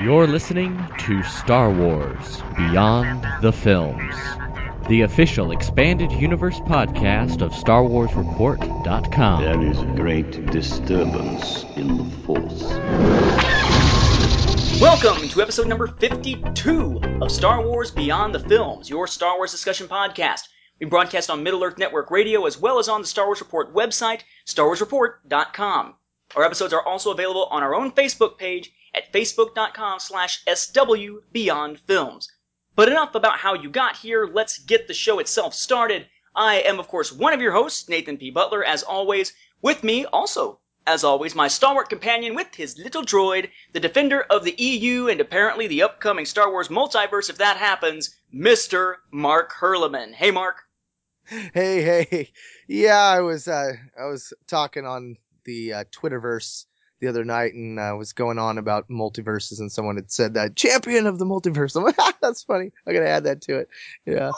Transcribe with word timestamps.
You're 0.00 0.28
listening 0.28 0.80
to 0.98 1.24
Star 1.24 1.72
Wars 1.72 2.40
Beyond 2.56 3.26
the 3.42 3.52
Films, 3.52 4.14
the 4.88 5.00
official 5.00 5.50
expanded 5.50 6.12
universe 6.12 6.60
podcast 6.60 7.42
of 7.42 7.50
StarWarsReport.com. 7.50 9.42
There 9.42 9.60
is 9.60 9.80
a 9.80 9.86
great 9.96 10.46
disturbance 10.52 11.64
in 11.74 11.96
the 11.96 12.04
Force. 12.24 12.62
Welcome 14.80 15.28
to 15.30 15.42
episode 15.42 15.66
number 15.66 15.88
52 15.88 17.00
of 17.20 17.32
Star 17.32 17.66
Wars 17.66 17.90
Beyond 17.90 18.36
the 18.36 18.40
Films, 18.40 18.88
your 18.88 19.08
Star 19.08 19.36
Wars 19.36 19.50
discussion 19.50 19.88
podcast. 19.88 20.42
We 20.78 20.86
broadcast 20.86 21.28
on 21.28 21.42
Middle 21.42 21.64
Earth 21.64 21.76
Network 21.76 22.12
Radio 22.12 22.46
as 22.46 22.56
well 22.56 22.78
as 22.78 22.88
on 22.88 23.00
the 23.00 23.08
Star 23.08 23.26
Wars 23.26 23.40
Report 23.40 23.74
website, 23.74 24.20
starwarsreport.com. 24.46 25.94
Our 26.36 26.44
episodes 26.44 26.72
are 26.72 26.86
also 26.86 27.10
available 27.10 27.46
on 27.46 27.64
our 27.64 27.74
own 27.74 27.90
Facebook 27.90 28.38
page 28.38 28.70
at 28.94 29.12
facebook.com 29.12 30.00
slash 30.00 30.44
swbeyondfilms. 30.44 32.28
But 32.74 32.88
enough 32.88 33.14
about 33.14 33.38
how 33.38 33.54
you 33.54 33.70
got 33.70 33.96
here, 33.96 34.26
let's 34.26 34.58
get 34.58 34.86
the 34.86 34.94
show 34.94 35.18
itself 35.18 35.54
started. 35.54 36.06
I 36.34 36.60
am, 36.60 36.78
of 36.78 36.88
course, 36.88 37.12
one 37.12 37.32
of 37.32 37.40
your 37.40 37.52
hosts, 37.52 37.88
Nathan 37.88 38.16
P. 38.16 38.30
Butler, 38.30 38.62
as 38.62 38.82
always. 38.82 39.32
With 39.60 39.82
me, 39.82 40.04
also, 40.04 40.60
as 40.86 41.04
always, 41.04 41.34
my 41.34 41.48
stalwart 41.48 41.88
companion 41.88 42.34
with 42.34 42.54
his 42.54 42.78
little 42.78 43.02
droid, 43.02 43.50
the 43.72 43.80
defender 43.80 44.22
of 44.30 44.44
the 44.44 44.54
EU 44.56 45.08
and 45.08 45.20
apparently 45.20 45.66
the 45.66 45.82
upcoming 45.82 46.24
Star 46.24 46.50
Wars 46.50 46.68
multiverse 46.68 47.28
if 47.28 47.38
that 47.38 47.56
happens, 47.56 48.16
Mr. 48.34 48.94
Mark 49.10 49.52
Herleman. 49.52 50.14
Hey, 50.14 50.30
Mark. 50.30 50.62
Hey, 51.26 51.82
hey. 51.82 52.32
Yeah, 52.68 53.02
I 53.02 53.20
was 53.20 53.48
uh 53.48 53.72
I 54.00 54.06
was 54.06 54.32
talking 54.46 54.86
on 54.86 55.16
the 55.44 55.74
uh, 55.74 55.84
Twitterverse 55.92 56.64
the 57.00 57.08
other 57.08 57.24
night 57.24 57.54
and 57.54 57.78
uh, 57.78 57.94
was 57.96 58.12
going 58.12 58.38
on 58.38 58.58
about 58.58 58.88
multiverses 58.88 59.60
and 59.60 59.70
someone 59.70 59.96
had 59.96 60.10
said 60.10 60.34
that 60.34 60.56
champion 60.56 61.06
of 61.06 61.18
the 61.18 61.24
multiverse. 61.24 61.76
I'm 61.76 61.84
like, 61.84 61.96
that's 62.20 62.42
funny. 62.42 62.72
I 62.86 62.92
gotta 62.92 63.08
add 63.08 63.24
that 63.24 63.42
to 63.42 63.58
it. 63.58 63.68
Yeah. 64.06 64.32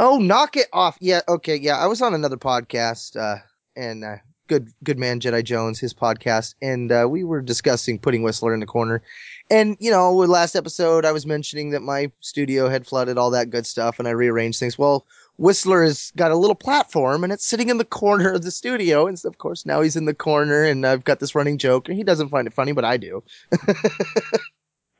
Oh, 0.00 0.18
knock 0.18 0.56
it 0.56 0.68
off. 0.72 0.96
Yeah. 1.00 1.22
Okay. 1.28 1.56
Yeah. 1.56 1.78
I 1.78 1.86
was 1.86 2.02
on 2.02 2.14
another 2.14 2.36
podcast, 2.36 3.16
uh, 3.16 3.42
and 3.76 4.04
uh, 4.04 4.16
good 4.48 4.72
good 4.82 4.98
man 4.98 5.20
Jedi 5.20 5.44
Jones, 5.44 5.78
his 5.78 5.94
podcast, 5.94 6.54
and 6.60 6.90
uh, 6.90 7.06
we 7.08 7.22
were 7.22 7.40
discussing 7.40 7.98
putting 7.98 8.22
Whistler 8.22 8.54
in 8.54 8.60
the 8.60 8.66
corner. 8.66 9.02
And 9.50 9.76
you 9.78 9.90
know, 9.90 10.12
last 10.12 10.56
episode, 10.56 11.04
I 11.04 11.12
was 11.12 11.26
mentioning 11.26 11.70
that 11.70 11.82
my 11.82 12.10
studio 12.20 12.68
had 12.68 12.86
flooded, 12.86 13.18
all 13.18 13.30
that 13.30 13.50
good 13.50 13.66
stuff, 13.66 13.98
and 13.98 14.08
I 14.08 14.12
rearranged 14.12 14.58
things. 14.58 14.78
Well, 14.78 15.06
Whistler 15.38 15.84
has 15.84 16.12
got 16.16 16.30
a 16.30 16.36
little 16.36 16.56
platform 16.56 17.24
and 17.24 17.32
it's 17.32 17.46
sitting 17.46 17.70
in 17.70 17.78
the 17.78 17.84
corner 17.84 18.32
of 18.32 18.42
the 18.42 18.50
studio. 18.50 19.06
And 19.06 19.18
of 19.24 19.38
course, 19.38 19.64
now 19.64 19.80
he's 19.80 19.96
in 19.96 20.04
the 20.04 20.14
corner 20.14 20.64
and 20.64 20.86
I've 20.86 21.04
got 21.04 21.20
this 21.20 21.34
running 21.34 21.58
joke 21.58 21.88
and 21.88 21.96
he 21.96 22.04
doesn't 22.04 22.28
find 22.28 22.46
it 22.46 22.52
funny, 22.52 22.72
but 22.72 22.84
I 22.84 22.96
do. 22.96 23.22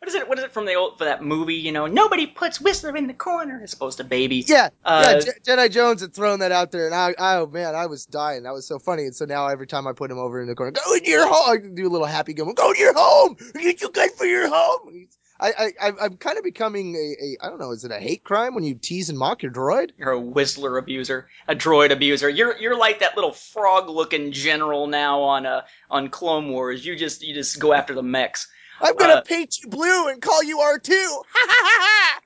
What 0.00 0.14
is 0.14 0.14
it? 0.14 0.28
What 0.28 0.38
is 0.38 0.44
it 0.44 0.52
from 0.52 0.64
the 0.64 0.74
old 0.74 0.96
for 0.96 1.04
that 1.04 1.22
movie? 1.22 1.56
You 1.56 1.72
know, 1.72 1.86
nobody 1.86 2.26
puts 2.26 2.60
Whistler 2.60 2.96
in 2.96 3.08
the 3.08 3.12
corner 3.12 3.60
as 3.62 3.74
opposed 3.74 3.98
to 3.98 4.04
baby. 4.04 4.44
yeah. 4.46 4.70
Uh, 4.84 5.16
yeah. 5.16 5.20
Je- 5.20 5.40
Jedi 5.44 5.70
Jones 5.70 6.00
had 6.00 6.14
thrown 6.14 6.38
that 6.38 6.52
out 6.52 6.70
there 6.70 6.86
and 6.86 6.94
I, 6.94 7.14
I, 7.18 7.36
oh 7.38 7.46
man, 7.48 7.74
I 7.74 7.86
was 7.86 8.06
dying. 8.06 8.44
That 8.44 8.54
was 8.54 8.64
so 8.66 8.78
funny. 8.78 9.04
And 9.04 9.14
so 9.14 9.24
now 9.24 9.48
every 9.48 9.66
time 9.66 9.86
I 9.86 9.92
put 9.92 10.10
him 10.10 10.18
over 10.18 10.40
in 10.40 10.46
the 10.46 10.54
corner, 10.54 10.70
go 10.70 10.94
in 10.94 11.04
your 11.04 11.26
home, 11.26 11.50
I 11.50 11.56
do 11.74 11.86
a 11.86 11.90
little 11.90 12.06
happy 12.06 12.32
go, 12.32 12.50
go 12.52 12.72
to 12.72 12.78
your 12.78 12.94
home, 12.96 13.36
get 13.54 13.82
you 13.82 13.90
good 13.90 14.12
for 14.12 14.24
your 14.24 14.48
home. 14.48 15.08
I, 15.40 15.72
I, 15.80 15.92
I'm 16.02 16.16
kind 16.16 16.36
of 16.36 16.42
becoming 16.42 16.96
a, 16.96 16.98
a, 17.24 17.36
I 17.46 17.48
don't 17.48 17.60
know, 17.60 17.70
is 17.70 17.84
it 17.84 17.92
a 17.92 17.98
hate 18.00 18.24
crime 18.24 18.54
when 18.54 18.64
you 18.64 18.74
tease 18.74 19.08
and 19.08 19.16
mock 19.18 19.42
your 19.42 19.52
droid? 19.52 19.90
You're 19.96 20.10
a 20.10 20.20
Whistler 20.20 20.78
abuser, 20.78 21.28
a 21.46 21.54
droid 21.54 21.92
abuser. 21.92 22.28
You're 22.28 22.56
you're 22.58 22.76
like 22.76 22.98
that 23.00 23.14
little 23.14 23.32
frog-looking 23.32 24.32
general 24.32 24.88
now 24.88 25.20
on 25.22 25.46
uh 25.46 25.62
on 25.90 26.08
Clone 26.08 26.48
Wars. 26.48 26.84
You 26.84 26.96
just 26.96 27.22
you 27.22 27.34
just 27.34 27.60
go 27.60 27.72
after 27.72 27.94
the 27.94 28.02
mechs. 28.02 28.48
I'm 28.80 28.96
gonna 28.96 29.14
Uh, 29.14 29.20
paint 29.22 29.58
you 29.62 29.68
blue 29.68 30.08
and 30.08 30.20
call 30.20 30.42
you 30.42 30.58
R2. 30.58 30.90
Ha 30.92 31.22
ha 31.34 31.46
ha 31.48 31.82
ha. 31.82 32.20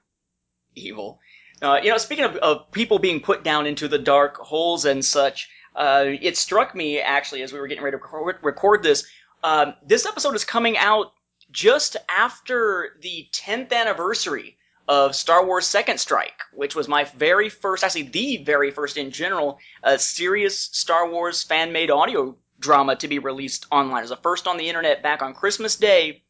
Evil. 0.75 1.21
Uh, 1.61 1.81
you 1.83 1.91
know, 1.91 1.99
speaking 1.99 2.25
of, 2.25 2.37
of 2.37 2.71
people 2.73 2.99
being 2.99 3.21
put 3.21 3.45
down 3.45 3.67
into 3.67 3.89
the 3.89 3.99
dark 3.99 4.37
holes 4.39 4.85
and 4.85 5.05
such, 5.05 5.49
uh, 5.77 6.05
it 6.07 6.37
struck 6.37 6.75
me 6.75 6.99
actually 6.99 7.43
as 7.43 7.53
we 7.53 7.61
were 7.61 7.69
getting 7.69 7.85
ready 7.85 7.97
to 7.97 8.03
record, 8.03 8.37
record 8.43 8.83
this. 8.83 9.07
Um, 9.45 9.75
this 9.87 10.07
episode 10.07 10.35
is 10.35 10.45
coming 10.45 10.77
out 10.77 11.13
just 11.53 11.97
after 12.09 12.97
the 13.01 13.29
10th 13.33 13.73
anniversary 13.73 14.57
of 14.89 15.15
Star 15.15 15.45
Wars 15.45 15.67
Second 15.67 15.99
Strike, 15.99 16.41
which 16.53 16.75
was 16.75 16.89
my 16.89 17.05
very 17.05 17.49
first, 17.49 17.85
actually 17.85 18.03
the 18.03 18.39
very 18.39 18.71
first 18.71 18.97
in 18.97 19.11
general, 19.11 19.59
uh, 19.85 19.97
serious 19.97 20.59
Star 20.59 21.09
Wars 21.09 21.43
fan-made 21.43 21.91
audio 21.91 22.37
drama 22.59 22.97
to 22.97 23.09
be 23.09 23.19
released 23.19 23.67
online. 23.71 23.99
It 23.99 24.03
was 24.03 24.11
the 24.11 24.17
first 24.17 24.47
on 24.47 24.57
the 24.57 24.69
internet 24.69 25.03
back 25.03 25.23
on 25.23 25.35
Christmas 25.35 25.77
Day 25.77 26.23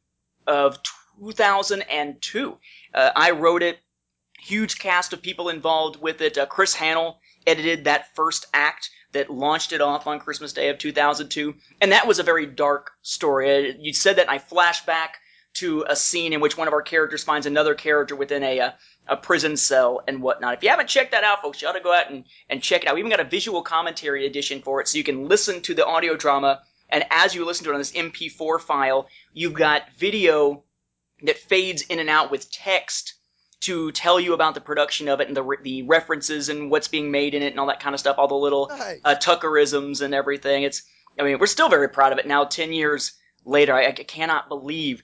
of 0.46 0.78
2002. 1.18 2.58
Uh, 2.92 3.10
I 3.14 3.30
wrote 3.30 3.62
it, 3.62 3.78
huge 4.38 4.78
cast 4.78 5.12
of 5.12 5.22
people 5.22 5.48
involved 5.48 6.00
with 6.00 6.20
it. 6.20 6.36
Uh, 6.36 6.46
Chris 6.46 6.74
Hannell 6.74 7.20
edited 7.46 7.84
that 7.84 8.14
first 8.14 8.46
act 8.52 8.90
that 9.12 9.30
launched 9.30 9.72
it 9.72 9.80
off 9.80 10.06
on 10.06 10.18
Christmas 10.20 10.52
Day 10.52 10.68
of 10.68 10.78
2002, 10.78 11.54
and 11.80 11.92
that 11.92 12.06
was 12.06 12.18
a 12.18 12.22
very 12.22 12.46
dark 12.46 12.92
story. 13.02 13.70
Uh, 13.70 13.74
You 13.78 13.92
said 13.92 14.16
that, 14.16 14.22
and 14.22 14.30
I 14.30 14.38
flash 14.38 14.84
back 14.84 15.18
to 15.54 15.84
a 15.88 15.94
scene 15.94 16.32
in 16.32 16.40
which 16.40 16.56
one 16.56 16.66
of 16.66 16.72
our 16.74 16.82
characters 16.82 17.22
finds 17.22 17.46
another 17.46 17.74
character 17.74 18.16
within 18.16 18.42
a, 18.42 18.58
a 18.58 18.74
a 19.08 19.16
prison 19.16 19.56
cell 19.56 20.00
and 20.06 20.22
whatnot. 20.22 20.54
If 20.54 20.62
you 20.62 20.68
haven't 20.68 20.88
checked 20.88 21.10
that 21.10 21.24
out, 21.24 21.42
folks, 21.42 21.60
you 21.60 21.68
ought 21.68 21.72
to 21.72 21.80
go 21.80 21.92
out 21.92 22.10
and, 22.10 22.24
and 22.48 22.62
check 22.62 22.82
it 22.82 22.88
out. 22.88 22.94
We 22.94 23.00
even 23.00 23.10
got 23.10 23.20
a 23.20 23.24
visual 23.24 23.62
commentary 23.62 24.26
edition 24.26 24.62
for 24.62 24.80
it, 24.80 24.88
so 24.88 24.98
you 24.98 25.04
can 25.04 25.28
listen 25.28 25.60
to 25.62 25.74
the 25.74 25.84
audio 25.84 26.16
drama, 26.16 26.62
and 26.88 27.04
as 27.10 27.34
you 27.34 27.44
listen 27.44 27.64
to 27.64 27.70
it 27.70 27.74
on 27.74 27.80
this 27.80 27.92
MP4 27.92 28.60
file, 28.60 29.08
you've 29.32 29.54
got 29.54 29.82
video 29.98 30.62
that 31.22 31.38
fades 31.38 31.82
in 31.82 31.98
and 31.98 32.08
out 32.08 32.30
with 32.30 32.50
text 32.50 33.14
to 33.62 33.90
tell 33.92 34.20
you 34.20 34.34
about 34.34 34.54
the 34.54 34.60
production 34.60 35.08
of 35.08 35.20
it 35.20 35.28
and 35.28 35.36
the 35.36 35.42
re- 35.42 35.56
the 35.62 35.82
references 35.82 36.48
and 36.48 36.70
what's 36.70 36.88
being 36.88 37.10
made 37.10 37.34
in 37.34 37.42
it 37.42 37.48
and 37.52 37.60
all 37.60 37.66
that 37.66 37.80
kind 37.80 37.94
of 37.94 38.00
stuff. 38.00 38.16
All 38.18 38.28
the 38.28 38.34
little 38.34 38.68
Nice. 38.68 39.00
uh, 39.04 39.14
Tuckerisms 39.14 40.02
and 40.02 40.14
everything. 40.14 40.62
It's, 40.62 40.82
I 41.18 41.22
mean, 41.22 41.38
we're 41.38 41.46
still 41.46 41.68
very 41.68 41.88
proud 41.88 42.12
of 42.12 42.18
it 42.18 42.26
now. 42.26 42.44
Ten 42.44 42.72
years 42.72 43.12
later, 43.44 43.74
I, 43.74 43.86
I 43.86 43.92
cannot 43.92 44.48
believe 44.48 45.02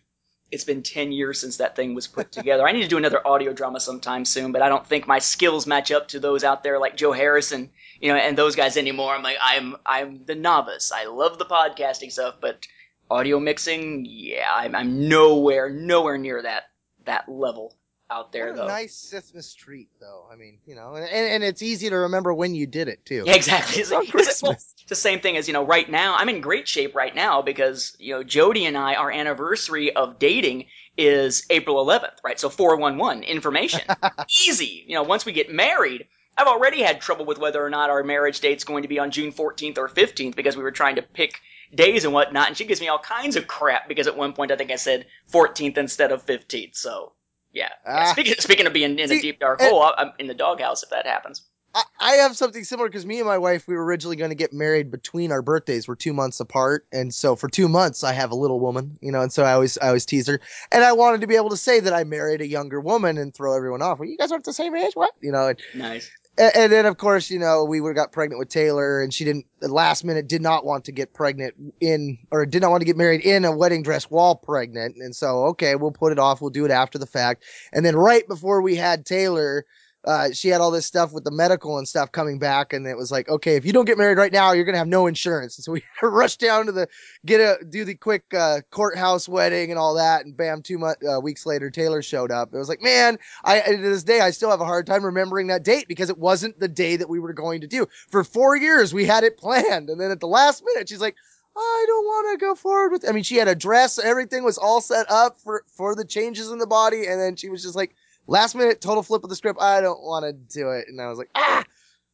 it's 0.50 0.64
been 0.64 0.82
ten 0.82 1.12
years 1.12 1.40
since 1.40 1.58
that 1.58 1.76
thing 1.76 1.94
was 1.94 2.06
put 2.06 2.32
together. 2.38 2.66
I 2.66 2.72
need 2.72 2.82
to 2.82 2.88
do 2.88 2.96
another 2.98 3.26
audio 3.26 3.52
drama 3.52 3.80
sometime 3.80 4.24
soon, 4.24 4.52
but 4.52 4.62
I 4.62 4.68
don't 4.68 4.86
think 4.86 5.06
my 5.06 5.18
skills 5.18 5.66
match 5.66 5.90
up 5.90 6.08
to 6.08 6.20
those 6.20 6.44
out 6.44 6.62
there 6.62 6.78
like 6.78 6.96
Joe 6.96 7.12
Harrison, 7.12 7.70
you 8.00 8.10
know, 8.12 8.18
and 8.18 8.36
those 8.36 8.56
guys 8.56 8.76
anymore. 8.76 9.14
I'm 9.14 9.22
like, 9.22 9.36
I'm, 9.42 9.76
I'm 9.84 10.24
the 10.24 10.34
novice. 10.34 10.90
I 10.92 11.04
love 11.06 11.38
the 11.38 11.44
podcasting 11.44 12.10
stuff, 12.10 12.36
but 12.40 12.66
audio 13.10 13.38
mixing, 13.40 14.06
yeah, 14.08 14.50
I'm, 14.52 14.74
I'm 14.74 15.08
nowhere, 15.08 15.70
nowhere 15.70 16.18
near 16.18 16.42
that 16.42 16.64
that 17.04 17.26
level 17.28 17.74
out 18.10 18.32
there 18.32 18.54
though. 18.54 18.66
nice 18.66 19.12
Sithmas 19.12 19.54
treat, 19.56 19.88
though. 20.00 20.26
I 20.32 20.36
mean, 20.36 20.58
you 20.66 20.74
know, 20.74 20.94
and, 20.94 21.06
and 21.08 21.44
it's 21.44 21.62
easy 21.62 21.90
to 21.90 21.96
remember 21.96 22.32
when 22.32 22.54
you 22.54 22.66
did 22.66 22.88
it 22.88 23.04
too. 23.04 23.24
Yeah, 23.26 23.34
exactly. 23.34 23.80
It's, 23.82 23.92
On 23.92 23.98
like- 24.00 24.08
it's- 24.14 24.42
well, 24.42 24.52
Christmas. 24.52 24.74
it's 24.80 24.88
the 24.88 24.94
same 24.94 25.20
thing 25.20 25.36
as 25.36 25.46
you 25.46 25.52
know. 25.52 25.64
Right 25.64 25.90
now, 25.90 26.14
I'm 26.16 26.28
in 26.28 26.40
great 26.40 26.66
shape 26.68 26.94
right 26.94 27.14
now 27.14 27.42
because 27.42 27.96
you 27.98 28.14
know 28.14 28.22
Jody 28.22 28.64
and 28.64 28.76
I, 28.76 28.94
our 28.94 29.10
anniversary 29.10 29.94
of 29.94 30.18
dating 30.18 30.66
is 30.96 31.46
April 31.50 31.84
11th, 31.84 32.16
right? 32.24 32.40
So 32.40 32.48
411 32.48 33.22
information, 33.24 33.80
easy. 34.48 34.84
You 34.86 34.94
know, 34.94 35.02
once 35.02 35.24
we 35.26 35.32
get 35.32 35.52
married, 35.52 36.06
I've 36.36 36.46
already 36.48 36.82
had 36.82 37.00
trouble 37.00 37.24
with 37.26 37.38
whether 37.38 37.64
or 37.64 37.70
not 37.70 37.90
our 37.90 38.02
marriage 38.02 38.40
date's 38.40 38.64
going 38.64 38.82
to 38.82 38.88
be 38.88 38.98
on 38.98 39.10
June 39.10 39.32
14th 39.32 39.78
or 39.78 39.88
15th 39.88 40.34
because 40.34 40.56
we 40.56 40.62
were 40.62 40.70
trying 40.72 40.96
to 40.96 41.02
pick 41.02 41.38
days 41.74 42.04
and 42.04 42.12
whatnot, 42.14 42.48
and 42.48 42.56
she 42.56 42.64
gives 42.64 42.80
me 42.80 42.88
all 42.88 42.98
kinds 42.98 43.36
of 43.36 43.46
crap 43.46 43.86
because 43.88 44.06
at 44.06 44.16
one 44.16 44.32
point 44.32 44.50
I 44.50 44.56
think 44.56 44.70
I 44.70 44.76
said 44.76 45.06
14th 45.32 45.76
instead 45.76 46.10
of 46.12 46.24
15th. 46.24 46.74
So 46.76 47.12
yeah. 47.52 47.68
yeah. 47.84 48.08
Ah. 48.08 48.12
Speaking 48.12 48.34
speaking 48.38 48.66
of 48.66 48.72
being 48.72 48.98
in 48.98 49.10
a 49.10 49.20
deep 49.20 49.40
dark 49.40 49.60
and- 49.60 49.70
hole, 49.70 49.92
I'm 49.96 50.12
in 50.18 50.26
the 50.26 50.34
doghouse 50.34 50.82
if 50.82 50.90
that 50.90 51.06
happens. 51.06 51.42
I, 51.74 51.82
I 52.00 52.12
have 52.14 52.34
something 52.34 52.64
similar 52.64 52.88
because 52.88 53.04
me 53.04 53.18
and 53.18 53.26
my 53.26 53.36
wife 53.36 53.68
we 53.68 53.74
were 53.76 53.84
originally 53.84 54.16
going 54.16 54.30
to 54.30 54.34
get 54.34 54.54
married 54.54 54.90
between 54.90 55.30
our 55.30 55.42
birthdays. 55.42 55.86
We're 55.86 55.96
two 55.96 56.14
months 56.14 56.40
apart, 56.40 56.86
and 56.92 57.12
so 57.12 57.36
for 57.36 57.48
two 57.48 57.68
months 57.68 58.02
I 58.02 58.14
have 58.14 58.30
a 58.30 58.34
little 58.34 58.58
woman, 58.58 58.98
you 59.02 59.12
know, 59.12 59.20
and 59.20 59.32
so 59.32 59.44
I 59.44 59.52
always 59.52 59.76
I 59.78 59.88
always 59.88 60.06
tease 60.06 60.26
her, 60.28 60.40
and 60.72 60.82
I 60.82 60.92
wanted 60.92 61.20
to 61.20 61.26
be 61.26 61.36
able 61.36 61.50
to 61.50 61.56
say 61.56 61.80
that 61.80 61.92
I 61.92 62.04
married 62.04 62.40
a 62.40 62.46
younger 62.46 62.80
woman 62.80 63.18
and 63.18 63.34
throw 63.34 63.54
everyone 63.54 63.82
off. 63.82 63.98
Well, 63.98 64.08
you 64.08 64.16
guys 64.16 64.32
aren't 64.32 64.44
the 64.44 64.52
same 64.52 64.74
age, 64.74 64.92
what? 64.94 65.12
You 65.20 65.32
know, 65.32 65.48
and, 65.48 65.58
Nice. 65.74 66.10
And, 66.38 66.56
and 66.56 66.72
then 66.72 66.86
of 66.86 66.96
course 66.98 67.30
you 67.30 67.38
know 67.38 67.64
we 67.64 67.80
were 67.80 67.94
got 67.94 68.12
pregnant 68.12 68.38
with 68.38 68.48
Taylor, 68.48 69.02
and 69.02 69.12
she 69.12 69.24
didn't 69.24 69.46
last 69.60 70.04
minute 70.04 70.28
did 70.28 70.42
not 70.42 70.64
want 70.64 70.84
to 70.84 70.92
get 70.92 71.12
pregnant 71.12 71.54
in 71.80 72.18
or 72.30 72.46
did 72.46 72.62
not 72.62 72.70
want 72.70 72.80
to 72.80 72.86
get 72.86 72.96
married 72.96 73.20
in 73.20 73.44
a 73.44 73.56
wedding 73.56 73.82
dress 73.82 74.04
while 74.04 74.36
pregnant, 74.36 74.96
and 74.96 75.14
so 75.14 75.44
okay 75.46 75.74
we'll 75.74 75.90
put 75.90 76.12
it 76.12 76.18
off, 76.18 76.40
we'll 76.40 76.50
do 76.50 76.64
it 76.64 76.70
after 76.70 76.98
the 76.98 77.06
fact, 77.06 77.44
and 77.72 77.84
then 77.84 77.96
right 77.96 78.26
before 78.28 78.62
we 78.62 78.76
had 78.76 79.04
Taylor 79.04 79.64
uh, 80.08 80.32
she 80.32 80.48
had 80.48 80.62
all 80.62 80.70
this 80.70 80.86
stuff 80.86 81.12
with 81.12 81.24
the 81.24 81.30
medical 81.30 81.76
and 81.76 81.86
stuff 81.86 82.10
coming 82.10 82.38
back, 82.38 82.72
and 82.72 82.86
it 82.86 82.96
was 82.96 83.12
like, 83.12 83.28
okay, 83.28 83.56
if 83.56 83.66
you 83.66 83.74
don't 83.74 83.84
get 83.84 83.98
married 83.98 84.16
right 84.16 84.32
now, 84.32 84.52
you're 84.52 84.64
gonna 84.64 84.78
have 84.78 84.88
no 84.88 85.06
insurance. 85.06 85.58
And 85.58 85.64
so 85.64 85.72
we 85.72 85.84
rushed 86.02 86.40
down 86.40 86.64
to 86.64 86.72
the 86.72 86.88
get 87.26 87.42
a 87.42 87.62
do 87.62 87.84
the 87.84 87.94
quick 87.94 88.24
uh, 88.32 88.62
courthouse 88.70 89.28
wedding 89.28 89.70
and 89.70 89.78
all 89.78 89.94
that, 89.96 90.24
and 90.24 90.34
bam, 90.34 90.62
two 90.62 90.82
uh, 90.82 91.20
weeks 91.20 91.44
later, 91.44 91.68
Taylor 91.68 92.00
showed 92.00 92.30
up. 92.30 92.54
It 92.54 92.56
was 92.56 92.70
like, 92.70 92.80
man, 92.80 93.18
I 93.44 93.60
to 93.60 93.76
this 93.76 94.02
day 94.02 94.20
I 94.20 94.30
still 94.30 94.48
have 94.48 94.62
a 94.62 94.64
hard 94.64 94.86
time 94.86 95.04
remembering 95.04 95.48
that 95.48 95.62
date 95.62 95.88
because 95.88 96.08
it 96.08 96.16
wasn't 96.16 96.58
the 96.58 96.68
day 96.68 96.96
that 96.96 97.10
we 97.10 97.20
were 97.20 97.34
going 97.34 97.60
to 97.60 97.66
do. 97.66 97.86
For 98.10 98.24
four 98.24 98.56
years 98.56 98.94
we 98.94 99.04
had 99.04 99.24
it 99.24 99.36
planned, 99.36 99.90
and 99.90 100.00
then 100.00 100.10
at 100.10 100.20
the 100.20 100.26
last 100.26 100.64
minute, 100.64 100.88
she's 100.88 101.02
like. 101.02 101.16
I 101.60 101.84
don't 101.88 102.04
want 102.04 102.38
to 102.38 102.46
go 102.46 102.54
forward 102.54 102.92
with. 102.92 103.08
I 103.08 103.10
mean, 103.10 103.24
she 103.24 103.34
had 103.34 103.48
a 103.48 103.54
dress, 103.56 103.98
everything 103.98 104.44
was 104.44 104.58
all 104.58 104.80
set 104.80 105.10
up 105.10 105.40
for 105.40 105.64
for 105.66 105.96
the 105.96 106.04
changes 106.04 106.52
in 106.52 106.58
the 106.58 106.68
body, 106.68 107.06
and 107.06 107.20
then 107.20 107.34
she 107.34 107.48
was 107.48 107.64
just 107.64 107.74
like, 107.74 107.96
last 108.28 108.54
minute, 108.54 108.80
total 108.80 109.02
flip 109.02 109.24
of 109.24 109.30
the 109.30 109.36
script. 109.36 109.60
I 109.60 109.80
don't 109.80 110.02
want 110.02 110.24
to 110.24 110.32
do 110.32 110.70
it, 110.70 110.86
and 110.86 111.00
I 111.00 111.08
was 111.08 111.18
like, 111.18 111.30
ah. 111.34 111.64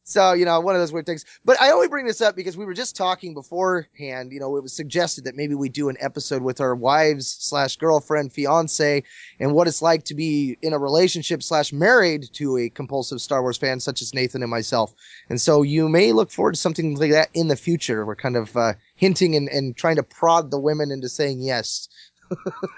So, 0.07 0.33
you 0.33 0.45
know, 0.45 0.59
one 0.59 0.75
of 0.75 0.81
those 0.81 0.93
weird 0.93 1.07
things. 1.07 1.25
But 1.45 1.59
I 1.59 1.71
only 1.71 1.87
bring 1.87 2.05
this 2.05 2.21
up 2.21 2.35
because 2.35 2.55
we 2.55 2.63
were 2.63 2.75
just 2.75 2.95
talking 2.95 3.33
beforehand. 3.33 4.31
You 4.31 4.39
know, 4.39 4.55
it 4.55 4.61
was 4.61 4.71
suggested 4.71 5.23
that 5.23 5.35
maybe 5.35 5.55
we 5.55 5.67
do 5.67 5.89
an 5.89 5.97
episode 5.99 6.43
with 6.43 6.61
our 6.61 6.75
wives 6.75 7.35
slash 7.39 7.75
girlfriend, 7.77 8.31
fiance, 8.31 9.03
and 9.39 9.53
what 9.55 9.67
it's 9.67 9.81
like 9.81 10.03
to 10.03 10.13
be 10.13 10.59
in 10.61 10.73
a 10.73 10.77
relationship 10.77 11.41
slash 11.41 11.73
married 11.73 12.29
to 12.33 12.55
a 12.55 12.69
compulsive 12.69 13.19
Star 13.19 13.41
Wars 13.41 13.57
fan 13.57 13.79
such 13.79 13.99
as 14.03 14.13
Nathan 14.13 14.43
and 14.43 14.51
myself. 14.51 14.93
And 15.27 15.41
so 15.41 15.63
you 15.63 15.89
may 15.89 16.11
look 16.11 16.29
forward 16.29 16.53
to 16.53 16.61
something 16.61 16.93
like 16.97 17.09
that 17.09 17.29
in 17.33 17.47
the 17.47 17.55
future. 17.55 18.05
We're 18.05 18.15
kind 18.15 18.37
of 18.37 18.55
uh, 18.55 18.73
hinting 18.93 19.35
and, 19.35 19.49
and 19.49 19.75
trying 19.75 19.95
to 19.95 20.03
prod 20.03 20.51
the 20.51 20.59
women 20.59 20.91
into 20.91 21.09
saying 21.09 21.41
yes. 21.41 21.89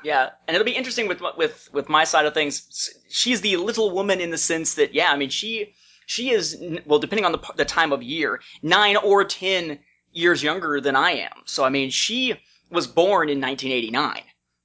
Yeah, 0.03 0.29
and 0.47 0.55
it'll 0.55 0.65
be 0.65 0.75
interesting 0.75 1.07
with 1.07 1.21
with 1.37 1.69
with 1.73 1.89
my 1.89 2.03
side 2.03 2.25
of 2.25 2.33
things. 2.33 2.89
She's 3.09 3.41
the 3.41 3.57
little 3.57 3.91
woman 3.91 4.19
in 4.19 4.31
the 4.31 4.37
sense 4.37 4.75
that, 4.75 4.93
yeah, 4.93 5.11
I 5.11 5.17
mean, 5.17 5.29
she 5.29 5.73
she 6.05 6.31
is 6.31 6.57
well, 6.85 6.99
depending 6.99 7.25
on 7.25 7.31
the 7.31 7.39
the 7.55 7.65
time 7.65 7.91
of 7.91 8.03
year, 8.03 8.41
nine 8.61 8.97
or 8.97 9.23
ten 9.23 9.79
years 10.11 10.43
younger 10.43 10.81
than 10.81 10.95
I 10.95 11.11
am. 11.11 11.43
So 11.45 11.63
I 11.63 11.69
mean, 11.69 11.89
she 11.89 12.35
was 12.69 12.87
born 12.87 13.29
in 13.29 13.39
1989. 13.39 14.21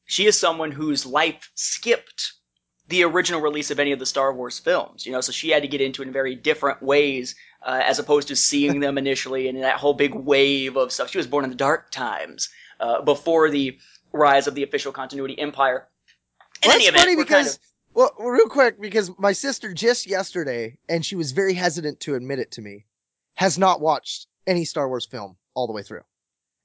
She 0.07 0.27
is 0.27 0.39
someone 0.39 0.73
whose 0.73 1.07
life 1.07 1.51
skipped 1.55 2.33
the 2.89 3.05
original 3.05 3.41
release 3.41 3.71
of 3.71 3.79
any 3.81 3.93
of 3.93 3.99
the 3.99 4.07
Star 4.07 4.35
Wars 4.35 4.59
films. 4.59 5.07
You 5.07 5.13
know, 5.13 5.21
so 5.21 5.33
she 5.33 5.51
had 5.51 5.63
to 5.63 5.69
get 5.69 5.81
into 5.81 6.03
it 6.03 6.07
in 6.07 6.13
very 6.13 6.35
different 6.35 6.83
ways 6.83 7.35
uh, 7.63 7.81
as 7.85 7.99
opposed 7.99 8.29
to 8.29 8.37
seeing 8.37 8.81
them 8.81 8.99
initially 9.05 9.49
and 9.49 9.63
that 9.63 9.77
whole 9.77 9.95
big 9.95 10.15
wave 10.15 10.77
of 10.77 10.93
stuff. 10.93 11.11
She 11.11 11.19
was 11.19 11.27
born 11.27 11.45
in 11.45 11.51
the 11.51 11.57
dark 11.57 11.91
times 11.91 12.49
uh, 12.81 13.01
before 13.03 13.49
the 13.49 13.79
rise 14.13 14.47
of 14.47 14.55
the 14.55 14.63
official 14.63 14.93
continuity 14.93 15.39
empire. 15.39 15.89
In 16.63 16.69
well, 16.69 16.79
that's 16.79 16.89
event, 16.89 17.03
funny 17.03 17.17
because 17.17 17.45
kind 17.47 17.49
of, 17.49 17.59
well, 18.19 18.31
real 18.31 18.49
quick, 18.49 18.81
because 18.81 19.11
my 19.19 19.33
sister 19.33 19.75
just 19.75 20.07
yesterday, 20.07 20.79
and 20.89 21.05
she 21.05 21.17
was 21.17 21.33
very 21.33 21.55
hesitant 21.55 22.01
to 22.01 22.15
admit 22.15 22.39
it 22.39 22.53
to 22.53 22.63
me, 22.63 22.87
has 23.35 23.59
not 23.59 23.81
watched 23.81 24.27
any 24.47 24.65
Star 24.65 24.89
Wars 24.89 25.07
film 25.07 25.37
all 25.55 25.67
the 25.67 25.73
way 25.73 25.83
through. 25.83 26.03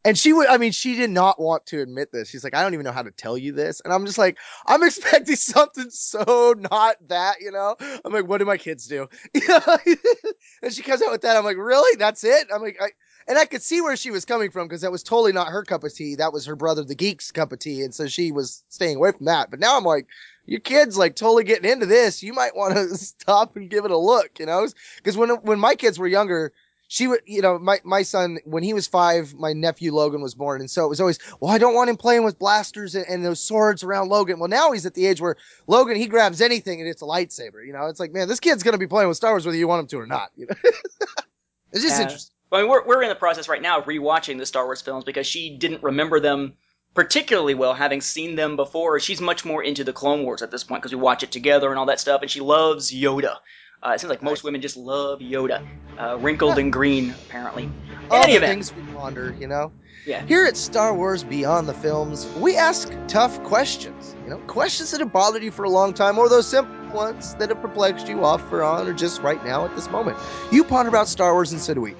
And 0.06 0.18
she 0.18 0.32
would, 0.32 0.48
I 0.48 0.58
mean, 0.58 0.72
she 0.72 0.96
did 0.96 1.10
not 1.10 1.38
want 1.38 1.66
to 1.66 1.82
admit 1.82 2.14
this. 2.14 2.30
She's 2.30 2.44
like, 2.44 2.56
I 2.56 2.62
don't 2.62 2.74
even 2.74 2.86
know 2.86 2.94
how 2.94 3.04
to 3.04 3.12
tell 3.12 3.38
you 3.38 3.52
this. 3.52 3.82
And 3.84 3.94
I'm 3.94 4.06
just 4.06 4.18
like, 4.18 4.38
I'm 4.66 4.82
expecting 4.88 5.36
something 5.36 5.90
so 5.90 6.56
not 6.58 6.96
that, 7.10 7.42
you 7.42 7.52
know? 7.52 7.76
I'm 8.06 8.14
like, 8.14 8.26
what 8.26 8.38
do 8.38 8.46
my 8.46 8.58
kids 8.58 8.88
do? 8.88 9.10
and 9.34 10.72
she 10.72 10.82
comes 10.82 11.02
out 11.02 11.12
with 11.12 11.24
that. 11.24 11.36
I'm 11.36 11.44
like, 11.44 11.58
really? 11.58 11.98
That's 11.98 12.24
it? 12.24 12.48
I'm 12.54 12.62
like, 12.62 12.78
I, 12.80 12.92
and 13.28 13.38
I 13.38 13.46
could 13.46 13.62
see 13.62 13.82
where 13.82 13.98
she 13.98 14.12
was 14.12 14.26
coming 14.26 14.52
from 14.52 14.68
because 14.68 14.82
that 14.82 14.92
was 14.92 15.04
totally 15.04 15.34
not 15.34 15.50
her 15.50 15.64
cup 15.64 15.84
of 15.84 15.94
tea. 15.94 16.16
That 16.16 16.32
was 16.32 16.46
her 16.46 16.56
brother, 16.56 16.84
the 16.84 16.96
geek's 16.96 17.32
cup 17.32 17.52
of 17.52 17.60
tea. 17.60 17.82
And 17.82 17.94
so 17.94 18.08
she 18.08 18.32
was 18.32 18.64
staying 18.70 18.98
away 18.98 19.12
from 19.12 19.26
that. 19.26 19.52
But 19.52 19.60
now 19.60 19.78
I'm 19.78 19.84
like, 19.84 20.08
your 20.46 20.62
kid's 20.62 20.98
like 20.98 21.16
totally 21.16 21.44
getting 21.44 21.70
into 21.70 21.86
this. 21.86 22.24
You 22.24 22.34
might 22.34 22.56
want 22.56 22.76
to 22.76 22.88
stop 22.98 23.56
and 23.56 23.70
give 23.70 23.86
it 23.86 23.92
a 23.92 23.98
look, 23.98 24.40
you 24.40 24.46
know? 24.46 24.66
Because 24.96 25.18
when 25.18 25.30
when 25.30 25.60
my 25.60 25.76
kids 25.76 26.00
were 26.00 26.08
younger, 26.08 26.54
she 26.88 27.08
would, 27.08 27.20
you 27.26 27.42
know, 27.42 27.60
my 27.60 27.82
my 27.84 28.02
son 28.02 28.40
when 28.46 28.64
he 28.64 28.74
was 28.74 28.88
five, 28.88 29.34
my 29.34 29.52
nephew 29.52 29.94
Logan 29.94 30.22
was 30.22 30.34
born, 30.34 30.62
and 30.62 30.72
so 30.72 30.86
it 30.86 30.88
was 30.88 31.02
always, 31.02 31.20
well, 31.42 31.52
I 31.52 31.58
don't 31.58 31.76
want 31.76 31.90
him 31.90 31.98
playing 31.98 32.24
with 32.24 32.40
blasters 32.40 32.96
and, 32.96 33.06
and 33.08 33.26
those 33.26 33.42
swords 33.42 33.84
around 33.84 34.08
Logan. 34.08 34.40
Well, 34.40 34.48
now 34.48 34.72
he's 34.72 34.86
at 34.86 34.94
the 34.94 35.06
age 35.06 35.20
where 35.20 35.36
Logan 35.68 35.98
he 35.98 36.08
grabs 36.08 36.40
anything 36.40 36.80
and 36.80 36.90
it's 36.90 37.02
a 37.02 37.06
lightsaber. 37.06 37.66
You 37.66 37.74
know, 37.74 37.88
it's 37.88 38.00
like, 38.00 38.14
man, 38.14 38.30
this 38.30 38.40
kid's 38.40 38.64
gonna 38.64 38.78
be 38.78 38.88
playing 38.88 39.10
with 39.10 39.18
Star 39.18 39.32
Wars 39.32 39.46
whether 39.46 39.58
you 39.58 39.68
want 39.68 39.82
him 39.82 39.88
to 39.88 39.98
or 39.98 40.08
not. 40.08 40.32
You 40.38 40.48
know, 40.48 40.56
it's 41.74 41.84
just 41.84 42.00
interesting. 42.00 42.37
I 42.52 42.62
mean, 42.62 42.70
we're 42.70 42.86
we're 42.86 43.04
in 43.04 43.10
the 43.10 43.16
process 43.16 43.50
right 43.50 43.62
now 43.62 43.80
of 43.80 43.86
rewatching 43.86 44.38
the 44.38 44.46
Star 44.46 44.66
Wars 44.66 44.82
films 44.82 45.04
because 45.04 45.28
she 45.28 45.58
didn't 45.58 45.84
remember 45.84 46.20
them 46.20 46.54
particularly 46.94 47.54
well, 47.54 47.76
having 47.76 48.02
seen 48.02 48.36
them 48.36 48.56
before. 48.56 49.00
She's 49.00 49.22
much 49.22 49.46
more 49.46 49.64
into 49.64 49.84
the 49.84 49.94
Clone 49.94 50.24
Wars 50.24 50.42
at 50.42 50.50
this 50.50 50.64
point 50.64 50.82
because 50.82 50.96
we 50.96 51.00
watch 51.00 51.22
it 51.22 51.32
together 51.32 51.70
and 51.70 51.78
all 51.78 51.86
that 51.86 52.00
stuff, 52.00 52.22
and 52.22 52.32
she 52.32 52.40
loves 52.40 52.92
Yoda. 52.92 53.36
Uh, 53.84 53.92
it 53.92 54.00
seems 54.00 54.10
like 54.10 54.24
most 54.24 54.44
women 54.44 54.62
just 54.62 54.76
love 54.76 55.20
Yoda, 55.20 55.64
uh, 56.00 56.18
wrinkled 56.20 56.58
and 56.58 56.74
green, 56.74 57.12
apparently. 57.28 57.64
In 57.66 57.72
all 58.10 58.24
any 58.24 58.32
the 58.32 58.38
event, 58.38 58.52
things 58.52 58.74
we 58.74 58.82
ponder, 58.94 59.36
you 59.40 59.48
know. 59.48 59.72
Yeah. 60.08 60.26
Here 60.26 60.46
at 60.46 60.58
Star 60.58 60.96
Wars 60.96 61.24
Beyond 61.24 61.68
the 61.68 61.74
Films, 61.76 62.26
we 62.38 62.56
ask 62.56 62.92
tough 63.08 63.44
questions. 63.44 64.16
You 64.24 64.32
know, 64.32 64.38
questions 64.48 64.90
that 64.92 65.00
have 65.02 65.14
bothered 65.14 65.44
you 65.44 65.52
for 65.52 65.66
a 65.66 65.70
long 65.70 65.94
time, 65.94 66.18
or 66.18 66.30
those 66.30 66.48
simple 66.48 66.74
ones 66.96 67.36
that 67.36 67.50
have 67.50 67.62
perplexed 67.62 68.08
you 68.08 68.24
off 68.24 68.52
or 68.52 68.64
on, 68.64 68.88
or 68.88 68.94
just 68.94 69.22
right 69.22 69.44
now 69.46 69.66
at 69.66 69.76
this 69.76 69.90
moment. 69.92 70.18
You 70.52 70.64
ponder 70.64 70.90
about 70.90 71.08
Star 71.08 71.34
Wars, 71.34 71.52
and 71.52 71.62
so 71.62 71.76
do 71.76 71.82
we. 71.82 71.94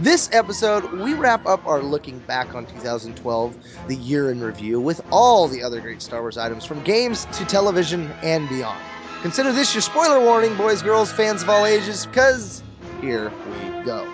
This 0.00 0.28
episode, 0.32 0.92
we 0.92 1.14
wrap 1.14 1.46
up 1.46 1.64
our 1.66 1.80
looking 1.80 2.18
back 2.18 2.56
on 2.56 2.66
2012, 2.66 3.56
the 3.86 3.94
year 3.94 4.32
in 4.32 4.40
review, 4.40 4.80
with 4.80 5.00
all 5.12 5.46
the 5.46 5.62
other 5.62 5.80
great 5.80 6.02
Star 6.02 6.20
Wars 6.20 6.36
items 6.36 6.64
from 6.64 6.82
games 6.82 7.26
to 7.26 7.44
television 7.44 8.10
and 8.24 8.48
beyond. 8.48 8.80
Consider 9.22 9.52
this 9.52 9.72
your 9.72 9.82
spoiler 9.82 10.18
warning, 10.18 10.56
boys, 10.56 10.82
girls, 10.82 11.12
fans 11.12 11.44
of 11.44 11.48
all 11.48 11.64
ages, 11.64 12.06
because 12.06 12.64
here 13.00 13.30
we 13.30 13.84
go. 13.84 14.04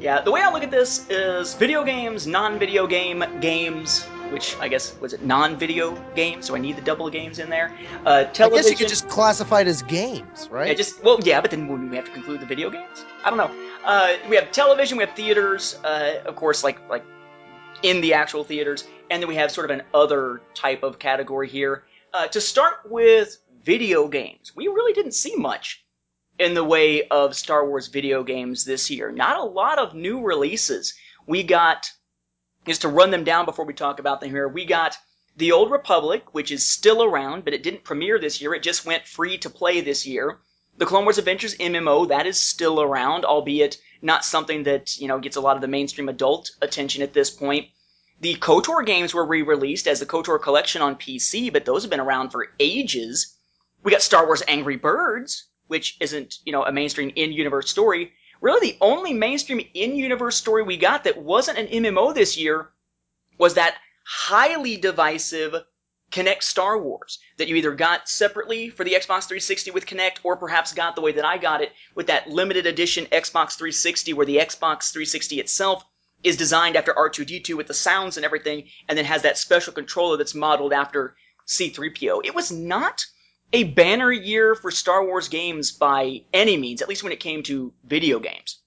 Yeah, 0.00 0.22
the 0.22 0.32
way 0.32 0.42
I 0.42 0.52
look 0.52 0.64
at 0.64 0.72
this 0.72 1.08
is 1.08 1.54
video 1.54 1.84
games, 1.84 2.26
non 2.26 2.58
video 2.58 2.88
game 2.88 3.22
games, 3.40 4.08
which 4.32 4.56
I 4.58 4.68
guess 4.68 4.98
was 5.00 5.12
it 5.12 5.24
non-video 5.24 5.94
games? 6.14 6.46
So 6.46 6.54
I 6.54 6.58
need 6.58 6.76
the 6.76 6.82
double 6.82 7.08
games 7.10 7.38
in 7.38 7.50
there. 7.50 7.76
Uh, 8.04 8.24
television. 8.24 8.44
I 8.44 8.48
guess 8.62 8.70
you 8.70 8.76
could 8.76 8.88
just 8.88 9.08
classify 9.08 9.60
it 9.60 9.66
as 9.66 9.82
games, 9.82 10.48
right? 10.50 10.68
Yeah, 10.68 10.74
just 10.74 11.02
well, 11.02 11.18
yeah, 11.22 11.40
but 11.40 11.50
then 11.50 11.90
we 11.90 11.96
have 11.96 12.06
to 12.06 12.12
conclude 12.12 12.40
the 12.40 12.46
video 12.46 12.70
games. 12.70 13.04
I 13.24 13.30
don't 13.30 13.38
know. 13.38 13.50
Uh, 13.84 14.16
we 14.28 14.36
have 14.36 14.50
television, 14.52 14.98
we 14.98 15.04
have 15.04 15.14
theaters, 15.14 15.78
uh, 15.84 16.22
of 16.24 16.36
course, 16.36 16.64
like 16.64 16.80
like 16.88 17.04
in 17.82 18.00
the 18.00 18.14
actual 18.14 18.44
theaters, 18.44 18.84
and 19.10 19.22
then 19.22 19.28
we 19.28 19.36
have 19.36 19.50
sort 19.50 19.70
of 19.70 19.78
an 19.78 19.84
other 19.94 20.40
type 20.54 20.82
of 20.82 20.98
category 20.98 21.48
here. 21.48 21.84
Uh, 22.12 22.26
to 22.28 22.40
start 22.40 22.90
with 22.90 23.38
video 23.62 24.08
games, 24.08 24.52
we 24.56 24.68
really 24.68 24.92
didn't 24.92 25.12
see 25.12 25.36
much 25.36 25.84
in 26.38 26.54
the 26.54 26.64
way 26.64 27.06
of 27.08 27.34
Star 27.34 27.66
Wars 27.66 27.88
video 27.88 28.22
games 28.22 28.64
this 28.64 28.90
year. 28.90 29.10
Not 29.10 29.38
a 29.38 29.42
lot 29.42 29.78
of 29.78 29.94
new 29.94 30.20
releases. 30.20 30.94
We 31.26 31.42
got 31.42 31.90
is 32.66 32.78
to 32.80 32.88
run 32.88 33.10
them 33.10 33.24
down 33.24 33.44
before 33.44 33.64
we 33.64 33.74
talk 33.74 33.98
about 33.98 34.20
them 34.20 34.30
here. 34.30 34.48
We 34.48 34.64
got 34.64 34.96
The 35.36 35.52
Old 35.52 35.70
Republic, 35.70 36.34
which 36.34 36.50
is 36.50 36.68
still 36.68 37.02
around, 37.02 37.44
but 37.44 37.54
it 37.54 37.62
didn't 37.62 37.84
premiere 37.84 38.18
this 38.18 38.40
year. 38.40 38.54
It 38.54 38.62
just 38.62 38.86
went 38.86 39.06
free 39.06 39.38
to 39.38 39.50
play 39.50 39.80
this 39.80 40.06
year. 40.06 40.38
The 40.78 40.86
Clone 40.86 41.04
Wars 41.04 41.18
Adventures 41.18 41.56
MMO, 41.56 42.08
that 42.08 42.26
is 42.26 42.42
still 42.42 42.82
around, 42.82 43.24
albeit 43.24 43.78
not 44.02 44.24
something 44.24 44.64
that, 44.64 44.98
you 44.98 45.08
know, 45.08 45.18
gets 45.18 45.36
a 45.36 45.40
lot 45.40 45.56
of 45.56 45.62
the 45.62 45.68
mainstream 45.68 46.08
adult 46.08 46.50
attention 46.60 47.02
at 47.02 47.14
this 47.14 47.30
point. 47.30 47.68
The 48.20 48.34
KOTOR 48.36 48.84
games 48.84 49.14
were 49.14 49.26
re-released 49.26 49.86
as 49.86 50.00
the 50.00 50.06
KOTOR 50.06 50.40
collection 50.42 50.82
on 50.82 50.96
PC, 50.96 51.52
but 51.52 51.64
those 51.64 51.82
have 51.82 51.90
been 51.90 52.00
around 52.00 52.30
for 52.30 52.48
ages. 52.60 53.36
We 53.82 53.92
got 53.92 54.02
Star 54.02 54.26
Wars 54.26 54.42
Angry 54.48 54.76
Birds, 54.76 55.48
which 55.66 55.96
isn't, 56.00 56.36
you 56.44 56.52
know, 56.52 56.64
a 56.64 56.72
mainstream 56.72 57.12
in-universe 57.14 57.70
story, 57.70 58.12
really 58.40 58.72
the 58.72 58.78
only 58.80 59.12
mainstream 59.12 59.66
in-universe 59.74 60.36
story 60.36 60.62
we 60.62 60.76
got 60.76 61.04
that 61.04 61.18
wasn't 61.18 61.58
an 61.58 61.66
MMO 61.68 62.14
this 62.14 62.36
year 62.36 62.70
was 63.38 63.54
that 63.54 63.76
highly 64.04 64.76
divisive 64.76 65.54
Kinect 66.10 66.42
Star 66.42 66.78
Wars 66.78 67.18
that 67.36 67.48
you 67.48 67.56
either 67.56 67.74
got 67.74 68.08
separately 68.08 68.70
for 68.70 68.84
the 68.84 68.92
Xbox 68.92 69.26
360 69.26 69.72
with 69.72 69.86
Kinect 69.86 70.18
or 70.22 70.36
perhaps 70.36 70.72
got 70.72 70.94
the 70.94 71.00
way 71.00 71.12
that 71.12 71.24
I 71.24 71.36
got 71.36 71.62
it 71.62 71.72
with 71.94 72.06
that 72.06 72.28
limited 72.30 72.66
edition 72.66 73.06
Xbox 73.06 73.56
360 73.56 74.12
where 74.12 74.26
the 74.26 74.36
Xbox 74.36 74.92
360 74.92 75.40
itself 75.40 75.84
is 76.22 76.36
designed 76.36 76.76
after 76.76 76.94
R2D2 76.94 77.56
with 77.56 77.66
the 77.66 77.74
sounds 77.74 78.16
and 78.16 78.24
everything 78.24 78.68
and 78.88 78.96
then 78.96 79.04
has 79.04 79.22
that 79.22 79.36
special 79.36 79.72
controller 79.72 80.16
that's 80.16 80.34
modeled 80.34 80.72
after 80.72 81.16
C3PO. 81.46 82.24
It 82.24 82.34
was 82.34 82.50
not 82.52 83.04
a 83.52 83.64
banner 83.64 84.12
year 84.12 84.54
for 84.54 84.70
Star 84.70 85.04
Wars 85.04 85.28
games 85.28 85.72
by 85.72 86.22
any 86.32 86.56
means, 86.56 86.82
at 86.82 86.88
least 86.88 87.02
when 87.02 87.12
it 87.12 87.20
came 87.20 87.42
to 87.44 87.72
video 87.84 88.18
games. 88.18 88.60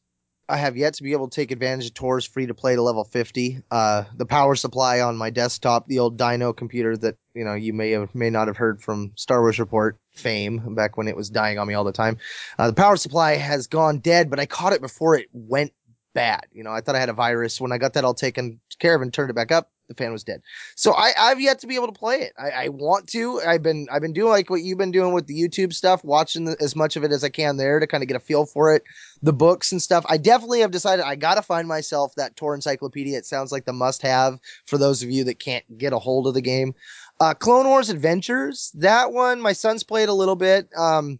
I 0.50 0.58
have 0.58 0.76
yet 0.76 0.96
to 0.96 1.04
be 1.04 1.12
able 1.12 1.30
to 1.30 1.36
take 1.36 1.52
advantage 1.52 1.86
of 1.86 1.94
Tor's 1.94 2.26
free 2.26 2.48
to 2.48 2.56
play 2.56 2.76
to 2.76 2.82
level 2.82 3.04
50. 3.04 3.62
Uh, 3.70 4.06
the 4.18 4.26
power 4.26 4.56
supply 4.56 5.00
on 5.00 5.16
my 5.16 5.30
desktop, 5.30 5.86
the 5.86 6.00
old 6.00 6.18
Dino 6.18 6.54
computer 6.54 6.98
that, 6.98 7.18
you 7.36 7.46
know, 7.46 7.54
you 7.54 7.72
may 7.72 7.92
have, 7.92 8.16
may 8.16 8.32
not 8.32 8.48
have 8.48 8.58
heard 8.58 8.82
from 8.82 9.12
Star 9.16 9.42
Wars 9.42 9.60
Report 9.60 10.00
fame 10.16 10.74
back 10.74 10.98
when 10.98 11.08
it 11.08 11.16
was 11.16 11.30
dying 11.30 11.60
on 11.60 11.68
me 11.68 11.76
all 11.76 11.84
the 11.84 11.92
time. 11.92 12.18
Uh, 12.58 12.68
the 12.68 12.74
power 12.74 12.98
supply 12.98 13.36
has 13.36 13.68
gone 13.68 14.00
dead, 14.00 14.32
but 14.32 14.40
I 14.40 14.48
caught 14.48 14.74
it 14.74 14.82
before 14.82 15.16
it 15.16 15.28
went 15.34 15.72
bad. 16.16 16.48
You 16.52 16.64
know, 16.64 16.72
I 16.72 16.82
thought 16.82 16.96
I 16.96 17.00
had 17.00 17.10
a 17.10 17.14
virus. 17.14 17.62
When 17.62 17.72
I 17.72 17.78
got 17.78 17.94
that 17.94 18.04
all 18.04 18.16
taken 18.16 18.60
care 18.80 18.96
of 18.96 19.04
and 19.04 19.14
turned 19.14 19.30
it 19.30 19.36
back 19.36 19.52
up, 19.52 19.70
the 19.90 19.96
fan 19.96 20.14
was 20.14 20.24
dead. 20.24 20.42
So 20.76 20.94
I, 20.94 21.12
I've 21.20 21.42
yet 21.42 21.60
to 21.60 21.68
be 21.68 21.76
able 21.76 21.88
to 21.88 22.00
play 22.00 22.22
it. 22.22 22.34
I, 22.40 22.50
I 22.52 22.68
want 22.70 23.08
to. 23.08 23.42
I've 23.42 23.64
been 23.64 23.88
I've 23.92 24.02
been 24.02 24.14
doing 24.14 24.30
like 24.30 24.50
what 24.50 24.62
you've 24.62 24.78
been 24.78 24.92
doing 24.92 25.14
with 25.14 25.28
the 25.28 25.38
YouTube 25.38 25.74
stuff, 25.74 26.04
watching 26.06 26.46
the, 26.46 26.56
as 26.62 26.76
much 26.76 26.96
of 26.96 27.04
it 27.04 27.12
as 27.12 27.24
I 27.24 27.30
can 27.30 27.58
there 27.58 27.80
to 27.80 27.88
kind 27.88 28.04
of 28.04 28.08
get 28.08 28.16
a 28.16 28.22
feel 28.22 28.46
for 28.46 28.74
it, 28.74 28.84
the 29.22 29.34
books 29.34 29.72
and 29.74 29.82
stuff. 29.82 30.06
I 30.08 30.18
definitely 30.18 30.62
have 30.62 30.72
decided 30.72 31.04
I 31.04 31.16
got 31.16 31.36
to 31.36 31.42
find 31.42 31.68
myself 31.68 32.14
that 32.16 32.38
Tor 32.38 32.56
encyclopedia. 32.56 33.18
It 33.18 33.26
sounds 33.26 33.52
like 33.52 33.66
the 33.66 33.74
must 33.74 34.02
have 34.04 34.40
for 34.68 34.78
those 34.78 35.04
of 35.04 35.10
you 35.10 35.26
that 35.26 35.40
can't 35.40 35.66
get 35.78 35.92
a 35.92 36.00
hold 36.00 36.28
of 36.28 36.36
the 36.36 36.42
game. 36.42 36.74
Uh, 37.20 37.34
Clone 37.34 37.68
Wars 37.68 37.90
Adventures, 37.90 38.72
that 38.76 39.12
one 39.12 39.42
my 39.42 39.52
son's 39.52 39.84
played 39.84 40.08
a 40.08 40.14
little 40.14 40.38
bit. 40.38 40.70
Um, 40.78 41.20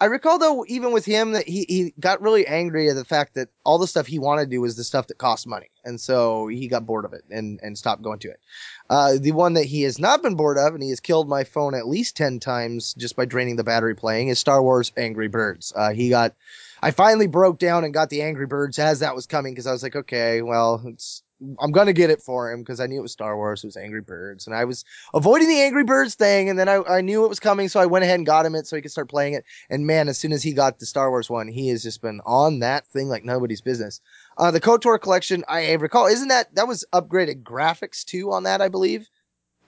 I 0.00 0.04
recall 0.04 0.38
though, 0.38 0.64
even 0.68 0.92
with 0.92 1.04
him, 1.04 1.32
that 1.32 1.48
he, 1.48 1.64
he 1.68 1.94
got 1.98 2.20
really 2.22 2.46
angry 2.46 2.88
at 2.88 2.94
the 2.94 3.04
fact 3.04 3.34
that 3.34 3.48
all 3.64 3.78
the 3.78 3.86
stuff 3.86 4.06
he 4.06 4.20
wanted 4.20 4.44
to 4.44 4.50
do 4.50 4.60
was 4.60 4.76
the 4.76 4.84
stuff 4.84 5.08
that 5.08 5.18
cost 5.18 5.46
money, 5.46 5.70
and 5.84 6.00
so 6.00 6.46
he 6.46 6.68
got 6.68 6.86
bored 6.86 7.04
of 7.04 7.12
it 7.12 7.24
and 7.30 7.58
and 7.64 7.76
stopped 7.76 8.02
going 8.02 8.20
to 8.20 8.28
it. 8.28 8.40
Uh, 8.88 9.14
the 9.18 9.32
one 9.32 9.54
that 9.54 9.64
he 9.64 9.82
has 9.82 9.98
not 9.98 10.22
been 10.22 10.36
bored 10.36 10.56
of, 10.56 10.72
and 10.74 10.82
he 10.82 10.90
has 10.90 11.00
killed 11.00 11.28
my 11.28 11.42
phone 11.42 11.74
at 11.74 11.88
least 11.88 12.16
ten 12.16 12.38
times 12.38 12.94
just 12.94 13.16
by 13.16 13.24
draining 13.24 13.56
the 13.56 13.64
battery 13.64 13.96
playing, 13.96 14.28
is 14.28 14.38
Star 14.38 14.62
Wars 14.62 14.92
Angry 14.96 15.28
Birds. 15.28 15.72
Uh, 15.74 15.92
he 15.92 16.10
got, 16.10 16.34
I 16.80 16.92
finally 16.92 17.26
broke 17.26 17.58
down 17.58 17.82
and 17.82 17.92
got 17.92 18.08
the 18.08 18.22
Angry 18.22 18.46
Birds 18.46 18.78
as 18.78 19.00
that 19.00 19.16
was 19.16 19.26
coming 19.26 19.52
because 19.52 19.66
I 19.66 19.72
was 19.72 19.82
like, 19.82 19.96
okay, 19.96 20.42
well, 20.42 20.80
it's 20.86 21.24
I'm 21.60 21.70
gonna 21.70 21.92
get 21.92 22.10
it 22.10 22.20
for 22.20 22.50
him 22.50 22.60
because 22.60 22.80
I 22.80 22.86
knew 22.86 22.98
it 22.98 23.02
was 23.02 23.12
Star 23.12 23.36
Wars. 23.36 23.62
It 23.62 23.68
was 23.68 23.76
Angry 23.76 24.00
Birds, 24.00 24.46
and 24.46 24.56
I 24.56 24.64
was 24.64 24.84
avoiding 25.14 25.48
the 25.48 25.60
Angry 25.60 25.84
Birds 25.84 26.14
thing, 26.14 26.48
and 26.48 26.58
then 26.58 26.68
I, 26.68 26.82
I 26.82 27.00
knew 27.00 27.24
it 27.24 27.28
was 27.28 27.40
coming, 27.40 27.68
so 27.68 27.78
I 27.78 27.86
went 27.86 28.04
ahead 28.04 28.18
and 28.18 28.26
got 28.26 28.44
him 28.44 28.54
it 28.54 28.66
so 28.66 28.76
he 28.76 28.82
could 28.82 28.90
start 28.90 29.08
playing 29.08 29.34
it. 29.34 29.44
And 29.70 29.86
man, 29.86 30.08
as 30.08 30.18
soon 30.18 30.32
as 30.32 30.42
he 30.42 30.52
got 30.52 30.78
the 30.78 30.86
Star 30.86 31.10
Wars 31.10 31.30
one, 31.30 31.48
he 31.48 31.68
has 31.68 31.82
just 31.82 32.02
been 32.02 32.20
on 32.26 32.58
that 32.60 32.86
thing 32.88 33.08
like 33.08 33.24
nobody's 33.24 33.60
business. 33.60 34.00
Uh, 34.36 34.50
the 34.50 34.60
Kotor 34.60 35.00
collection, 35.00 35.44
I 35.48 35.72
recall, 35.74 36.06
isn't 36.06 36.28
that 36.28 36.54
that 36.56 36.66
was 36.66 36.84
upgraded 36.92 37.42
graphics 37.42 38.04
too 38.04 38.32
on 38.32 38.42
that? 38.44 38.60
I 38.60 38.68
believe. 38.68 39.08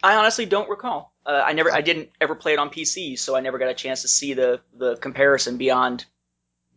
I 0.03 0.17
honestly 0.17 0.47
don't 0.47 0.69
recall. 0.69 1.13
Uh, 1.27 1.43
I 1.45 1.53
never, 1.53 1.71
I 1.71 1.83
didn't 1.83 2.11
ever 2.21 2.35
play 2.35 2.55
it 2.55 2.59
on 2.59 2.71
PC, 2.71 3.19
so 3.19 3.37
I 3.37 3.41
never 3.41 3.59
got 3.59 3.69
a 3.69 3.75
chance 3.75 4.03
to 4.03 4.09
see 4.09 4.35
the 4.35 4.61
the 4.77 4.97
comparison 4.97 5.57
beyond. 5.57 6.05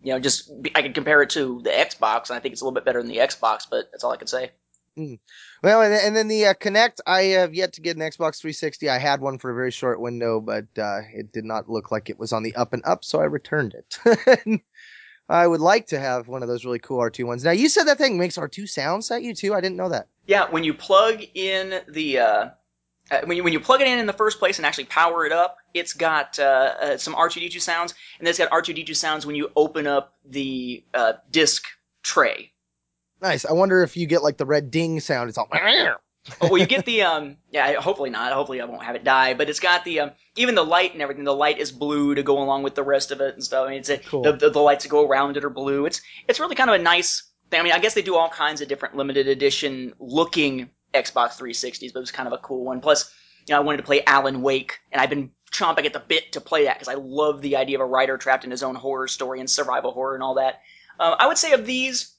You 0.04 0.14
know, 0.14 0.20
just 0.20 0.52
I 0.76 0.82
could 0.82 0.94
compare 0.94 1.22
it 1.22 1.30
to 1.32 1.62
the 1.64 1.70
Xbox, 1.70 2.30
and 2.30 2.38
I 2.38 2.40
think 2.42 2.52
it's 2.52 2.62
a 2.62 2.66
little 2.66 2.76
bit 2.76 2.84
better 2.84 3.02
than 3.02 3.10
the 3.10 3.20
Xbox, 3.20 3.64
but 3.70 3.86
that's 3.92 4.04
all 4.04 4.12
I 4.12 4.18
can 4.18 4.28
say. 4.28 4.52
Mm. 4.98 5.20
Well, 5.64 5.82
and, 5.82 5.94
and 5.94 6.16
then 6.16 6.28
the 6.28 6.48
uh, 6.48 6.54
Kinect, 6.54 7.00
I 7.08 7.22
have 7.24 7.54
yet 7.54 7.74
to 7.74 7.82
get 7.82 7.96
an 7.98 8.04
Xbox 8.04 8.40
360. 8.40 8.90
I 8.90 9.00
had 9.00 9.22
one 9.22 9.40
for 9.40 9.50
a 9.50 9.56
very 9.56 9.72
short 9.72 10.00
window, 10.00 10.40
but 10.40 10.66
uh, 10.78 11.02
it 11.12 11.32
did 11.32 11.46
not 11.46 11.70
look 11.70 11.92
like 11.92 12.10
it 12.10 12.20
was 12.20 12.32
on 12.32 12.44
the 12.44 12.56
up 12.56 12.74
and 12.74 12.84
up, 12.86 13.04
so 13.04 13.20
I 13.20 13.26
returned 13.26 13.74
it. 13.74 14.62
I 15.30 15.48
would 15.48 15.62
like 15.62 15.88
to 15.88 16.00
have 16.00 16.28
one 16.28 16.44
of 16.44 16.50
those 16.50 16.66
really 16.66 16.80
cool 16.80 17.00
R2 17.00 17.26
ones. 17.26 17.44
Now, 17.44 17.52
you 17.52 17.70
said 17.70 17.86
that 17.86 17.98
thing 17.98 18.18
makes 18.18 18.38
R2 18.38 18.70
sounds 18.70 19.10
at 19.10 19.24
you 19.24 19.34
too. 19.34 19.54
I 19.54 19.62
didn't 19.62 19.78
know 19.78 19.90
that. 19.90 20.08
Yeah, 20.28 20.50
when 20.50 20.64
you 20.64 20.74
plug 20.74 21.24
in 21.34 21.82
the 21.88 22.20
uh, 22.20 22.50
uh, 23.10 23.22
when 23.26 23.38
you 23.38 23.44
when 23.44 23.54
you 23.54 23.60
plug 23.60 23.82
it 23.82 23.88
in 23.88 24.00
in 24.00 24.06
the 24.06 24.14
first 24.14 24.38
place 24.38 24.60
and 24.60 24.66
actually 24.66 24.86
power 24.86 25.26
it 25.26 25.32
up, 25.32 25.58
it's 25.74 25.94
got 25.94 26.38
uh, 26.40 26.76
uh, 26.82 26.98
some 26.98 27.16
R2D2 27.16 27.60
sounds, 27.62 27.94
and 28.20 28.28
then 28.28 28.30
it's 28.30 28.40
got 28.40 28.52
R2D2 28.52 28.96
sounds 28.96 29.26
when 29.26 29.36
you 29.36 29.50
open 29.56 29.88
up 29.88 30.14
the 30.26 30.84
disc 31.32 31.66
tray. 32.04 32.53
Nice. 33.24 33.46
I 33.46 33.54
wonder 33.54 33.82
if 33.82 33.98
you 33.98 34.06
get 34.06 34.22
like 34.22 34.38
the 34.38 34.46
red 34.46 34.70
ding 34.70 35.00
sound. 35.00 35.30
It's 35.30 35.38
all. 35.38 35.48
oh, 36.42 36.50
well, 36.50 36.58
you 36.58 36.68
get 36.68 36.86
the 36.86 37.02
um, 37.04 37.38
yeah. 37.52 37.74
Hopefully 37.80 38.10
not. 38.10 38.34
Hopefully 38.34 38.60
I 38.62 38.66
won't 38.66 38.84
have 38.84 38.96
it 38.96 39.04
die. 39.04 39.34
But 39.34 39.50
it's 39.50 39.62
got 39.62 39.86
the 39.86 40.02
um, 40.02 40.12
even 40.36 40.56
the 40.56 40.64
light 40.64 40.92
and 40.94 41.02
everything. 41.02 41.24
The 41.24 41.34
light 41.34 41.58
is 41.58 41.72
blue 41.72 42.14
to 42.16 42.22
go 42.22 42.42
along 42.44 42.64
with 42.64 42.76
the 42.76 42.84
rest 42.84 43.12
of 43.12 43.22
it 43.22 43.34
and 43.34 43.44
stuff. 43.44 43.66
I 43.66 43.70
mean, 43.72 43.80
it's 43.80 43.90
a, 43.90 43.98
Cool. 44.00 44.24
the, 44.24 44.34
the 44.34 44.50
the 44.50 44.60
lights 44.60 44.84
that 44.84 44.90
go 44.90 45.08
around 45.08 45.38
it 45.38 45.46
are 45.46 45.50
blue. 45.50 45.86
It's 45.86 46.02
it's 46.28 46.40
really 46.40 46.56
kind 46.56 46.70
of 46.70 46.76
a 46.80 46.84
nice 46.84 47.24
thing. 47.50 47.62
I 47.62 47.64
mean, 47.64 47.72
I 47.74 47.80
guess 47.80 47.94
they 47.94 48.02
do 48.02 48.16
all 48.16 48.30
kinds 48.30 48.60
of 48.62 48.68
different 48.68 48.96
limited 48.98 49.28
edition 49.28 49.94
looking 50.00 50.70
Xbox 50.94 51.38
360s, 51.40 51.94
but 51.94 52.00
it 52.00 52.02
was 52.02 52.12
kind 52.12 52.28
of 52.28 52.34
a 52.34 52.38
cool 52.40 52.66
one. 52.66 52.82
Plus, 52.82 53.10
you 53.48 53.54
know, 53.54 53.58
I 53.58 53.64
wanted 53.64 53.78
to 53.78 53.84
play 53.84 54.04
Alan 54.06 54.42
Wake, 54.42 54.80
and 54.92 55.02
I've 55.02 55.10
been 55.10 55.32
chomping 55.52 55.86
at 55.86 55.94
the 55.94 56.00
bit 56.00 56.34
to 56.34 56.42
play 56.42 56.66
that 56.66 56.76
because 56.76 56.88
I 56.94 56.96
love 57.00 57.42
the 57.42 57.56
idea 57.56 57.78
of 57.78 57.82
a 57.82 57.86
writer 57.86 58.18
trapped 58.18 58.44
in 58.44 58.52
his 58.52 58.64
own 58.64 58.76
horror 58.76 59.08
story 59.08 59.40
and 59.40 59.50
survival 59.50 59.92
horror 59.92 60.14
and 60.16 60.24
all 60.24 60.36
that. 60.36 60.62
Uh, 61.00 61.16
I 61.18 61.28
would 61.28 61.38
say 61.38 61.54
of 61.54 61.66
these, 61.66 62.13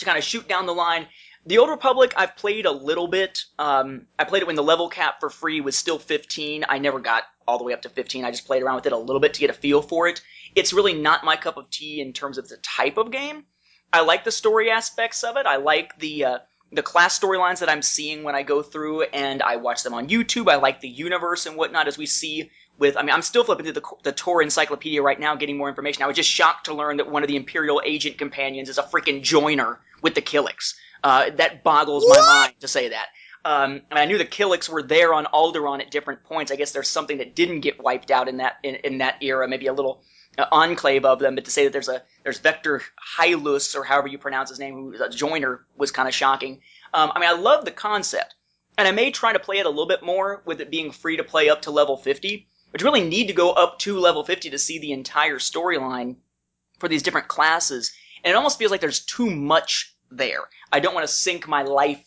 to 0.00 0.04
kind 0.04 0.18
of 0.18 0.24
shoot 0.24 0.48
down 0.48 0.66
the 0.66 0.74
line, 0.74 1.06
the 1.46 1.58
Old 1.58 1.70
Republic 1.70 2.12
I've 2.16 2.36
played 2.36 2.66
a 2.66 2.70
little 2.70 3.08
bit. 3.08 3.44
Um, 3.58 4.06
I 4.18 4.24
played 4.24 4.42
it 4.42 4.46
when 4.46 4.56
the 4.56 4.62
level 4.62 4.88
cap 4.88 5.20
for 5.20 5.30
free 5.30 5.60
was 5.60 5.76
still 5.76 5.98
15. 5.98 6.64
I 6.68 6.78
never 6.78 7.00
got 7.00 7.24
all 7.48 7.58
the 7.58 7.64
way 7.64 7.72
up 7.72 7.82
to 7.82 7.88
15. 7.88 8.24
I 8.24 8.30
just 8.30 8.46
played 8.46 8.62
around 8.62 8.76
with 8.76 8.86
it 8.86 8.92
a 8.92 8.98
little 8.98 9.20
bit 9.20 9.34
to 9.34 9.40
get 9.40 9.50
a 9.50 9.54
feel 9.54 9.80
for 9.80 10.06
it. 10.06 10.20
It's 10.54 10.72
really 10.72 10.94
not 10.94 11.24
my 11.24 11.36
cup 11.36 11.56
of 11.56 11.70
tea 11.70 12.00
in 12.00 12.12
terms 12.12 12.36
of 12.36 12.48
the 12.48 12.58
type 12.58 12.98
of 12.98 13.10
game. 13.10 13.44
I 13.92 14.02
like 14.02 14.24
the 14.24 14.32
story 14.32 14.70
aspects 14.70 15.24
of 15.24 15.36
it. 15.36 15.46
I 15.46 15.56
like 15.56 15.98
the 15.98 16.24
uh, 16.24 16.38
the 16.72 16.82
class 16.82 17.18
storylines 17.18 17.58
that 17.60 17.68
I'm 17.68 17.82
seeing 17.82 18.22
when 18.22 18.36
I 18.36 18.42
go 18.42 18.62
through 18.62 19.02
and 19.02 19.42
I 19.42 19.56
watch 19.56 19.82
them 19.82 19.94
on 19.94 20.08
YouTube. 20.08 20.48
I 20.48 20.56
like 20.56 20.80
the 20.80 20.88
universe 20.88 21.46
and 21.46 21.56
whatnot 21.56 21.88
as 21.88 21.98
we 21.98 22.06
see 22.06 22.50
with. 22.78 22.96
I 22.96 23.02
mean, 23.02 23.10
I'm 23.10 23.22
still 23.22 23.42
flipping 23.42 23.64
through 23.64 23.74
the 23.74 23.82
the 24.04 24.12
Tor 24.12 24.42
Encyclopedia 24.42 25.02
right 25.02 25.18
now, 25.18 25.34
getting 25.34 25.56
more 25.56 25.68
information. 25.68 26.02
I 26.02 26.06
was 26.06 26.16
just 26.16 26.30
shocked 26.30 26.66
to 26.66 26.74
learn 26.74 26.98
that 26.98 27.10
one 27.10 27.22
of 27.22 27.28
the 27.28 27.36
Imperial 27.36 27.82
agent 27.84 28.18
companions 28.18 28.68
is 28.68 28.78
a 28.78 28.84
freaking 28.84 29.22
joiner 29.22 29.80
with 30.02 30.14
the 30.14 30.22
Killiks. 30.22 30.74
Uh, 31.02 31.30
that 31.36 31.64
boggles 31.64 32.04
my 32.08 32.18
mind 32.18 32.60
to 32.60 32.68
say 32.68 32.90
that. 32.90 33.06
Um, 33.44 33.80
and 33.90 33.98
I 33.98 34.04
knew 34.04 34.18
the 34.18 34.26
Killiks 34.26 34.68
were 34.68 34.82
there 34.82 35.14
on 35.14 35.24
Alderaan 35.26 35.80
at 35.80 35.90
different 35.90 36.24
points. 36.24 36.52
I 36.52 36.56
guess 36.56 36.72
there's 36.72 36.88
something 36.88 37.18
that 37.18 37.34
didn't 37.34 37.60
get 37.60 37.82
wiped 37.82 38.10
out 38.10 38.28
in 38.28 38.36
that 38.38 38.58
in, 38.62 38.74
in 38.76 38.98
that 38.98 39.22
era. 39.22 39.48
Maybe 39.48 39.66
a 39.66 39.72
little 39.72 40.02
uh, 40.36 40.46
enclave 40.52 41.04
of 41.04 41.18
them, 41.20 41.34
but 41.34 41.46
to 41.46 41.50
say 41.50 41.64
that 41.64 41.72
there's 41.72 41.88
a 41.88 42.02
there's 42.22 42.38
Vector 42.38 42.82
Hyllus 43.18 43.74
or 43.74 43.84
however 43.84 44.08
you 44.08 44.18
pronounce 44.18 44.50
his 44.50 44.58
name, 44.58 44.74
who's 44.74 45.00
a 45.00 45.08
joiner, 45.08 45.64
was 45.76 45.90
kind 45.90 46.08
of 46.08 46.14
shocking. 46.14 46.60
Um, 46.92 47.12
I 47.14 47.20
mean, 47.20 47.30
I 47.30 47.32
love 47.32 47.64
the 47.64 47.70
concept, 47.70 48.34
and 48.76 48.86
I 48.86 48.92
may 48.92 49.10
try 49.10 49.32
to 49.32 49.38
play 49.38 49.58
it 49.58 49.66
a 49.66 49.70
little 49.70 49.88
bit 49.88 50.02
more 50.02 50.42
with 50.44 50.60
it 50.60 50.70
being 50.70 50.90
free 50.90 51.16
to 51.16 51.24
play 51.24 51.48
up 51.48 51.62
to 51.62 51.70
level 51.70 51.96
50. 51.96 52.46
But 52.72 52.80
you 52.80 52.84
really 52.84 53.08
need 53.08 53.28
to 53.28 53.32
go 53.32 53.50
up 53.50 53.78
to 53.80 53.98
level 53.98 54.22
50 54.22 54.50
to 54.50 54.58
see 54.58 54.78
the 54.78 54.92
entire 54.92 55.38
storyline 55.38 56.16
for 56.78 56.88
these 56.88 57.02
different 57.02 57.28
classes, 57.28 57.92
and 58.24 58.32
it 58.32 58.36
almost 58.36 58.58
feels 58.58 58.70
like 58.70 58.80
there's 58.80 59.00
too 59.00 59.30
much 59.30 59.94
there. 60.10 60.40
I 60.72 60.80
don't 60.80 60.94
want 60.94 61.06
to 61.06 61.12
sink 61.12 61.48
my 61.48 61.62
life 61.62 62.04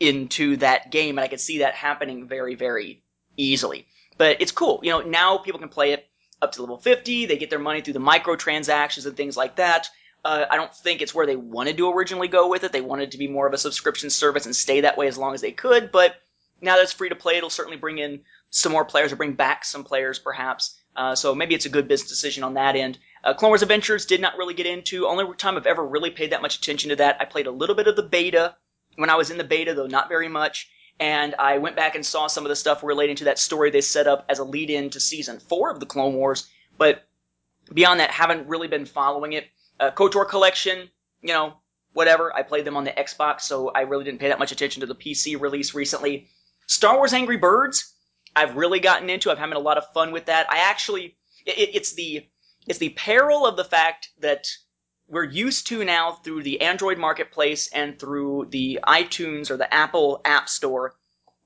into 0.00 0.56
that 0.58 0.90
game, 0.90 1.18
and 1.18 1.24
I 1.24 1.28
can 1.28 1.38
see 1.38 1.58
that 1.58 1.74
happening 1.74 2.26
very, 2.26 2.54
very 2.54 3.02
easily. 3.36 3.86
But 4.18 4.40
it's 4.40 4.52
cool. 4.52 4.80
You 4.82 4.90
know, 4.90 5.00
now 5.02 5.38
people 5.38 5.60
can 5.60 5.68
play 5.68 5.92
it 5.92 6.06
up 6.42 6.52
to 6.52 6.62
level 6.62 6.78
50. 6.78 7.26
They 7.26 7.36
get 7.36 7.50
their 7.50 7.58
money 7.58 7.80
through 7.80 7.94
the 7.94 8.00
microtransactions 8.00 9.06
and 9.06 9.16
things 9.16 9.36
like 9.36 9.56
that. 9.56 9.88
Uh, 10.24 10.44
I 10.50 10.56
don't 10.56 10.74
think 10.74 11.00
it's 11.00 11.14
where 11.14 11.26
they 11.26 11.36
wanted 11.36 11.76
to 11.76 11.90
originally 11.90 12.28
go 12.28 12.48
with 12.48 12.64
it. 12.64 12.72
They 12.72 12.80
wanted 12.80 13.12
to 13.12 13.18
be 13.18 13.28
more 13.28 13.46
of 13.46 13.52
a 13.52 13.58
subscription 13.58 14.10
service 14.10 14.46
and 14.46 14.56
stay 14.56 14.80
that 14.80 14.98
way 14.98 15.06
as 15.06 15.16
long 15.16 15.34
as 15.34 15.40
they 15.40 15.52
could. 15.52 15.92
But 15.92 16.16
now 16.60 16.76
that 16.76 16.82
it's 16.82 16.92
free 16.92 17.10
to 17.10 17.14
play, 17.14 17.36
it'll 17.36 17.50
certainly 17.50 17.76
bring 17.76 17.98
in 17.98 18.20
some 18.50 18.72
more 18.72 18.84
players 18.84 19.12
or 19.12 19.16
bring 19.16 19.34
back 19.34 19.64
some 19.64 19.84
players, 19.84 20.18
perhaps. 20.18 20.78
Uh, 20.96 21.14
so 21.14 21.34
maybe 21.34 21.54
it's 21.54 21.66
a 21.66 21.70
good 21.70 21.86
business 21.86 22.08
decision 22.08 22.42
on 22.42 22.54
that 22.54 22.74
end. 22.74 22.98
Uh, 23.22 23.34
Clone 23.34 23.50
Wars 23.50 23.62
Adventures 23.62 24.06
did 24.06 24.20
not 24.20 24.36
really 24.38 24.54
get 24.54 24.66
into. 24.66 25.06
Only 25.06 25.24
time 25.36 25.56
I've 25.56 25.66
ever 25.66 25.84
really 25.84 26.10
paid 26.10 26.32
that 26.32 26.42
much 26.42 26.56
attention 26.56 26.90
to 26.90 26.96
that. 26.96 27.18
I 27.20 27.24
played 27.24 27.46
a 27.46 27.50
little 27.50 27.74
bit 27.74 27.86
of 27.86 27.96
the 27.96 28.02
beta 28.02 28.56
when 28.96 29.10
I 29.10 29.16
was 29.16 29.30
in 29.30 29.38
the 29.38 29.44
beta, 29.44 29.74
though 29.74 29.86
not 29.86 30.08
very 30.08 30.28
much. 30.28 30.70
And 30.98 31.34
I 31.38 31.58
went 31.58 31.76
back 31.76 31.94
and 31.94 32.04
saw 32.04 32.26
some 32.26 32.44
of 32.44 32.48
the 32.48 32.56
stuff 32.56 32.82
relating 32.82 33.16
to 33.16 33.24
that 33.24 33.38
story 33.38 33.70
they 33.70 33.82
set 33.82 34.06
up 34.06 34.24
as 34.28 34.38
a 34.38 34.44
lead 34.44 34.70
in 34.70 34.88
to 34.90 35.00
season 35.00 35.38
four 35.38 35.70
of 35.70 35.80
the 35.80 35.86
Clone 35.86 36.14
Wars. 36.14 36.48
But 36.78 37.06
beyond 37.72 38.00
that, 38.00 38.10
haven't 38.10 38.48
really 38.48 38.68
been 38.68 38.86
following 38.86 39.34
it. 39.34 39.46
Uh, 39.78 39.90
KOTOR 39.90 40.26
Collection, 40.26 40.88
you 41.20 41.34
know, 41.34 41.54
whatever. 41.92 42.34
I 42.34 42.42
played 42.42 42.64
them 42.64 42.76
on 42.76 42.84
the 42.84 42.92
Xbox, 42.92 43.42
so 43.42 43.70
I 43.70 43.82
really 43.82 44.04
didn't 44.04 44.20
pay 44.20 44.28
that 44.28 44.38
much 44.38 44.52
attention 44.52 44.80
to 44.80 44.86
the 44.86 44.94
PC 44.94 45.38
release 45.38 45.74
recently. 45.74 46.28
Star 46.66 46.96
Wars 46.96 47.12
Angry 47.12 47.36
Birds, 47.36 47.92
I've 48.36 48.54
really 48.56 48.80
gotten 48.80 49.10
into. 49.10 49.30
I'm 49.30 49.38
having 49.38 49.56
a 49.56 49.60
lot 49.60 49.78
of 49.78 49.92
fun 49.92 50.12
with 50.12 50.26
that. 50.26 50.46
I 50.50 50.58
actually, 50.58 51.16
it, 51.46 51.74
it's 51.74 51.94
the 51.94 52.26
it's 52.68 52.78
the 52.78 52.90
peril 52.90 53.46
of 53.46 53.56
the 53.56 53.64
fact 53.64 54.10
that 54.20 54.46
we're 55.08 55.24
used 55.24 55.66
to 55.68 55.84
now 55.84 56.12
through 56.12 56.42
the 56.42 56.60
Android 56.60 56.98
marketplace 56.98 57.68
and 57.68 57.98
through 57.98 58.48
the 58.50 58.80
iTunes 58.86 59.50
or 59.50 59.56
the 59.56 59.72
Apple 59.72 60.20
App 60.24 60.48
Store. 60.48 60.96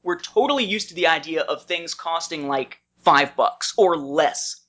We're 0.03 0.19
totally 0.19 0.65
used 0.65 0.89
to 0.89 0.95
the 0.95 1.07
idea 1.07 1.43
of 1.43 1.65
things 1.65 1.95
costing 1.95 2.49
like 2.49 2.81
five 3.03 3.37
bucks 3.37 3.75
or 3.77 3.97
less, 3.97 4.65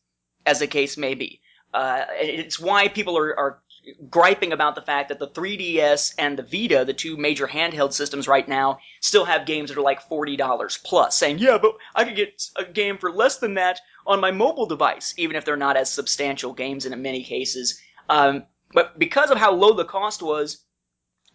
as 0.46 0.60
the 0.60 0.68
case 0.68 0.98
may 0.98 1.16
be. 1.16 1.42
Uh, 1.74 2.04
it's 2.20 2.60
why 2.60 2.90
people 2.90 3.18
are, 3.18 3.38
are 3.40 3.64
griping 4.10 4.54
about 4.54 4.76
the 4.76 4.82
fact 4.82 5.10
that 5.10 5.20
the 5.20 5.28
3DS 5.28 6.14
and 6.18 6.38
the 6.38 6.44
Vita, 6.44 6.86
the 6.86 6.94
two 6.94 7.18
major 7.18 7.48
handheld 7.48 7.94
systems 7.94 8.28
right 8.28 8.48
now, 8.48 8.80
still 9.00 9.26
have 9.26 9.46
games 9.46 9.70
that 9.70 9.78
are 9.78 9.82
like 9.82 10.08
$40 10.08 10.84
plus, 10.84 11.18
saying, 11.18 11.40
yeah, 11.40 11.58
but 11.62 11.76
I 11.96 12.04
could 12.04 12.16
get 12.16 12.44
a 12.56 12.66
game 12.66 12.98
for 12.98 13.12
less 13.12 13.38
than 13.38 13.56
that 13.56 13.80
on 14.06 14.20
my 14.20 14.32
mobile 14.32 14.66
device, 14.66 15.14
even 15.18 15.36
if 15.36 15.46
they're 15.46 15.58
not 15.58 15.78
as 15.78 15.92
substantial 15.92 16.54
games 16.54 16.86
in 16.86 17.02
many 17.02 17.24
cases. 17.24 17.82
Um, 18.10 18.46
but 18.74 18.98
because 19.00 19.32
of 19.32 19.38
how 19.38 19.52
low 19.54 19.74
the 19.74 19.86
cost 19.86 20.22
was, 20.22 20.64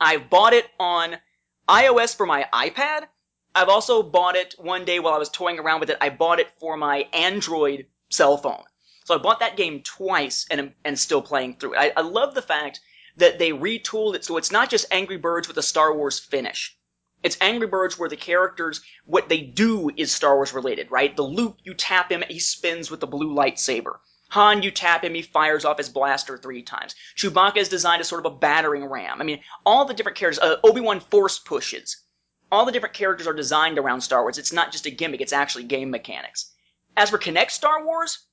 I've 0.00 0.31
bought 0.31 0.53
it 0.53 0.67
on 0.79 1.17
iOS 1.69 2.17
for 2.17 2.26
my 2.26 2.47
iPad. 2.53 3.07
I've 3.55 3.69
also 3.69 4.03
bought 4.03 4.37
it 4.37 4.55
one 4.59 4.85
day 4.85 5.00
while 5.00 5.15
I 5.15 5.19
was 5.19 5.31
toying 5.31 5.59
around 5.59 5.81
with 5.81 5.91
it. 5.91 5.99
I 6.00 6.11
bought 6.11 6.41
it 6.41 6.50
for 6.61 6.76
my 6.76 7.09
Android 7.12 7.87
cell 8.11 8.37
phone. 8.37 8.62
So 9.07 9.15
I 9.15 9.19
bought 9.19 9.39
that 9.39 9.57
game 9.57 9.83
twice 9.83 10.47
and 10.51 10.73
and 10.85 10.99
still 10.99 11.23
playing 11.23 11.59
through 11.59 11.75
it. 11.75 11.79
I, 11.79 11.93
I 11.97 12.01
love 12.01 12.35
the 12.35 12.43
fact 12.43 12.81
that 13.17 13.39
they 13.39 13.53
retooled 13.53 14.17
it 14.17 14.25
so 14.25 14.37
it's 14.37 14.51
not 14.51 14.69
just 14.69 14.85
Angry 14.91 15.17
Birds 15.17 15.47
with 15.47 15.57
a 15.59 15.63
Star 15.63 15.95
Wars 15.95 16.19
finish. 16.19 16.77
It's 17.23 17.39
Angry 17.41 17.69
Birds 17.69 17.97
where 17.97 18.09
the 18.09 18.17
characters, 18.17 18.81
what 19.05 19.29
they 19.29 19.43
do 19.43 19.93
is 19.97 20.11
Star 20.11 20.35
Wars 20.35 20.53
related, 20.53 20.91
right? 20.91 21.15
The 21.15 21.23
Luke, 21.23 21.57
you 21.63 21.73
tap 21.73 22.11
him, 22.11 22.25
he 22.29 22.41
spins 22.41 22.91
with 22.91 22.99
the 22.99 23.07
blue 23.07 23.33
lightsaber. 23.33 23.99
Han, 24.31 24.65
you 24.65 24.73
tap 24.73 25.05
him, 25.05 25.15
he 25.15 25.23
fires 25.23 25.65
off 25.65 25.79
his 25.79 25.89
blaster 25.89 26.37
three 26.37 26.65
times. 26.65 26.97
Chewbacca 27.17 27.59
is 27.59 27.69
designed 27.69 28.01
as 28.01 28.09
sort 28.09 28.27
of 28.27 28.33
a 28.33 28.37
battering 28.37 28.87
ram. 28.87 29.21
I 29.21 29.25
mean, 29.25 29.41
all 29.65 29.85
the 29.85 29.95
different 29.95 30.19
characters, 30.19 30.43
uh, 30.43 30.57
Obi-Wan 30.65 30.99
force 30.99 31.39
pushes. 31.39 31.97
All 32.51 32.67
the 32.67 32.73
different 32.73 32.97
characters 32.97 33.29
are 33.29 33.33
designed 33.33 33.79
around 33.79 34.01
Star 34.01 34.23
Wars. 34.23 34.37
It's 34.37 34.53
not 34.53 34.73
just 34.73 34.87
a 34.87 34.91
gimmick, 34.91 35.21
it's 35.21 35.33
actually 35.33 35.63
game 35.63 35.91
mechanics. 35.91 36.53
As 36.97 37.11
for 37.11 37.19
Kinect 37.19 37.53
Star 37.53 37.85
Wars, 37.85 38.27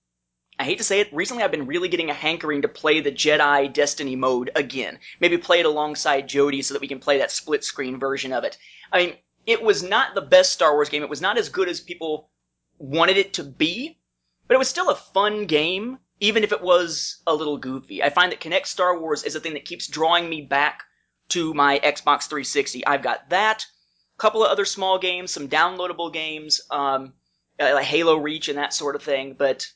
I 0.59 0.65
hate 0.65 0.77
to 0.77 0.83
say 0.83 0.99
it, 0.99 1.13
recently 1.13 1.43
I've 1.43 1.51
been 1.51 1.65
really 1.65 1.87
getting 1.87 2.09
a 2.09 2.13
hankering 2.13 2.61
to 2.61 2.67
play 2.67 2.99
the 2.99 3.11
Jedi 3.11 3.71
Destiny 3.73 4.15
mode 4.15 4.51
again. 4.55 4.99
Maybe 5.19 5.37
play 5.37 5.59
it 5.59 5.65
alongside 5.65 6.29
Jody 6.29 6.61
so 6.61 6.73
that 6.73 6.81
we 6.81 6.87
can 6.87 6.99
play 6.99 7.17
that 7.17 7.31
split 7.31 7.63
screen 7.63 7.99
version 7.99 8.31
of 8.31 8.43
it. 8.43 8.57
I 8.91 8.97
mean, 8.99 9.15
it 9.45 9.61
was 9.61 9.81
not 9.81 10.15
the 10.15 10.21
best 10.21 10.53
Star 10.53 10.73
Wars 10.73 10.89
game. 10.89 11.01
It 11.01 11.09
was 11.09 11.21
not 11.21 11.37
as 11.37 11.49
good 11.49 11.67
as 11.67 11.81
people 11.81 12.29
wanted 12.77 13.17
it 13.17 13.33
to 13.33 13.43
be, 13.43 13.97
but 14.47 14.55
it 14.55 14.59
was 14.59 14.69
still 14.69 14.89
a 14.89 14.95
fun 14.95 15.45
game, 15.45 15.97
even 16.19 16.43
if 16.43 16.51
it 16.51 16.61
was 16.61 17.21
a 17.25 17.33
little 17.33 17.57
goofy. 17.57 18.03
I 18.03 18.09
find 18.09 18.31
that 18.31 18.39
Kinect 18.39 18.67
Star 18.67 18.99
Wars 18.99 19.23
is 19.23 19.35
a 19.35 19.39
thing 19.39 19.53
that 19.53 19.65
keeps 19.65 19.87
drawing 19.87 20.29
me 20.29 20.41
back 20.41 20.83
to 21.29 21.53
my 21.53 21.79
Xbox 21.79 22.27
360. 22.27 22.85
I've 22.85 23.01
got 23.01 23.29
that, 23.29 23.65
a 24.17 24.21
couple 24.21 24.43
of 24.43 24.51
other 24.51 24.65
small 24.65 24.99
games, 24.99 25.33
some 25.33 25.49
downloadable 25.49 26.13
games, 26.13 26.61
um, 26.69 27.13
uh, 27.59 27.71
like 27.73 27.85
Halo 27.85 28.17
Reach 28.17 28.49
and 28.49 28.57
that 28.57 28.73
sort 28.73 28.95
of 28.95 29.03
thing, 29.03 29.35
but 29.37 29.67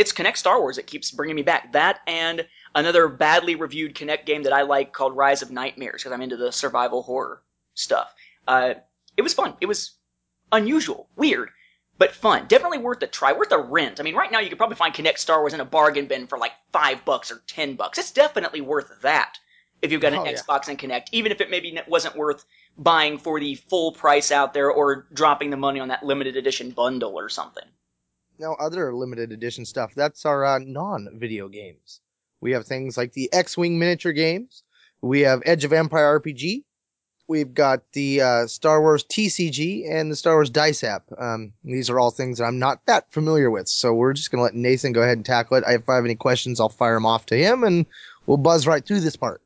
it's 0.00 0.14
Kinect 0.14 0.38
Star 0.38 0.58
Wars 0.58 0.76
that 0.76 0.86
keeps 0.86 1.10
bringing 1.10 1.36
me 1.36 1.42
back. 1.42 1.74
That 1.74 2.00
and 2.06 2.46
another 2.74 3.06
badly 3.06 3.54
reviewed 3.54 3.94
Kinect 3.94 4.24
game 4.24 4.44
that 4.44 4.52
I 4.52 4.62
like 4.62 4.94
called 4.94 5.14
Rise 5.14 5.42
of 5.42 5.50
Nightmares 5.50 6.02
because 6.02 6.12
I'm 6.12 6.22
into 6.22 6.38
the 6.38 6.50
survival 6.50 7.02
horror 7.02 7.42
stuff. 7.74 8.14
Uh, 8.48 8.74
it 9.18 9.20
was 9.20 9.34
fun. 9.34 9.54
It 9.60 9.66
was 9.66 9.92
unusual, 10.52 11.06
weird, 11.16 11.50
but 11.98 12.12
fun. 12.12 12.46
Definitely 12.48 12.78
worth 12.78 13.02
a 13.02 13.06
try, 13.08 13.34
worth 13.34 13.52
a 13.52 13.58
rent. 13.58 14.00
I 14.00 14.02
mean, 14.02 14.14
right 14.14 14.32
now 14.32 14.40
you 14.40 14.48
could 14.48 14.56
probably 14.56 14.76
find 14.76 14.94
Kinect 14.94 15.18
Star 15.18 15.40
Wars 15.40 15.52
in 15.52 15.60
a 15.60 15.66
bargain 15.66 16.06
bin 16.06 16.26
for 16.26 16.38
like 16.38 16.52
five 16.72 17.04
bucks 17.04 17.30
or 17.30 17.42
ten 17.46 17.74
bucks. 17.74 17.98
It's 17.98 18.10
definitely 18.10 18.62
worth 18.62 19.02
that 19.02 19.36
if 19.82 19.92
you've 19.92 20.00
got 20.00 20.14
an 20.14 20.20
Oh, 20.20 20.24
yeah. 20.24 20.32
Xbox 20.32 20.68
and 20.68 20.78
Kinect, 20.78 21.08
even 21.12 21.30
if 21.30 21.42
it 21.42 21.50
maybe 21.50 21.78
wasn't 21.86 22.16
worth 22.16 22.46
buying 22.78 23.18
for 23.18 23.38
the 23.38 23.54
full 23.54 23.92
price 23.92 24.32
out 24.32 24.54
there 24.54 24.70
or 24.70 25.08
dropping 25.12 25.50
the 25.50 25.58
money 25.58 25.78
on 25.78 25.88
that 25.88 26.02
limited 26.02 26.38
edition 26.38 26.70
bundle 26.70 27.18
or 27.18 27.28
something. 27.28 27.64
Now, 28.40 28.54
other 28.54 28.94
limited 28.94 29.32
edition 29.32 29.66
stuff, 29.66 29.92
that's 29.94 30.24
our 30.24 30.46
uh, 30.46 30.60
non 30.60 31.10
video 31.12 31.48
games. 31.48 32.00
We 32.40 32.52
have 32.52 32.66
things 32.66 32.96
like 32.96 33.12
the 33.12 33.30
X 33.34 33.58
Wing 33.58 33.78
miniature 33.78 34.12
games. 34.12 34.62
We 35.02 35.20
have 35.20 35.42
Edge 35.44 35.64
of 35.64 35.74
Empire 35.74 36.18
RPG. 36.18 36.64
We've 37.28 37.52
got 37.52 37.82
the 37.92 38.22
uh, 38.22 38.46
Star 38.46 38.80
Wars 38.80 39.04
TCG 39.04 39.92
and 39.92 40.10
the 40.10 40.16
Star 40.16 40.36
Wars 40.36 40.48
Dice 40.48 40.82
app. 40.82 41.04
Um, 41.18 41.52
these 41.62 41.90
are 41.90 42.00
all 42.00 42.10
things 42.10 42.38
that 42.38 42.44
I'm 42.44 42.58
not 42.58 42.86
that 42.86 43.12
familiar 43.12 43.50
with. 43.50 43.68
So 43.68 43.92
we're 43.92 44.14
just 44.14 44.30
going 44.30 44.38
to 44.38 44.44
let 44.44 44.54
Nathan 44.54 44.92
go 44.92 45.02
ahead 45.02 45.18
and 45.18 45.26
tackle 45.26 45.58
it. 45.58 45.64
If 45.66 45.86
I 45.86 45.96
have 45.96 46.06
any 46.06 46.14
questions, 46.14 46.60
I'll 46.60 46.70
fire 46.70 46.94
them 46.94 47.04
off 47.04 47.26
to 47.26 47.36
him 47.36 47.62
and 47.62 47.84
we'll 48.24 48.38
buzz 48.38 48.66
right 48.66 48.84
through 48.84 49.00
this 49.00 49.16
part. 49.16 49.42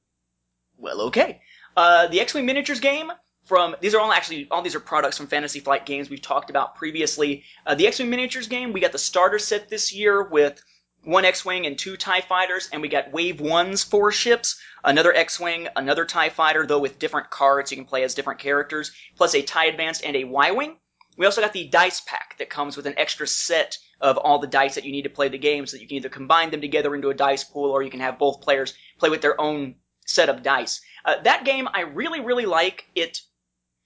Well, 0.78 1.00
okay. 1.02 1.40
Uh, 1.76 2.06
the 2.06 2.20
X-Wing 2.20 2.46
miniatures 2.46 2.78
game 2.78 3.10
from 3.44 3.76
these 3.80 3.94
are 3.94 4.00
all 4.00 4.12
actually 4.12 4.48
all 4.50 4.62
these 4.62 4.74
are 4.74 4.80
products 4.80 5.18
from 5.18 5.26
Fantasy 5.26 5.60
Flight 5.60 5.86
Games 5.86 6.08
we've 6.08 6.22
talked 6.22 6.50
about 6.50 6.76
previously. 6.76 7.44
Uh, 7.66 7.74
the 7.74 7.86
X-Wing 7.86 8.10
miniatures 8.10 8.48
game, 8.48 8.72
we 8.72 8.80
got 8.80 8.92
the 8.92 8.98
starter 8.98 9.38
set 9.38 9.68
this 9.68 9.92
year 9.92 10.22
with 10.22 10.62
one 11.02 11.26
X-Wing 11.26 11.66
and 11.66 11.78
two 11.78 11.96
TIE 11.98 12.22
fighters, 12.22 12.70
and 12.72 12.80
we 12.80 12.88
got 12.88 13.12
Wave 13.12 13.40
One's 13.40 13.84
four 13.84 14.10
ships, 14.10 14.58
another 14.82 15.14
X-Wing, 15.14 15.68
another 15.76 16.06
TIE 16.06 16.30
fighter, 16.30 16.66
though 16.66 16.78
with 16.78 16.98
different 16.98 17.28
cards 17.28 17.70
you 17.70 17.76
can 17.76 17.84
play 17.84 18.04
as 18.04 18.14
different 18.14 18.40
characters, 18.40 18.92
plus 19.16 19.34
a 19.34 19.42
TIE 19.42 19.66
Advanced 19.66 20.02
and 20.04 20.16
a 20.16 20.24
Y-Wing. 20.24 20.78
We 21.16 21.26
also 21.26 21.42
got 21.42 21.52
the 21.52 21.68
dice 21.68 22.00
pack 22.00 22.36
that 22.38 22.50
comes 22.50 22.76
with 22.76 22.86
an 22.86 22.94
extra 22.96 23.26
set 23.26 23.78
of 24.00 24.16
all 24.16 24.38
the 24.38 24.46
dice 24.46 24.74
that 24.74 24.84
you 24.84 24.92
need 24.92 25.02
to 25.02 25.10
play 25.10 25.28
the 25.28 25.38
game 25.38 25.66
so 25.66 25.76
that 25.76 25.82
you 25.82 25.88
can 25.88 25.98
either 25.98 26.08
combine 26.08 26.50
them 26.50 26.60
together 26.60 26.94
into 26.94 27.10
a 27.10 27.14
dice 27.14 27.44
pool 27.44 27.70
or 27.70 27.82
you 27.82 27.90
can 27.90 28.00
have 28.00 28.18
both 28.18 28.40
players 28.40 28.74
play 28.98 29.10
with 29.10 29.20
their 29.20 29.40
own 29.40 29.76
set 30.06 30.28
of 30.28 30.42
dice. 30.42 30.80
Uh, 31.04 31.20
that 31.22 31.44
game 31.44 31.68
I 31.72 31.82
really, 31.82 32.20
really 32.20 32.46
like. 32.46 32.86
It 32.94 33.20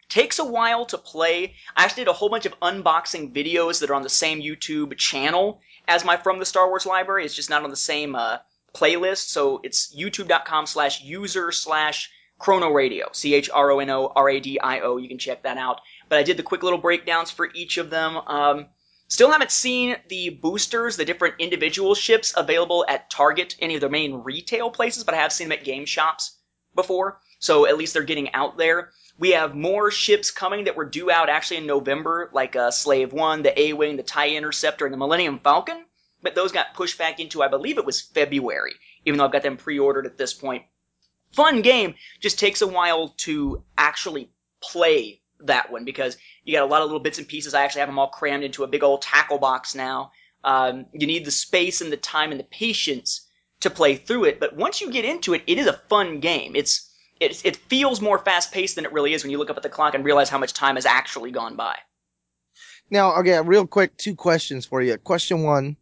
takes 0.08 0.38
a 0.38 0.44
while 0.44 0.86
to 0.86 0.98
play. 0.98 1.54
I 1.76 1.84
actually 1.84 2.04
did 2.04 2.10
a 2.10 2.14
whole 2.14 2.28
bunch 2.28 2.46
of 2.46 2.58
unboxing 2.60 3.34
videos 3.34 3.80
that 3.80 3.90
are 3.90 3.94
on 3.94 4.02
the 4.02 4.08
same 4.08 4.40
YouTube 4.40 4.96
channel 4.96 5.60
as 5.86 6.04
my 6.04 6.16
From 6.16 6.38
the 6.38 6.46
Star 6.46 6.68
Wars 6.68 6.86
Library. 6.86 7.24
It's 7.24 7.34
just 7.34 7.50
not 7.50 7.64
on 7.64 7.70
the 7.70 7.76
same 7.76 8.14
uh, 8.14 8.38
playlist. 8.74 9.28
So 9.28 9.60
it's 9.62 9.94
youtube.com 9.96 10.66
slash 10.66 11.02
user 11.02 11.52
slash 11.52 12.10
chrono 12.38 12.70
radio. 12.70 13.08
C 13.12 13.34
H 13.34 13.50
R 13.52 13.70
O 13.70 13.78
N 13.80 13.90
O 13.90 14.12
R 14.14 14.28
A 14.28 14.40
D 14.40 14.58
I 14.60 14.80
O. 14.80 14.96
You 14.96 15.08
can 15.08 15.18
check 15.18 15.42
that 15.42 15.58
out. 15.58 15.80
But 16.08 16.18
I 16.18 16.22
did 16.22 16.36
the 16.36 16.42
quick 16.42 16.62
little 16.62 16.78
breakdowns 16.78 17.30
for 17.30 17.48
each 17.54 17.78
of 17.78 17.90
them. 17.90 18.16
Um, 18.16 18.66
Still 19.10 19.30
haven't 19.30 19.50
seen 19.50 19.96
the 20.08 20.28
boosters, 20.28 20.98
the 20.98 21.04
different 21.06 21.36
individual 21.38 21.94
ships 21.94 22.34
available 22.36 22.84
at 22.86 23.08
Target, 23.08 23.56
any 23.58 23.74
of 23.74 23.80
the 23.80 23.88
main 23.88 24.16
retail 24.16 24.70
places, 24.70 25.02
but 25.02 25.14
I 25.14 25.18
have 25.18 25.32
seen 25.32 25.48
them 25.48 25.58
at 25.58 25.64
game 25.64 25.86
shops 25.86 26.36
before. 26.74 27.18
So 27.38 27.66
at 27.66 27.78
least 27.78 27.94
they're 27.94 28.02
getting 28.02 28.34
out 28.34 28.58
there. 28.58 28.90
We 29.18 29.30
have 29.32 29.54
more 29.54 29.90
ships 29.90 30.30
coming 30.30 30.64
that 30.64 30.76
were 30.76 30.84
due 30.84 31.10
out 31.10 31.28
actually 31.28 31.56
in 31.58 31.66
November, 31.66 32.30
like 32.32 32.54
uh, 32.54 32.70
Slave 32.70 33.12
One, 33.12 33.42
the 33.42 33.58
A-Wing, 33.60 33.96
the 33.96 34.02
TIE 34.02 34.36
Interceptor, 34.36 34.86
and 34.86 34.92
the 34.92 34.98
Millennium 34.98 35.40
Falcon. 35.40 35.84
But 36.22 36.34
those 36.34 36.52
got 36.52 36.74
pushed 36.74 36.98
back 36.98 37.20
into, 37.20 37.42
I 37.42 37.48
believe 37.48 37.78
it 37.78 37.84
was 37.84 38.00
February, 38.00 38.74
even 39.04 39.18
though 39.18 39.24
I've 39.24 39.32
got 39.32 39.42
them 39.42 39.56
pre-ordered 39.56 40.06
at 40.06 40.18
this 40.18 40.34
point. 40.34 40.64
Fun 41.32 41.62
game, 41.62 41.94
just 42.20 42.38
takes 42.38 42.62
a 42.62 42.66
while 42.66 43.14
to 43.18 43.64
actually 43.76 44.30
play 44.60 45.20
that 45.40 45.70
one 45.70 45.84
because 45.84 46.16
you 46.44 46.52
got 46.52 46.64
a 46.64 46.66
lot 46.66 46.82
of 46.82 46.86
little 46.86 47.00
bits 47.00 47.18
and 47.18 47.28
pieces. 47.28 47.54
I 47.54 47.62
actually 47.62 47.80
have 47.80 47.88
them 47.88 47.98
all 47.98 48.08
crammed 48.08 48.44
into 48.44 48.64
a 48.64 48.68
big 48.68 48.82
old 48.82 49.02
tackle 49.02 49.38
box 49.38 49.74
now. 49.74 50.12
Um, 50.44 50.86
you 50.92 51.06
need 51.06 51.24
the 51.24 51.30
space 51.30 51.80
and 51.80 51.92
the 51.92 51.96
time 51.96 52.30
and 52.30 52.40
the 52.40 52.44
patience 52.44 53.28
to 53.60 53.70
play 53.70 53.96
through 53.96 54.24
it, 54.24 54.38
but 54.38 54.54
once 54.56 54.80
you 54.80 54.90
get 54.90 55.04
into 55.04 55.34
it, 55.34 55.42
it 55.46 55.58
is 55.58 55.66
a 55.66 55.80
fun 55.88 56.20
game. 56.20 56.54
It's 56.54 56.87
it, 57.20 57.44
it 57.44 57.56
feels 57.56 58.00
more 58.00 58.18
fast 58.18 58.52
paced 58.52 58.76
than 58.76 58.84
it 58.84 58.92
really 58.92 59.14
is 59.14 59.22
when 59.22 59.30
you 59.30 59.38
look 59.38 59.50
up 59.50 59.56
at 59.56 59.62
the 59.62 59.68
clock 59.68 59.94
and 59.94 60.04
realize 60.04 60.28
how 60.28 60.38
much 60.38 60.52
time 60.52 60.76
has 60.76 60.86
actually 60.86 61.30
gone 61.30 61.56
by. 61.56 61.76
Now, 62.90 63.14
okay, 63.16 63.40
real 63.40 63.66
quick, 63.66 63.96
two 63.96 64.14
questions 64.14 64.64
for 64.64 64.80
you. 64.80 64.96
Question 64.98 65.42
one: 65.42 65.76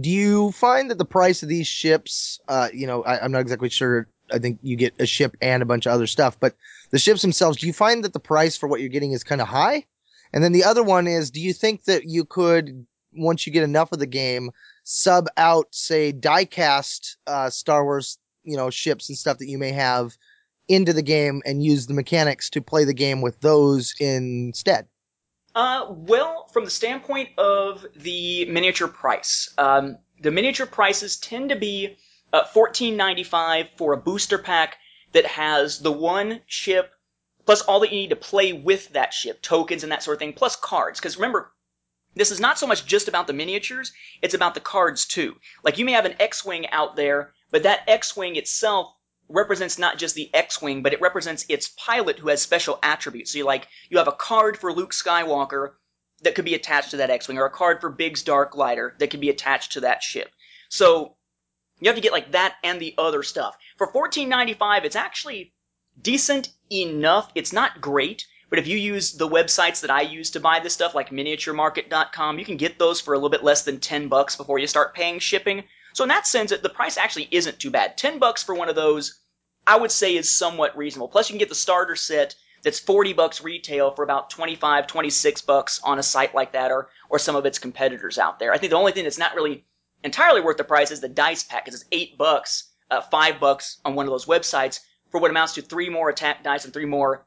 Do 0.00 0.10
you 0.10 0.52
find 0.52 0.90
that 0.90 0.98
the 0.98 1.04
price 1.04 1.42
of 1.42 1.48
these 1.48 1.66
ships, 1.66 2.40
uh, 2.48 2.68
you 2.72 2.86
know, 2.86 3.02
I, 3.02 3.24
I'm 3.24 3.32
not 3.32 3.40
exactly 3.40 3.68
sure. 3.68 4.08
I 4.32 4.38
think 4.38 4.60
you 4.62 4.76
get 4.76 4.94
a 5.00 5.06
ship 5.06 5.36
and 5.40 5.60
a 5.60 5.66
bunch 5.66 5.86
of 5.86 5.92
other 5.92 6.06
stuff, 6.06 6.38
but 6.38 6.54
the 6.90 7.00
ships 7.00 7.22
themselves, 7.22 7.58
do 7.58 7.66
you 7.66 7.72
find 7.72 8.04
that 8.04 8.12
the 8.12 8.20
price 8.20 8.56
for 8.56 8.68
what 8.68 8.80
you're 8.80 8.88
getting 8.88 9.10
is 9.10 9.24
kind 9.24 9.40
of 9.40 9.48
high? 9.48 9.84
And 10.32 10.44
then 10.44 10.52
the 10.52 10.62
other 10.62 10.84
one 10.84 11.08
is, 11.08 11.32
do 11.32 11.40
you 11.40 11.52
think 11.52 11.84
that 11.84 12.04
you 12.04 12.24
could, 12.24 12.86
once 13.12 13.44
you 13.44 13.52
get 13.52 13.64
enough 13.64 13.90
of 13.90 13.98
the 13.98 14.06
game, 14.06 14.52
sub 14.84 15.26
out, 15.36 15.66
say, 15.72 16.12
diecast 16.12 17.16
uh, 17.26 17.50
Star 17.50 17.82
Wars, 17.82 18.18
you 18.44 18.56
know, 18.56 18.70
ships 18.70 19.08
and 19.08 19.18
stuff 19.18 19.38
that 19.38 19.48
you 19.48 19.58
may 19.58 19.72
have 19.72 20.16
into 20.70 20.92
the 20.92 21.02
game 21.02 21.42
and 21.44 21.62
use 21.62 21.86
the 21.86 21.94
mechanics 21.94 22.48
to 22.50 22.62
play 22.62 22.84
the 22.84 22.94
game 22.94 23.20
with 23.20 23.40
those 23.40 23.92
instead? 23.98 24.86
Uh, 25.54 25.86
well, 25.90 26.46
from 26.52 26.64
the 26.64 26.70
standpoint 26.70 27.30
of 27.36 27.84
the 27.96 28.44
miniature 28.44 28.86
price, 28.86 29.52
um, 29.58 29.98
the 30.22 30.30
miniature 30.30 30.66
prices 30.66 31.16
tend 31.16 31.48
to 31.48 31.56
be 31.56 31.96
uh, 32.32 32.44
fourteen 32.44 32.96
ninety 32.96 33.24
five 33.24 33.66
for 33.76 33.92
a 33.92 33.96
booster 33.96 34.38
pack 34.38 34.76
that 35.12 35.26
has 35.26 35.80
the 35.80 35.90
one 35.90 36.40
ship 36.46 36.92
plus 37.44 37.62
all 37.62 37.80
that 37.80 37.90
you 37.90 37.98
need 37.98 38.10
to 38.10 38.16
play 38.16 38.52
with 38.52 38.90
that 38.90 39.12
ship, 39.12 39.42
tokens 39.42 39.82
and 39.82 39.90
that 39.90 40.04
sort 40.04 40.14
of 40.14 40.20
thing, 40.20 40.32
plus 40.32 40.54
cards. 40.54 41.00
Because 41.00 41.16
remember, 41.16 41.50
this 42.14 42.30
is 42.30 42.38
not 42.38 42.60
so 42.60 42.66
much 42.68 42.86
just 42.86 43.08
about 43.08 43.26
the 43.26 43.32
miniatures; 43.32 43.92
it's 44.22 44.34
about 44.34 44.54
the 44.54 44.60
cards 44.60 45.04
too. 45.04 45.34
Like 45.64 45.78
you 45.78 45.84
may 45.84 45.92
have 45.92 46.04
an 46.04 46.14
X-wing 46.20 46.68
out 46.70 46.94
there, 46.94 47.32
but 47.50 47.64
that 47.64 47.80
X-wing 47.88 48.36
itself 48.36 48.94
represents 49.30 49.78
not 49.78 49.98
just 49.98 50.14
the 50.14 50.30
X-wing, 50.34 50.82
but 50.82 50.92
it 50.92 51.00
represents 51.00 51.46
its 51.48 51.68
pilot 51.68 52.18
who 52.18 52.28
has 52.28 52.42
special 52.42 52.78
attributes. 52.82 53.32
So 53.32 53.38
you 53.38 53.44
like 53.44 53.68
you 53.88 53.98
have 53.98 54.08
a 54.08 54.12
card 54.12 54.58
for 54.58 54.72
Luke 54.72 54.92
Skywalker 54.92 55.72
that 56.22 56.34
could 56.34 56.44
be 56.44 56.54
attached 56.54 56.90
to 56.90 56.98
that 56.98 57.10
X-wing, 57.10 57.38
or 57.38 57.46
a 57.46 57.50
card 57.50 57.80
for 57.80 57.90
Biggs 57.90 58.22
Darklighter 58.24 58.98
that 58.98 59.10
could 59.10 59.20
be 59.20 59.30
attached 59.30 59.72
to 59.72 59.80
that 59.80 60.02
ship. 60.02 60.30
So 60.68 61.16
you 61.80 61.88
have 61.88 61.96
to 61.96 62.02
get 62.02 62.12
like 62.12 62.32
that 62.32 62.56
and 62.62 62.80
the 62.80 62.94
other 62.98 63.22
stuff. 63.22 63.56
For 63.78 63.86
fourteen 63.86 64.28
ninety 64.28 64.54
five, 64.54 64.84
it's 64.84 64.96
actually 64.96 65.54
decent 66.00 66.50
enough. 66.70 67.30
It's 67.34 67.52
not 67.52 67.80
great, 67.80 68.26
but 68.50 68.58
if 68.58 68.66
you 68.66 68.76
use 68.76 69.12
the 69.12 69.28
websites 69.28 69.80
that 69.80 69.90
I 69.90 70.02
use 70.02 70.30
to 70.32 70.40
buy 70.40 70.60
this 70.60 70.74
stuff, 70.74 70.94
like 70.94 71.10
miniaturemarket.com, 71.10 72.38
you 72.38 72.44
can 72.44 72.56
get 72.56 72.78
those 72.78 73.00
for 73.00 73.14
a 73.14 73.16
little 73.16 73.30
bit 73.30 73.44
less 73.44 73.62
than 73.62 73.80
10 73.80 74.08
bucks 74.08 74.36
before 74.36 74.58
you 74.58 74.66
start 74.66 74.94
paying 74.94 75.18
shipping. 75.18 75.64
So 75.92 76.04
in 76.04 76.08
that 76.08 76.26
sense, 76.26 76.50
the 76.50 76.68
price 76.68 76.96
actually 76.96 77.28
isn't 77.30 77.58
too 77.58 77.70
bad. 77.70 77.96
10 77.96 78.18
bucks 78.18 78.42
for 78.42 78.54
one 78.54 78.68
of 78.68 78.76
those, 78.76 79.20
I 79.66 79.76
would 79.76 79.90
say 79.90 80.16
is 80.16 80.30
somewhat 80.30 80.76
reasonable. 80.76 81.08
Plus 81.08 81.28
you 81.28 81.34
can 81.34 81.38
get 81.38 81.48
the 81.48 81.54
starter 81.54 81.96
set 81.96 82.34
that's 82.62 82.78
40 82.78 83.12
bucks 83.14 83.42
retail 83.42 83.90
for 83.90 84.02
about 84.02 84.30
25, 84.30 84.86
26 84.86 85.42
bucks 85.42 85.80
on 85.82 85.98
a 85.98 86.02
site 86.02 86.34
like 86.34 86.52
that 86.52 86.70
or, 86.70 86.90
or 87.08 87.18
some 87.18 87.36
of 87.36 87.46
its 87.46 87.58
competitors 87.58 88.18
out 88.18 88.38
there. 88.38 88.52
I 88.52 88.58
think 88.58 88.70
the 88.70 88.76
only 88.76 88.92
thing 88.92 89.04
that's 89.04 89.18
not 89.18 89.34
really 89.34 89.64
entirely 90.04 90.40
worth 90.40 90.56
the 90.56 90.64
price 90.64 90.90
is 90.90 91.00
the 91.00 91.08
dice 91.08 91.42
pack 91.42 91.64
because 91.64 91.80
it's 91.80 91.88
8 91.90 92.18
bucks, 92.18 92.70
uh, 92.90 93.00
5 93.00 93.40
bucks 93.40 93.80
on 93.84 93.94
one 93.94 94.06
of 94.06 94.10
those 94.10 94.26
websites 94.26 94.80
for 95.10 95.20
what 95.20 95.30
amounts 95.30 95.54
to 95.54 95.62
3 95.62 95.88
more 95.88 96.10
attack 96.10 96.42
dice 96.42 96.64
and 96.64 96.74
3 96.74 96.84
more 96.84 97.26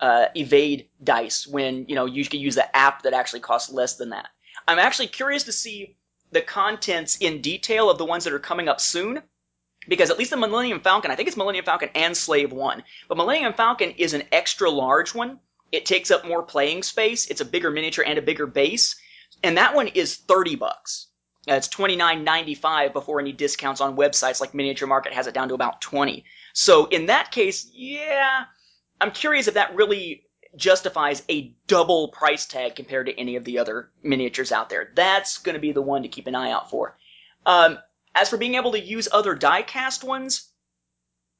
uh, 0.00 0.26
evade 0.36 0.88
dice 1.02 1.46
when, 1.46 1.86
you 1.88 1.94
know, 1.94 2.04
you 2.04 2.24
can 2.24 2.40
use 2.40 2.54
the 2.54 2.76
app 2.76 3.02
that 3.02 3.14
actually 3.14 3.40
costs 3.40 3.72
less 3.72 3.96
than 3.96 4.10
that. 4.10 4.28
I'm 4.66 4.78
actually 4.78 5.08
curious 5.08 5.44
to 5.44 5.52
see 5.52 5.96
the 6.34 6.42
contents 6.42 7.16
in 7.16 7.40
detail 7.40 7.88
of 7.88 7.96
the 7.96 8.04
ones 8.04 8.24
that 8.24 8.32
are 8.32 8.40
coming 8.40 8.68
up 8.68 8.80
soon 8.80 9.22
because 9.88 10.10
at 10.10 10.18
least 10.18 10.30
the 10.30 10.36
Millennium 10.36 10.80
Falcon, 10.80 11.10
I 11.10 11.14
think 11.14 11.28
it's 11.28 11.36
Millennium 11.36 11.64
Falcon 11.64 11.90
and 11.94 12.16
Slave 12.16 12.52
One, 12.52 12.82
but 13.08 13.16
Millennium 13.16 13.54
Falcon 13.54 13.90
is 13.92 14.14
an 14.14 14.24
extra 14.32 14.68
large 14.68 15.14
one. 15.14 15.38
It 15.72 15.86
takes 15.86 16.10
up 16.10 16.26
more 16.26 16.42
playing 16.42 16.82
space. 16.82 17.26
It's 17.26 17.40
a 17.40 17.44
bigger 17.44 17.70
miniature 17.70 18.04
and 18.06 18.18
a 18.18 18.22
bigger 18.22 18.46
base, 18.46 18.96
and 19.42 19.56
that 19.58 19.74
one 19.74 19.88
is 19.88 20.16
thirty 20.16 20.56
bucks. 20.56 21.08
Uh, 21.48 21.54
it's 21.54 21.68
twenty 21.68 21.96
nine 21.96 22.24
ninety 22.24 22.54
five 22.54 22.92
before 22.92 23.20
any 23.20 23.32
discounts 23.32 23.80
on 23.80 23.96
websites 23.96 24.40
like 24.40 24.54
Miniature 24.54 24.88
Market 24.88 25.12
has 25.12 25.26
it 25.26 25.34
down 25.34 25.48
to 25.48 25.54
about 25.54 25.80
twenty. 25.80 26.24
So 26.52 26.86
in 26.86 27.06
that 27.06 27.30
case, 27.30 27.70
yeah, 27.72 28.44
I'm 29.00 29.10
curious 29.10 29.48
if 29.48 29.54
that 29.54 29.74
really 29.74 30.23
justifies 30.56 31.22
a 31.28 31.54
double 31.66 32.08
price 32.08 32.46
tag 32.46 32.74
compared 32.76 33.06
to 33.06 33.18
any 33.18 33.36
of 33.36 33.44
the 33.44 33.58
other 33.58 33.90
miniatures 34.02 34.52
out 34.52 34.68
there. 34.68 34.90
That's 34.94 35.38
going 35.38 35.54
to 35.54 35.60
be 35.60 35.72
the 35.72 35.82
one 35.82 36.02
to 36.02 36.08
keep 36.08 36.26
an 36.26 36.34
eye 36.34 36.50
out 36.50 36.70
for. 36.70 36.96
Um, 37.46 37.78
as 38.14 38.30
for 38.30 38.36
being 38.36 38.54
able 38.54 38.72
to 38.72 38.80
use 38.80 39.08
other 39.10 39.34
die-cast 39.34 40.04
ones, 40.04 40.48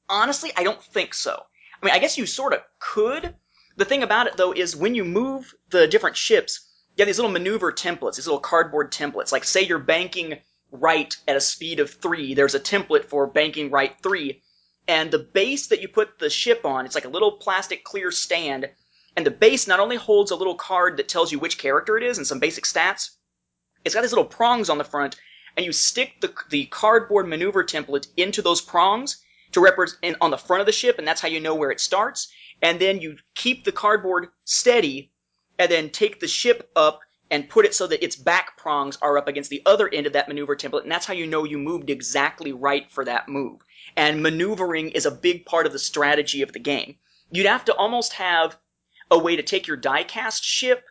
honestly, 0.09 0.53
I 0.57 0.65
don't 0.65 0.83
think 0.83 1.15
so. 1.15 1.43
I 1.83 1.87
mean, 1.87 1.95
I 1.95 1.99
guess 1.99 2.19
you 2.19 2.27
sort 2.27 2.53
of 2.53 2.61
could. 2.79 3.35
The 3.77 3.85
thing 3.85 4.03
about 4.03 4.27
it, 4.27 4.37
though, 4.37 4.53
is 4.53 4.77
when 4.77 4.95
you 4.95 5.05
move 5.05 5.55
the 5.71 5.87
different 5.87 6.17
ships, 6.17 6.69
you 6.97 7.03
have 7.03 7.09
these 7.09 7.19
little 7.19 7.31
maneuver 7.31 7.73
templates, 7.73 8.17
these 8.17 8.27
little 8.27 8.41
cardboard 8.41 8.93
templates. 8.93 9.33
Like, 9.33 9.45
say 9.45 9.63
you're 9.63 9.79
banking 9.79 10.39
right 10.71 11.17
at 11.29 11.37
a 11.37 11.41
speed 11.41 11.81
of 11.81 11.91
three, 11.91 12.35
there's 12.35 12.55
a 12.55 12.61
template 12.61 13.05
for 13.05 13.27
banking 13.27 13.71
right 13.71 13.95
three, 14.03 14.43
and 14.89 15.11
the 15.11 15.19
base 15.19 15.69
that 15.69 15.81
you 15.81 15.89
put 15.89 16.19
the 16.19 16.29
ship 16.29 16.65
on, 16.65 16.85
it's 16.85 16.95
like 16.95 17.05
a 17.05 17.11
little 17.11 17.33
plastic 17.33 17.85
clear 17.85 18.11
stand, 18.11 18.69
and 19.17 19.25
the 19.25 19.31
base 19.31 19.67
not 19.67 19.81
only 19.81 19.97
holds 19.97 20.31
a 20.31 20.37
little 20.37 20.57
card 20.57 20.97
that 20.97 21.09
tells 21.09 21.31
you 21.31 21.39
which 21.39 21.59
character 21.59 21.97
it 21.97 22.03
is 22.03 22.19
and 22.19 22.27
some 22.27 22.41
basic 22.41 22.65
stats, 22.65 23.11
it's 23.85 23.95
got 23.95 24.01
these 24.01 24.13
little 24.13 24.25
prongs 24.25 24.71
on 24.71 24.79
the 24.79 24.85
front, 24.85 25.17
and 25.57 25.65
you 25.65 25.73
stick 25.73 26.21
the, 26.21 26.35
the 26.51 26.67
cardboard 26.67 27.29
maneuver 27.29 27.63
template 27.63 28.09
into 28.17 28.43
those 28.43 28.61
prongs 28.61 29.23
to 29.53 29.61
represent 29.61 30.17
on 30.21 30.31
the 30.31 30.39
front 30.39 30.61
of 30.61 30.67
the 30.67 30.73
ship, 30.73 30.99
and 30.99 31.07
that's 31.07 31.21
how 31.21 31.29
you 31.29 31.39
know 31.39 31.55
where 31.55 31.71
it 31.71 31.81
starts. 31.81 32.33
And 32.63 32.81
then 32.81 33.01
you 33.01 33.17
keep 33.35 33.65
the 33.65 33.73
cardboard 33.73 34.29
steady, 34.45 35.13
and 35.59 35.71
then 35.71 35.91
take 35.91 36.19
the 36.19 36.27
ship 36.27 36.71
up 36.75 37.01
and 37.31 37.49
put 37.49 37.65
it 37.65 37.75
so 37.75 37.87
that 37.87 38.05
its 38.05 38.17
back 38.17 38.57
prongs 38.57 38.99
are 39.01 39.17
up 39.17 39.29
against 39.29 39.51
the 39.51 39.63
other 39.65 39.89
end 39.89 40.07
of 40.07 40.13
that 40.15 40.29
maneuver 40.29 40.57
template, 40.57 40.83
and 40.83 40.91
that's 40.91 41.07
how 41.07 41.15
you 41.15 41.27
know 41.27 41.45
you 41.45 41.59
moved 41.59 41.91
exactly 41.91 42.53
right 42.53 42.91
for 42.91 43.05
that 43.05 43.29
move. 43.29 43.61
And 43.97 44.23
maneuvering 44.23 44.91
is 44.91 45.07
a 45.07 45.11
big 45.11 45.47
part 45.47 45.67
of 45.67 45.73
the 45.73 45.79
strategy 45.79 46.43
of 46.43 46.53
the 46.53 46.59
game. 46.59 46.97
You'd 47.31 47.47
have 47.47 47.65
to 47.67 47.75
almost 47.75 48.15
have 48.15 48.57
a 49.11 49.19
way 49.19 49.37
to 49.37 49.43
take 49.43 49.67
your 49.67 49.77
diecast 49.77 50.43
ship 50.43 50.85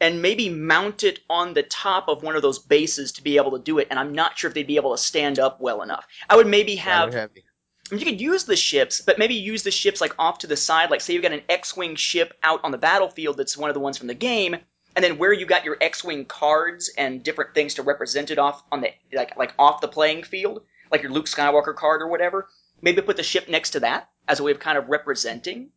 and 0.00 0.20
maybe 0.20 0.48
mount 0.48 1.04
it 1.04 1.20
on 1.30 1.54
the 1.54 1.62
top 1.62 2.08
of 2.08 2.22
one 2.22 2.36
of 2.36 2.42
those 2.42 2.58
bases 2.58 3.12
to 3.12 3.22
be 3.22 3.36
able 3.36 3.52
to 3.52 3.62
do 3.62 3.78
it. 3.78 3.88
And 3.90 3.98
I'm 3.98 4.12
not 4.12 4.36
sure 4.36 4.48
if 4.48 4.54
they'd 4.54 4.66
be 4.66 4.76
able 4.76 4.94
to 4.94 5.02
stand 5.02 5.38
up 5.38 5.60
well 5.60 5.82
enough. 5.82 6.06
I 6.28 6.36
would 6.36 6.46
maybe 6.46 6.76
have. 6.76 7.14
heavy. 7.14 7.44
You 7.90 7.98
could 7.98 8.20
use 8.20 8.44
the 8.44 8.56
ships, 8.56 9.02
but 9.02 9.18
maybe 9.18 9.34
use 9.34 9.62
the 9.62 9.70
ships 9.70 10.00
like 10.00 10.14
off 10.18 10.38
to 10.38 10.46
the 10.46 10.56
side. 10.56 10.90
Like 10.90 11.02
say 11.02 11.12
you've 11.12 11.22
got 11.22 11.32
an 11.32 11.42
X-wing 11.48 11.96
ship 11.96 12.32
out 12.42 12.60
on 12.64 12.70
the 12.70 12.78
battlefield 12.78 13.36
that's 13.36 13.58
one 13.58 13.68
of 13.68 13.74
the 13.74 13.80
ones 13.80 13.98
from 13.98 14.06
the 14.06 14.14
game, 14.14 14.56
and 14.96 15.04
then 15.04 15.18
where 15.18 15.34
you 15.34 15.44
got 15.44 15.64
your 15.64 15.76
X-wing 15.80 16.24
cards 16.24 16.90
and 16.96 17.22
different 17.22 17.54
things 17.54 17.74
to 17.74 17.82
represent 17.82 18.30
it 18.30 18.38
off 18.38 18.62
on 18.72 18.80
the 18.80 18.90
like 19.12 19.36
like 19.36 19.52
off 19.58 19.82
the 19.82 19.88
playing 19.88 20.22
field, 20.22 20.62
like 20.90 21.02
your 21.02 21.12
Luke 21.12 21.26
Skywalker 21.26 21.74
card 21.74 22.00
or 22.00 22.08
whatever. 22.08 22.48
Maybe 22.80 23.02
put 23.02 23.18
the 23.18 23.22
ship 23.22 23.48
next 23.48 23.70
to 23.70 23.80
that 23.80 24.08
as 24.28 24.40
a 24.40 24.42
way 24.42 24.50
of 24.50 24.60
kind 24.60 24.78
of 24.78 24.88
representing 24.88 25.70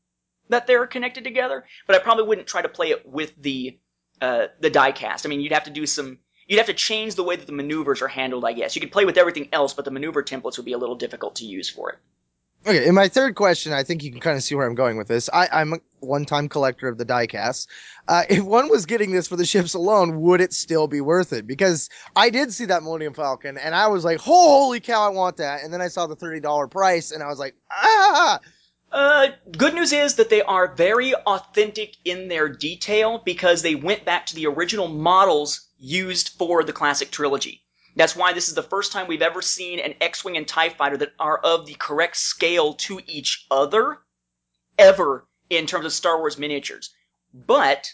that 0.50 0.68
they're 0.68 0.88
connected 0.88 1.24
together. 1.24 1.66
But 1.86 1.96
I 1.96 2.00
probably 2.00 2.26
wouldn't 2.26 2.48
try 2.48 2.62
to 2.62 2.70
play 2.70 2.92
it 2.92 3.06
with 3.06 3.34
the 3.38 3.80
uh, 4.22 4.48
the 4.60 4.72
diecast. 4.72 5.26
I 5.26 5.30
mean, 5.30 5.42
you'd 5.42 5.54
have 5.54 5.66
to 5.66 5.72
do 5.72 5.86
some. 5.86 6.20
You'd 6.48 6.58
have 6.58 6.68
to 6.68 6.74
change 6.74 7.16
the 7.16 7.24
way 7.24 7.36
that 7.36 7.46
the 7.46 7.54
maneuvers 7.54 8.02
are 8.02 8.08
handled, 8.08 8.46
I 8.46 8.54
guess. 8.54 8.76
You 8.76 8.80
could 8.80 8.92
play 8.92 9.06
with 9.06 9.18
everything 9.18 9.50
else, 9.52 9.74
but 9.74 9.84
the 9.86 9.92
maneuver 9.92 10.24
templates 10.24 10.58
would 10.58 10.66
be 10.66 10.74
a 10.74 10.78
little 10.78 10.96
difficult 10.96 11.36
to 11.36 11.46
use 11.46 11.70
for 11.70 11.92
it. 11.92 12.00
Okay, 12.66 12.86
in 12.86 12.96
my 12.96 13.08
third 13.08 13.36
question, 13.36 13.72
I 13.72 13.84
think 13.84 14.04
you 14.04 14.12
can 14.12 14.20
kind 14.20 14.36
of 14.36 14.44
see 14.44 14.56
where 14.56 14.66
I'm 14.66 14.76
going 14.76 14.98
with 14.98 15.08
this. 15.08 15.30
I, 15.32 15.48
I'm 15.54 15.74
a 15.74 15.78
one-time 16.00 16.50
collector 16.50 16.90
of 16.90 16.98
the 16.98 17.06
diecast. 17.06 17.68
Uh, 18.08 18.24
if 18.30 18.44
one 18.44 18.70
was 18.70 18.86
getting 18.86 19.12
this 19.12 19.28
for 19.28 19.38
the 19.38 19.46
ships 19.46 19.74
alone, 19.74 20.20
would 20.22 20.42
it 20.42 20.52
still 20.52 20.88
be 20.88 21.00
worth 21.00 21.32
it? 21.32 21.48
Because 21.48 21.90
I 22.16 22.30
did 22.30 22.52
see 22.52 22.66
that 22.66 22.84
Millennium 22.84 23.14
Falcon, 23.14 23.58
and 23.58 23.74
I 23.74 23.88
was 23.88 24.04
like, 24.04 24.20
"Holy 24.20 24.80
cow, 24.80 25.06
I 25.06 25.10
want 25.10 25.38
that!" 25.38 25.64
And 25.64 25.72
then 25.72 25.82
I 25.82 25.88
saw 25.88 26.08
the 26.08 26.16
thirty 26.16 26.40
dollar 26.40 26.68
price, 26.68 27.12
and 27.12 27.24
I 27.24 27.28
was 27.28 27.40
like, 27.40 27.56
"Ah!" 27.72 28.40
Uh, 28.92 29.28
good 29.52 29.74
news 29.74 29.92
is 29.92 30.16
that 30.16 30.30
they 30.30 30.42
are 30.42 30.74
very 30.74 31.14
authentic 31.14 31.96
in 32.06 32.28
their 32.28 32.48
detail 32.48 33.22
because 33.24 33.62
they 33.62 33.76
went 33.76 34.06
back 34.06 34.26
to 34.26 34.36
the 34.36 34.48
original 34.48 34.88
models 34.88 35.68
used 35.78 36.30
for 36.30 36.64
the 36.64 36.74
classic 36.74 37.12
trilogy. 37.12 37.64
That's 37.96 38.16
why 38.16 38.34
this 38.34 38.48
is 38.48 38.54
the 38.54 38.64
first 38.64 38.92
time 38.92 39.08
we've 39.08 39.22
ever 39.22 39.42
seen 39.42 39.80
an 39.80 39.96
X-Wing 40.00 40.38
and 40.38 40.48
TIE 40.48 40.70
fighter 40.70 40.98
that 40.98 41.14
are 41.20 41.40
of 41.40 41.66
the 41.66 41.74
correct 41.74 42.16
scale 42.16 42.76
to 42.76 43.02
each 43.08 43.46
other 43.50 43.98
ever 44.78 45.28
in 45.50 45.66
terms 45.66 45.86
of 45.86 45.94
Star 45.94 46.20
Wars 46.20 46.38
miniatures. 46.38 46.94
But 47.34 47.92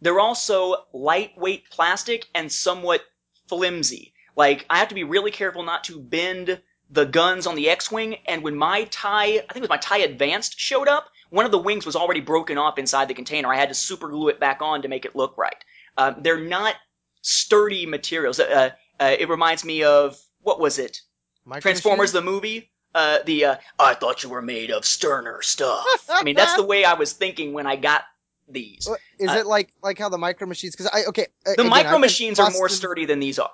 they're 0.00 0.20
also 0.20 0.86
lightweight 0.92 1.70
plastic 1.70 2.26
and 2.34 2.50
somewhat 2.50 3.04
flimsy. 3.46 4.14
Like, 4.34 4.64
I 4.70 4.78
have 4.78 4.88
to 4.88 4.94
be 4.94 5.04
really 5.04 5.30
careful 5.30 5.62
not 5.62 5.84
to 5.84 6.00
bend 6.00 6.60
the 6.92 7.06
guns 7.06 7.46
on 7.46 7.54
the 7.56 7.68
X-Wing, 7.70 8.16
and 8.26 8.42
when 8.42 8.54
my 8.54 8.84
TIE, 8.84 9.24
I 9.38 9.38
think 9.38 9.56
it 9.56 9.60
was 9.62 9.70
my 9.70 9.78
TIE 9.78 9.98
Advanced 9.98 10.60
showed 10.60 10.88
up, 10.88 11.08
one 11.30 11.46
of 11.46 11.50
the 11.50 11.58
wings 11.58 11.86
was 11.86 11.96
already 11.96 12.20
broken 12.20 12.58
off 12.58 12.78
inside 12.78 13.08
the 13.08 13.14
container. 13.14 13.52
I 13.52 13.56
had 13.56 13.70
to 13.70 13.74
super 13.74 14.08
glue 14.08 14.28
it 14.28 14.38
back 14.38 14.60
on 14.60 14.82
to 14.82 14.88
make 14.88 15.06
it 15.06 15.16
look 15.16 15.36
right. 15.38 15.56
Uh, 15.96 16.12
they're 16.18 16.38
not 16.38 16.74
sturdy 17.22 17.86
materials. 17.86 18.38
Uh, 18.38 18.70
uh, 19.00 19.16
it 19.18 19.28
reminds 19.30 19.64
me 19.64 19.82
of, 19.84 20.20
what 20.42 20.60
was 20.60 20.78
it? 20.78 21.00
Micro 21.46 21.60
Transformers 21.62 22.12
Machines? 22.12 22.24
the 22.24 22.30
movie? 22.30 22.70
Uh, 22.94 23.18
the, 23.24 23.44
uh, 23.46 23.56
I 23.78 23.94
thought 23.94 24.22
you 24.22 24.28
were 24.28 24.42
made 24.42 24.70
of 24.70 24.84
sterner 24.84 25.40
stuff. 25.40 25.86
I 26.10 26.22
mean, 26.24 26.36
that's 26.36 26.56
the 26.56 26.62
way 26.72 26.84
I 26.84 26.92
was 26.94 27.14
thinking 27.14 27.54
when 27.54 27.66
I 27.66 27.76
got 27.76 28.02
these. 28.48 28.86
Is 29.18 29.30
Uh, 29.30 29.38
it 29.38 29.46
like 29.46 29.72
like 29.82 29.98
how 29.98 30.10
the 30.10 30.18
micro 30.18 30.46
machines? 30.46 30.76
Because 30.76 30.90
I 30.92 31.04
okay, 31.06 31.28
The 31.46 31.52
again, 31.52 31.68
micro 31.70 31.98
machines 31.98 32.38
are 32.38 32.50
more 32.50 32.68
sturdy 32.68 33.06
than 33.06 33.18
these 33.18 33.38
are. 33.38 33.50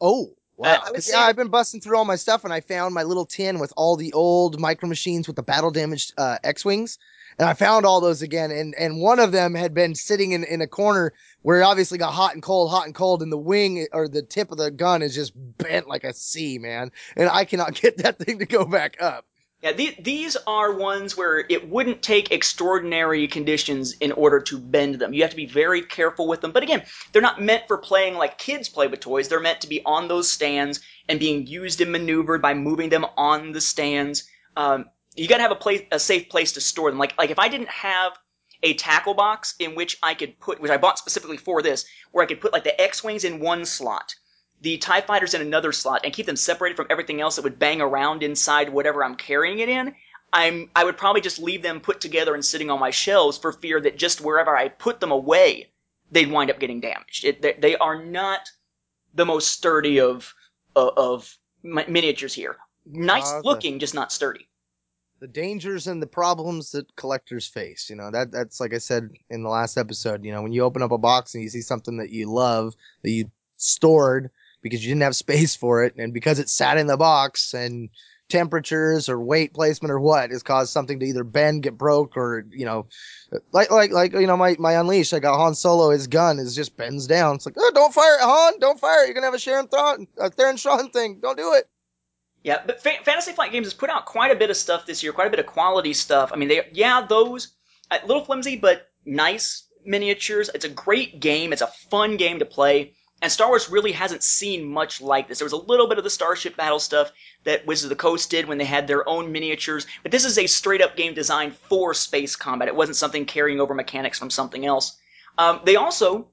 Oh, 0.00 0.34
wow. 0.62 0.82
Uh, 0.86 0.92
I 0.94 1.00
yeah, 1.08 1.20
I've 1.20 1.36
been 1.36 1.48
busting 1.48 1.80
through 1.80 1.96
all 1.96 2.04
my 2.04 2.16
stuff 2.16 2.44
and 2.44 2.52
I 2.52 2.60
found 2.60 2.94
my 2.94 3.02
little 3.02 3.26
tin 3.26 3.58
with 3.58 3.72
all 3.76 3.96
the 3.96 4.12
old 4.12 4.60
micro 4.60 4.88
machines 4.88 5.26
with 5.26 5.36
the 5.36 5.42
battle 5.42 5.70
damaged 5.70 6.14
uh, 6.18 6.38
X 6.42 6.64
Wings. 6.64 6.98
And 7.38 7.48
I 7.48 7.54
found 7.54 7.86
all 7.86 8.00
those 8.00 8.22
again. 8.22 8.50
And, 8.50 8.74
and 8.78 9.00
one 9.00 9.18
of 9.18 9.32
them 9.32 9.54
had 9.54 9.72
been 9.74 9.94
sitting 9.94 10.32
in, 10.32 10.44
in 10.44 10.60
a 10.60 10.66
corner 10.66 11.12
where 11.40 11.60
it 11.60 11.64
obviously 11.64 11.98
got 11.98 12.12
hot 12.12 12.34
and 12.34 12.42
cold, 12.42 12.70
hot 12.70 12.86
and 12.86 12.94
cold. 12.94 13.22
And 13.22 13.32
the 13.32 13.38
wing 13.38 13.86
or 13.92 14.06
the 14.06 14.22
tip 14.22 14.50
of 14.52 14.58
the 14.58 14.70
gun 14.70 15.02
is 15.02 15.14
just 15.14 15.32
bent 15.34 15.88
like 15.88 16.04
a 16.04 16.12
C, 16.12 16.58
man. 16.58 16.92
And 17.16 17.28
I 17.28 17.44
cannot 17.44 17.74
get 17.80 17.98
that 17.98 18.18
thing 18.18 18.38
to 18.40 18.46
go 18.46 18.64
back 18.64 19.00
up. 19.00 19.26
Yeah, 19.62 19.72
the, 19.72 19.94
these 20.00 20.36
are 20.48 20.72
ones 20.72 21.16
where 21.16 21.44
it 21.48 21.68
wouldn't 21.68 22.02
take 22.02 22.32
extraordinary 22.32 23.28
conditions 23.28 23.92
in 23.92 24.10
order 24.10 24.40
to 24.40 24.58
bend 24.58 24.96
them. 24.96 25.14
You 25.14 25.22
have 25.22 25.30
to 25.30 25.36
be 25.36 25.46
very 25.46 25.82
careful 25.82 26.26
with 26.26 26.40
them. 26.40 26.50
But 26.50 26.64
again, 26.64 26.82
they're 27.12 27.22
not 27.22 27.40
meant 27.40 27.68
for 27.68 27.78
playing 27.78 28.14
like 28.14 28.38
kids 28.38 28.68
play 28.68 28.88
with 28.88 28.98
toys. 28.98 29.28
They're 29.28 29.38
meant 29.38 29.60
to 29.60 29.68
be 29.68 29.80
on 29.86 30.08
those 30.08 30.28
stands 30.28 30.80
and 31.08 31.20
being 31.20 31.46
used 31.46 31.80
and 31.80 31.92
maneuvered 31.92 32.42
by 32.42 32.54
moving 32.54 32.88
them 32.88 33.06
on 33.16 33.52
the 33.52 33.60
stands. 33.60 34.24
Um, 34.56 34.86
you 35.14 35.28
got 35.28 35.36
to 35.36 35.42
have 35.42 35.52
a 35.52 35.56
place, 35.56 35.82
a 35.92 35.98
safe 36.00 36.28
place 36.28 36.52
to 36.54 36.60
store 36.60 36.90
them. 36.90 36.98
Like, 36.98 37.16
like 37.16 37.30
if 37.30 37.38
I 37.38 37.46
didn't 37.46 37.68
have 37.68 38.18
a 38.64 38.74
tackle 38.74 39.14
box 39.14 39.54
in 39.60 39.76
which 39.76 39.96
I 40.02 40.14
could 40.14 40.40
put, 40.40 40.60
which 40.60 40.72
I 40.72 40.76
bought 40.76 40.98
specifically 40.98 41.36
for 41.36 41.62
this, 41.62 41.84
where 42.10 42.24
I 42.24 42.26
could 42.26 42.40
put 42.40 42.52
like 42.52 42.64
the 42.64 42.80
X-wings 42.80 43.22
in 43.22 43.38
one 43.38 43.64
slot, 43.64 44.12
the 44.62 44.78
TIE 44.78 45.00
fighters 45.02 45.34
in 45.34 45.42
another 45.42 45.72
slot, 45.72 46.02
and 46.04 46.14
keep 46.14 46.26
them 46.26 46.36
separated 46.36 46.76
from 46.76 46.86
everything 46.88 47.20
else 47.20 47.36
that 47.36 47.42
would 47.42 47.58
bang 47.58 47.80
around 47.80 48.22
inside 48.22 48.70
whatever 48.70 49.04
I'm 49.04 49.16
carrying 49.16 49.58
it 49.58 49.68
in, 49.68 49.94
I'm 50.32 50.70
I 50.74 50.84
would 50.84 50.96
probably 50.96 51.20
just 51.20 51.38
leave 51.38 51.62
them 51.62 51.80
put 51.80 52.00
together 52.00 52.34
and 52.34 52.44
sitting 52.44 52.70
on 52.70 52.80
my 52.80 52.90
shelves 52.90 53.36
for 53.36 53.52
fear 53.52 53.80
that 53.80 53.98
just 53.98 54.20
wherever 54.20 54.56
I 54.56 54.68
put 54.68 55.00
them 55.00 55.10
away, 55.10 55.70
they'd 56.10 56.30
wind 56.30 56.50
up 56.50 56.58
getting 56.58 56.80
damaged. 56.80 57.24
It, 57.24 57.42
they, 57.42 57.52
they 57.54 57.76
are 57.76 58.02
not 58.02 58.48
the 59.14 59.26
most 59.26 59.48
sturdy 59.48 60.00
of 60.00 60.32
of, 60.74 60.92
of 60.96 61.38
mi- 61.62 61.84
miniatures 61.88 62.32
here. 62.32 62.56
Nice 62.86 63.30
ah, 63.30 63.40
the- 63.42 63.48
looking, 63.48 63.78
just 63.78 63.94
not 63.94 64.12
sturdy. 64.12 64.48
the 65.20 65.28
dangers 65.28 65.86
and 65.86 66.02
the 66.02 66.06
problems 66.06 66.70
that 66.72 66.96
collectors 66.96 67.46
face. 67.46 67.90
You 67.90 67.96
know, 67.96 68.10
that 68.10 68.30
that's 68.30 68.60
like 68.60 68.74
I 68.74 68.78
said 68.78 69.10
in 69.28 69.42
the 69.42 69.50
last 69.50 69.76
episode, 69.76 70.24
you 70.24 70.32
know, 70.32 70.42
when 70.42 70.52
you 70.52 70.62
open 70.62 70.82
up 70.82 70.92
a 70.92 70.98
box 70.98 71.34
and 71.34 71.42
you 71.42 71.50
see 71.50 71.62
something 71.62 71.98
that 71.98 72.10
you 72.10 72.32
love 72.32 72.74
that 73.02 73.10
you 73.10 73.30
stored 73.56 74.30
because 74.62 74.84
you 74.84 74.90
didn't 74.90 75.02
have 75.02 75.16
space 75.16 75.54
for 75.56 75.84
it 75.84 75.94
and 75.96 76.14
because 76.14 76.38
it 76.38 76.48
sat 76.48 76.78
in 76.78 76.86
the 76.86 76.96
box 76.96 77.54
and 77.54 77.90
temperatures 78.28 79.08
or 79.08 79.20
weight 79.20 79.52
placement 79.52 79.92
or 79.92 80.00
what 80.00 80.30
has 80.30 80.42
caused 80.42 80.72
something 80.72 80.98
to 81.00 81.06
either 81.06 81.24
bend, 81.24 81.62
get 81.62 81.76
broke 81.76 82.16
or, 82.16 82.46
you 82.50 82.64
know, 82.64 82.86
like 83.52 83.70
like 83.70 83.90
like 83.92 84.12
you 84.14 84.26
know, 84.26 84.36
my 84.36 84.56
my 84.58 84.72
unleash, 84.72 85.12
I 85.12 85.18
got 85.18 85.36
Han 85.36 85.54
Solo, 85.54 85.90
his 85.90 86.06
gun 86.06 86.38
is 86.38 86.56
just 86.56 86.76
bends 86.76 87.06
down. 87.06 87.36
It's 87.36 87.46
like, 87.46 87.56
oh, 87.58 87.70
don't 87.74 87.92
fire 87.92 88.14
it, 88.14 88.22
Han, 88.22 88.58
don't 88.58 88.80
fire 88.80 89.02
it. 89.02 89.06
You're 89.06 89.14
gonna 89.14 89.26
have 89.26 89.34
a 89.34 89.38
Sharon 89.38 89.68
Thrawn, 89.68 90.06
a 90.18 90.30
Theron 90.30 90.56
Shawn 90.56 90.90
thing. 90.90 91.20
Don't 91.20 91.36
do 91.36 91.52
it. 91.54 91.68
Yeah, 92.42 92.62
but 92.66 92.82
Fa- 92.82 93.04
Fantasy 93.04 93.32
Flight 93.32 93.52
Games 93.52 93.66
has 93.66 93.74
put 93.74 93.90
out 93.90 94.06
quite 94.06 94.32
a 94.32 94.36
bit 94.36 94.50
of 94.50 94.56
stuff 94.56 94.86
this 94.86 95.02
year, 95.02 95.12
quite 95.12 95.28
a 95.28 95.30
bit 95.30 95.38
of 95.38 95.46
quality 95.46 95.92
stuff. 95.92 96.30
I 96.32 96.36
mean, 96.36 96.48
they 96.48 96.66
yeah, 96.72 97.06
those 97.06 97.54
a 97.90 98.04
little 98.06 98.24
flimsy 98.24 98.56
but 98.56 98.88
nice 99.04 99.68
miniatures. 99.84 100.50
It's 100.54 100.64
a 100.64 100.70
great 100.70 101.20
game. 101.20 101.52
It's 101.52 101.62
a 101.62 101.66
fun 101.90 102.16
game 102.16 102.38
to 102.38 102.44
play. 102.44 102.94
And 103.22 103.30
Star 103.30 103.48
Wars 103.48 103.70
really 103.70 103.92
hasn't 103.92 104.24
seen 104.24 104.64
much 104.64 105.00
like 105.00 105.28
this. 105.28 105.38
There 105.38 105.46
was 105.46 105.52
a 105.52 105.56
little 105.56 105.86
bit 105.86 105.96
of 105.96 106.04
the 106.04 106.10
Starship 106.10 106.56
Battle 106.56 106.80
stuff 106.80 107.12
that 107.44 107.64
Wizards 107.64 107.84
of 107.84 107.90
the 107.90 107.96
Coast 107.96 108.30
did 108.30 108.46
when 108.46 108.58
they 108.58 108.64
had 108.64 108.88
their 108.88 109.08
own 109.08 109.30
miniatures, 109.30 109.86
but 110.02 110.10
this 110.10 110.24
is 110.24 110.38
a 110.38 110.48
straight 110.48 110.82
up 110.82 110.96
game 110.96 111.14
designed 111.14 111.56
for 111.56 111.94
space 111.94 112.34
combat. 112.34 112.66
It 112.66 112.74
wasn't 112.74 112.96
something 112.96 113.24
carrying 113.24 113.60
over 113.60 113.74
mechanics 113.74 114.18
from 114.18 114.28
something 114.28 114.66
else. 114.66 114.98
Um, 115.38 115.60
they 115.64 115.76
also 115.76 116.32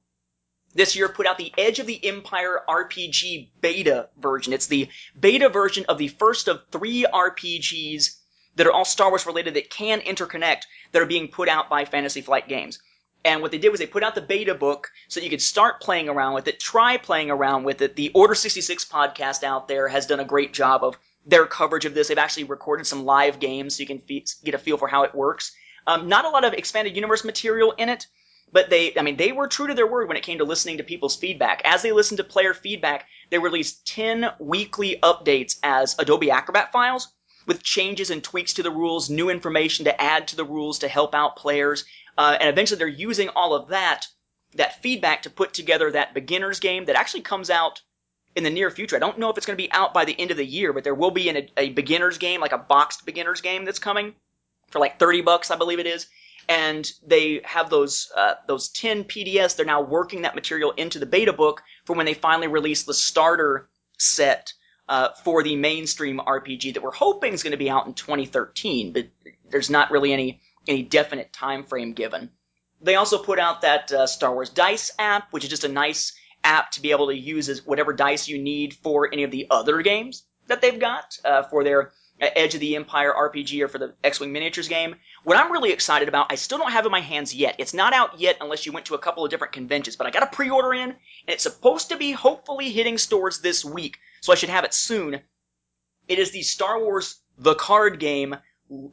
this 0.74 0.96
year 0.96 1.10
put 1.10 1.28
out 1.28 1.38
the 1.38 1.54
Edge 1.58 1.80
of 1.80 1.86
the 1.86 2.04
Empire 2.06 2.62
RPG 2.68 3.50
beta 3.62 4.10
version. 4.18 4.54
It's 4.54 4.68
the 4.68 4.90
beta 5.20 5.50
version 5.50 5.86
of 5.90 6.00
the 6.00 6.08
first 6.08 6.48
of 6.48 6.64
three 6.72 7.06
RPGs 7.12 8.18
that 8.56 8.68
are 8.68 8.72
all 8.74 8.86
Star 8.86 9.10
Wars 9.10 9.26
related 9.26 9.54
that 9.54 9.70
can 9.70 10.02
interconnect 10.02 10.64
that 10.92 11.02
are 11.02 11.08
being 11.08 11.28
put 11.28 11.50
out 11.50 11.70
by 11.70 11.86
Fantasy 11.86 12.22
Flight 12.22 12.48
Games. 12.48 12.80
And 13.26 13.42
what 13.42 13.52
they 13.52 13.58
did 13.58 13.70
was 13.70 13.80
they 13.80 13.86
put 13.86 14.04
out 14.04 14.16
the 14.16 14.22
beta 14.22 14.56
book 14.56 14.90
so 15.08 15.20
you 15.20 15.30
could 15.30 15.42
start 15.42 15.82
playing 15.82 16.08
around 16.08 16.34
with 16.34 16.48
it, 16.48 16.60
try 16.60 16.98
playing 16.98 17.30
around 17.30 17.64
with 17.64 17.82
it. 17.82 17.96
The 17.96 18.12
Order 18.14 18.36
66 18.36 18.86
podcast 18.86 19.44
out 19.44 19.68
there 19.68 19.88
has 19.88 20.06
done 20.06 20.22
a 20.22 20.26
great 20.26 20.54
job 20.54 20.84
of 20.84 20.98
their 21.26 21.46
coverage 21.46 21.86
of 21.86 21.94
this. 21.94 22.08
They've 22.08 22.18
actually 22.18 22.46
recorded 22.46 22.88
some 22.88 23.06
live 23.06 23.40
games 23.40 23.76
so 23.76 23.82
you 23.82 23.88
can 23.88 24.00
fe- 24.00 24.26
get 24.44 24.54
a 24.54 24.58
feel 24.58 24.78
for 24.78 24.88
how 24.88 25.04
it 25.04 25.14
works. 25.14 25.52
Um, 25.86 26.08
not 26.08 26.26
a 26.26 26.30
lot 26.30 26.46
of 26.46 26.54
expanded 26.54 26.96
universe 26.96 27.26
material 27.26 27.74
in 27.74 27.90
it, 27.90 28.08
but 28.52 28.70
they, 28.70 28.98
I 28.98 29.02
mean, 29.02 29.18
they 29.18 29.32
were 29.32 29.48
true 29.48 29.68
to 29.68 29.74
their 29.74 29.88
word 29.88 30.08
when 30.08 30.18
it 30.18 30.24
came 30.24 30.38
to 30.38 30.44
listening 30.46 30.78
to 30.78 30.84
people's 30.84 31.16
feedback. 31.16 31.62
As 31.66 31.82
they 31.82 31.92
listened 31.92 32.20
to 32.20 32.24
player 32.24 32.54
feedback, 32.54 33.06
they 33.30 33.38
released 33.38 33.86
10 33.88 34.32
weekly 34.40 34.98
updates 35.04 35.58
as 35.62 35.96
Adobe 36.00 36.32
Acrobat 36.32 36.72
files 36.72 37.10
with 37.50 37.64
changes 37.64 38.12
and 38.12 38.24
tweaks 38.24 38.54
to 38.54 38.64
the 38.64 38.70
rules, 38.70 39.10
new 39.10 39.28
information 39.28 39.86
to 39.86 40.00
add 40.02 40.28
to 40.28 40.36
the 40.36 40.46
rules 40.46 40.78
to 40.78 40.88
help 40.88 41.16
out 41.16 41.36
players. 41.36 41.84
Uh, 42.16 42.38
and 42.40 42.48
eventually 42.48 42.78
they're 42.78 42.88
using 42.88 43.28
all 43.30 43.56
of 43.56 43.70
that, 43.70 44.06
that 44.54 44.84
feedback 44.84 45.24
to 45.24 45.32
put 45.32 45.52
together 45.52 45.90
that 45.90 46.14
beginner's 46.14 46.60
game 46.60 46.86
that 46.86 46.96
actually 46.96 47.22
comes 47.22 47.50
out 47.50 47.82
in 48.36 48.44
the 48.44 48.52
near 48.52 48.70
future. 48.70 48.96
I 48.96 49.00
don't 49.00 49.18
know 49.18 49.32
if 49.32 49.38
it's 49.38 49.48
going 49.48 49.58
to 49.58 49.64
be 49.64 49.72
out 49.72 49.96
by 49.96 50.06
the 50.06 50.18
end 50.20 50.30
of 50.30 50.38
the 50.38 50.46
year, 50.46 50.74
but 50.74 50.84
there 50.84 50.94
will 50.94 51.10
be 51.10 51.28
an, 51.28 51.50
a, 51.58 51.72
beginner's 51.72 52.20
game, 52.20 52.40
like 52.40 52.52
a 52.52 52.60
boxed 52.60 53.04
beginner's 53.04 53.42
game 53.42 53.66
that's 53.66 53.80
coming 53.80 54.14
for 54.70 54.78
like 54.78 55.00
30 55.00 55.22
bucks, 55.22 55.50
I 55.50 55.56
believe 55.56 55.80
it 55.80 55.88
is. 55.88 56.06
And 56.48 56.88
they 57.04 57.42
have 57.46 57.72
those 57.72 58.12
uh, 58.16 58.36
those 58.48 58.70
10 58.70 59.06
PDFs. 59.06 59.56
They're 59.56 59.66
now 59.66 59.82
working 59.82 60.22
that 60.22 60.36
material 60.36 60.72
into 60.72 61.00
the 61.00 61.08
beta 61.08 61.34
book 61.34 61.64
for 61.86 61.96
when 61.96 62.06
they 62.06 62.14
finally 62.14 62.48
release 62.48 62.84
the 62.84 62.94
starter 62.94 63.70
set 63.98 64.54
uh, 64.90 65.10
for 65.24 65.44
the 65.44 65.56
mainstream 65.56 66.20
RPG 66.20 66.74
that 66.74 66.84
we're 66.84 66.92
hoping 66.92 67.34
is 67.34 67.44
going 67.44 67.52
to 67.52 67.58
be 67.58 67.70
out 67.70 67.86
in 67.86 67.94
2013. 67.94 68.92
But 68.92 69.08
there's 69.50 69.70
not 69.70 69.92
really 69.92 70.12
any 70.12 70.42
any 70.68 70.82
definite 70.84 71.32
time 71.32 71.64
frame 71.64 71.94
given. 71.94 72.32
They 72.82 72.96
also 72.96 73.18
put 73.18 73.40
out 73.40 73.62
that 73.62 73.92
uh, 73.92 74.08
Star 74.08 74.34
Wars 74.34 74.50
Dice 74.50 74.92
app, 75.00 75.32
which 75.32 75.44
is 75.44 75.50
just 75.50 75.64
a 75.64 75.70
nice 75.70 76.14
app 76.44 76.72
to 76.72 76.82
be 76.82 76.92
able 76.92 77.08
to 77.08 77.16
use 77.16 77.50
as 77.50 77.66
whatever 77.66 77.94
dice 77.94 78.28
you 78.28 78.38
need 78.38 78.74
for 78.74 79.10
any 79.12 79.24
of 79.24 79.32
the 79.32 79.48
other 79.50 79.82
games 79.82 80.24
that 80.48 80.62
they've 80.62 80.80
got 80.80 81.18
uh, 81.24 81.44
for 81.44 81.64
their 81.64 81.92
Edge 82.20 82.54
of 82.54 82.60
the 82.60 82.76
Empire 82.76 83.14
RPG 83.18 83.62
or 83.62 83.68
for 83.68 83.78
the 83.78 83.96
X-Wing 84.04 84.32
miniatures 84.32 84.68
game. 84.68 84.96
What 85.24 85.38
I'm 85.38 85.52
really 85.52 85.72
excited 85.72 86.08
about, 86.10 86.32
I 86.32 86.36
still 86.36 86.58
don't 86.58 86.72
have 86.72 86.86
in 86.86 86.92
my 86.92 87.00
hands 87.02 87.34
yet. 87.34 87.56
It's 87.58 87.74
not 87.74 87.94
out 87.94 88.20
yet 88.20 88.38
unless 88.42 88.66
you 88.66 88.72
went 88.72 88.88
to 88.88 88.96
a 88.96 89.00
couple 89.00 89.24
of 89.24 89.32
different 89.32 89.54
conventions, 89.54 89.96
but 89.96 90.08
I 90.08 90.12
got 90.12 90.24
a 90.24 90.36
pre-order 90.36 90.74
in, 90.74 90.90
and 90.90 90.98
it's 91.28 91.44
supposed 91.44 91.90
to 91.90 91.98
be 91.98 92.12
hopefully 92.12 92.70
hitting 92.72 92.98
stores 92.98 93.40
this 93.40 93.64
week, 93.64 93.98
so 94.22 94.34
I 94.34 94.36
should 94.36 94.50
have 94.50 94.66
it 94.66 94.74
soon. 94.74 95.22
It 96.08 96.20
is 96.20 96.32
the 96.32 96.42
Star 96.42 96.80
Wars 96.80 97.22
The 97.38 97.56
Card 97.56 98.00
Game 98.00 98.36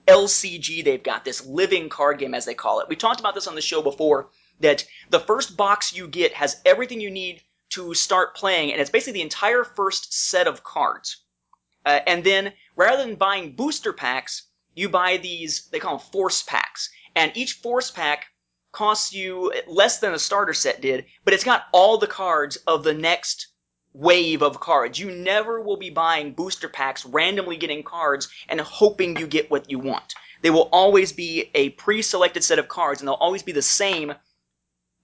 LCG 0.07 0.85
they've 0.85 1.03
got, 1.03 1.25
this 1.25 1.45
living 1.45 1.89
card 1.89 2.19
game 2.19 2.35
as 2.35 2.45
they 2.45 2.55
call 2.55 2.81
it. 2.81 2.89
We 2.89 2.97
talked 2.97 3.21
about 3.21 3.35
this 3.35 3.47
on 3.47 3.55
the 3.55 3.61
show 3.61 3.83
before, 3.83 4.31
that 4.61 4.85
the 5.11 5.21
first 5.21 5.57
box 5.57 5.95
you 5.95 6.09
get 6.09 6.33
has 6.33 6.61
everything 6.65 7.01
you 7.01 7.11
need 7.11 7.43
to 7.71 7.93
start 7.95 8.37
playing, 8.37 8.73
and 8.73 8.81
it's 8.81 8.91
basically 8.91 9.15
the 9.15 9.23
entire 9.23 9.65
first 9.65 10.15
set 10.15 10.47
of 10.47 10.63
cards. 10.63 11.25
Uh, 11.87 12.01
and 12.07 12.25
then, 12.25 12.53
rather 12.75 13.05
than 13.05 13.15
buying 13.15 13.53
booster 13.53 13.93
packs, 13.93 14.43
you 14.75 14.89
buy 14.89 15.17
these, 15.17 15.69
they 15.71 15.79
call 15.79 15.99
them 15.99 16.07
force 16.13 16.43
packs. 16.43 16.91
And 17.15 17.35
each 17.35 17.55
force 17.55 17.91
pack 17.91 18.27
costs 18.73 19.15
you 19.15 19.53
less 19.67 20.01
than 20.01 20.13
a 20.13 20.19
starter 20.19 20.53
set 20.53 20.83
did, 20.83 21.07
but 21.25 21.33
it's 21.33 21.45
got 21.45 21.67
all 21.73 21.97
the 21.97 22.07
cards 22.07 22.57
of 22.67 22.83
the 22.83 22.93
next 22.93 23.47
wave 23.95 24.43
of 24.43 24.61
cards. 24.61 24.99
You 24.99 25.11
never 25.11 25.63
will 25.63 25.79
be 25.79 25.89
buying 25.89 26.33
booster 26.33 26.69
packs, 26.69 27.07
randomly 27.07 27.57
getting 27.57 27.83
cards, 27.83 28.29
and 28.49 28.61
hoping 28.61 29.17
you 29.17 29.27
get 29.27 29.51
what 29.51 29.71
you 29.71 29.79
want. 29.79 30.15
They 30.43 30.51
will 30.51 30.69
always 30.73 31.13
be 31.13 31.51
a 31.55 31.71
pre-selected 31.71 32.45
set 32.45 32.59
of 32.59 32.69
cards, 32.69 33.01
and 33.01 33.09
they'll 33.09 33.15
always 33.15 33.43
be 33.43 33.53
the 33.53 33.63
same 33.63 34.13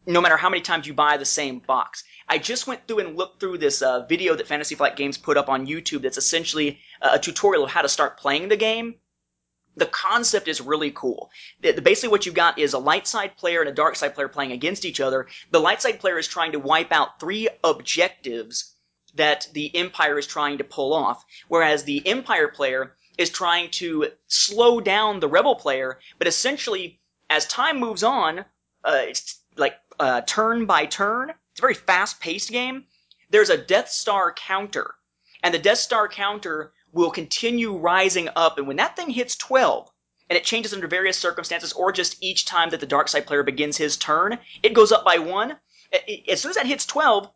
no 0.06 0.20
matter 0.20 0.36
how 0.36 0.48
many 0.48 0.62
times 0.62 0.86
you 0.86 0.94
buy 0.94 1.16
the 1.16 1.24
same 1.24 1.60
box. 1.60 2.04
I 2.28 2.38
just 2.38 2.66
went 2.66 2.86
through 2.86 3.00
and 3.00 3.16
looked 3.16 3.40
through 3.40 3.58
this 3.58 3.82
uh, 3.82 4.04
video 4.06 4.34
that 4.34 4.46
Fantasy 4.46 4.74
Flight 4.74 4.96
Games 4.96 5.18
put 5.18 5.36
up 5.36 5.48
on 5.48 5.66
YouTube 5.66 6.02
that's 6.02 6.18
essentially 6.18 6.80
a 7.00 7.18
tutorial 7.18 7.64
of 7.64 7.70
how 7.70 7.82
to 7.82 7.88
start 7.88 8.18
playing 8.18 8.48
the 8.48 8.56
game. 8.56 8.96
The 9.76 9.86
concept 9.86 10.48
is 10.48 10.60
really 10.60 10.90
cool. 10.90 11.30
Basically, 11.60 12.10
what 12.10 12.26
you've 12.26 12.34
got 12.34 12.58
is 12.58 12.74
a 12.74 12.78
light 12.78 13.06
side 13.06 13.36
player 13.36 13.60
and 13.60 13.68
a 13.68 13.74
dark 13.74 13.96
side 13.96 14.14
player 14.14 14.28
playing 14.28 14.52
against 14.52 14.84
each 14.84 15.00
other. 15.00 15.28
The 15.50 15.60
light 15.60 15.80
side 15.80 15.98
player 15.98 16.18
is 16.18 16.28
trying 16.28 16.52
to 16.52 16.58
wipe 16.58 16.92
out 16.92 17.18
three 17.18 17.48
objectives 17.64 18.74
that 19.14 19.48
the 19.52 19.74
Empire 19.74 20.18
is 20.18 20.26
trying 20.26 20.58
to 20.58 20.64
pull 20.64 20.92
off, 20.92 21.24
whereas 21.48 21.84
the 21.84 22.06
Empire 22.06 22.48
player 22.48 22.94
is 23.18 23.30
trying 23.30 23.70
to 23.70 24.08
slow 24.26 24.80
down 24.80 25.20
the 25.20 25.28
Rebel 25.28 25.54
player, 25.54 25.98
but 26.18 26.26
essentially, 26.26 27.00
as 27.28 27.46
time 27.46 27.78
moves 27.78 28.02
on, 28.02 28.40
uh, 28.84 29.02
it's 29.08 29.38
like 29.56 29.74
uh, 29.98 30.22
turn 30.22 30.66
by 30.66 30.86
turn. 30.86 31.30
It's 31.30 31.60
a 31.60 31.62
very 31.62 31.74
fast 31.74 32.20
paced 32.20 32.50
game. 32.50 32.84
There's 33.30 33.50
a 33.50 33.58
Death 33.58 33.88
Star 33.88 34.32
counter, 34.32 34.94
and 35.42 35.54
the 35.54 35.58
Death 35.58 35.78
Star 35.78 36.08
counter 36.08 36.72
will 36.92 37.10
continue 37.10 37.76
rising 37.76 38.28
up, 38.36 38.58
and 38.58 38.66
when 38.66 38.76
that 38.76 38.96
thing 38.96 39.10
hits 39.10 39.36
12, 39.36 39.90
and 40.28 40.36
it 40.36 40.44
changes 40.44 40.72
under 40.72 40.86
various 40.86 41.18
circumstances, 41.18 41.72
or 41.72 41.92
just 41.92 42.22
each 42.22 42.44
time 42.44 42.70
that 42.70 42.80
the 42.80 42.86
dark 42.86 43.08
side 43.08 43.26
player 43.26 43.42
begins 43.42 43.76
his 43.76 43.96
turn, 43.96 44.38
it 44.62 44.74
goes 44.74 44.92
up 44.92 45.04
by 45.04 45.18
one. 45.18 45.58
As 46.28 46.40
soon 46.40 46.50
as 46.50 46.56
that 46.56 46.66
hits 46.66 46.86
12, 46.86 47.30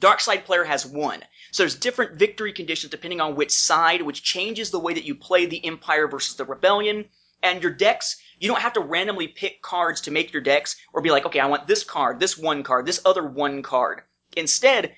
dark 0.00 0.20
side 0.20 0.44
player 0.44 0.64
has 0.64 0.84
won. 0.84 1.24
So 1.52 1.62
there's 1.62 1.76
different 1.76 2.18
victory 2.18 2.52
conditions 2.52 2.90
depending 2.90 3.20
on 3.20 3.36
which 3.36 3.52
side, 3.52 4.02
which 4.02 4.22
changes 4.22 4.70
the 4.70 4.80
way 4.80 4.94
that 4.94 5.04
you 5.04 5.14
play 5.14 5.46
the 5.46 5.64
Empire 5.64 6.08
versus 6.08 6.36
the 6.36 6.44
Rebellion. 6.44 7.08
And 7.42 7.62
your 7.62 7.72
decks, 7.72 8.16
you 8.38 8.48
don't 8.48 8.60
have 8.60 8.72
to 8.74 8.80
randomly 8.80 9.28
pick 9.28 9.62
cards 9.62 10.00
to 10.02 10.10
make 10.10 10.32
your 10.32 10.42
decks 10.42 10.76
or 10.92 11.00
be 11.00 11.10
like, 11.10 11.26
okay, 11.26 11.40
I 11.40 11.46
want 11.46 11.66
this 11.66 11.84
card, 11.84 12.20
this 12.20 12.36
one 12.36 12.62
card, 12.62 12.86
this 12.86 13.00
other 13.04 13.26
one 13.26 13.62
card. 13.62 14.02
Instead, 14.36 14.94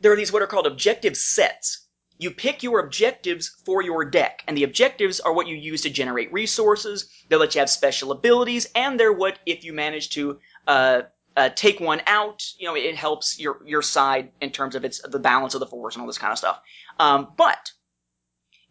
there 0.00 0.12
are 0.12 0.16
these 0.16 0.32
what 0.32 0.42
are 0.42 0.46
called 0.46 0.66
objective 0.66 1.16
sets. 1.16 1.86
You 2.18 2.30
pick 2.30 2.62
your 2.62 2.78
objectives 2.78 3.60
for 3.64 3.82
your 3.82 4.04
deck, 4.04 4.44
and 4.46 4.56
the 4.56 4.62
objectives 4.62 5.18
are 5.20 5.32
what 5.32 5.48
you 5.48 5.56
use 5.56 5.82
to 5.82 5.90
generate 5.90 6.32
resources. 6.32 7.10
They 7.28 7.36
let 7.36 7.54
you 7.54 7.58
have 7.58 7.70
special 7.70 8.12
abilities, 8.12 8.68
and 8.74 8.98
they're 8.98 9.12
what, 9.12 9.38
if 9.46 9.64
you 9.64 9.72
manage 9.72 10.10
to 10.10 10.38
uh, 10.66 11.02
uh, 11.36 11.48
take 11.50 11.80
one 11.80 12.02
out, 12.06 12.44
you 12.58 12.66
know, 12.66 12.76
it 12.76 12.94
helps 12.94 13.40
your 13.40 13.60
your 13.66 13.82
side 13.82 14.30
in 14.40 14.50
terms 14.50 14.74
of 14.74 14.84
its 14.84 15.00
the 15.00 15.18
balance 15.18 15.54
of 15.54 15.60
the 15.60 15.66
force 15.66 15.96
and 15.96 16.02
all 16.02 16.06
this 16.06 16.18
kind 16.18 16.32
of 16.32 16.38
stuff. 16.38 16.60
Um, 17.00 17.32
but 17.36 17.72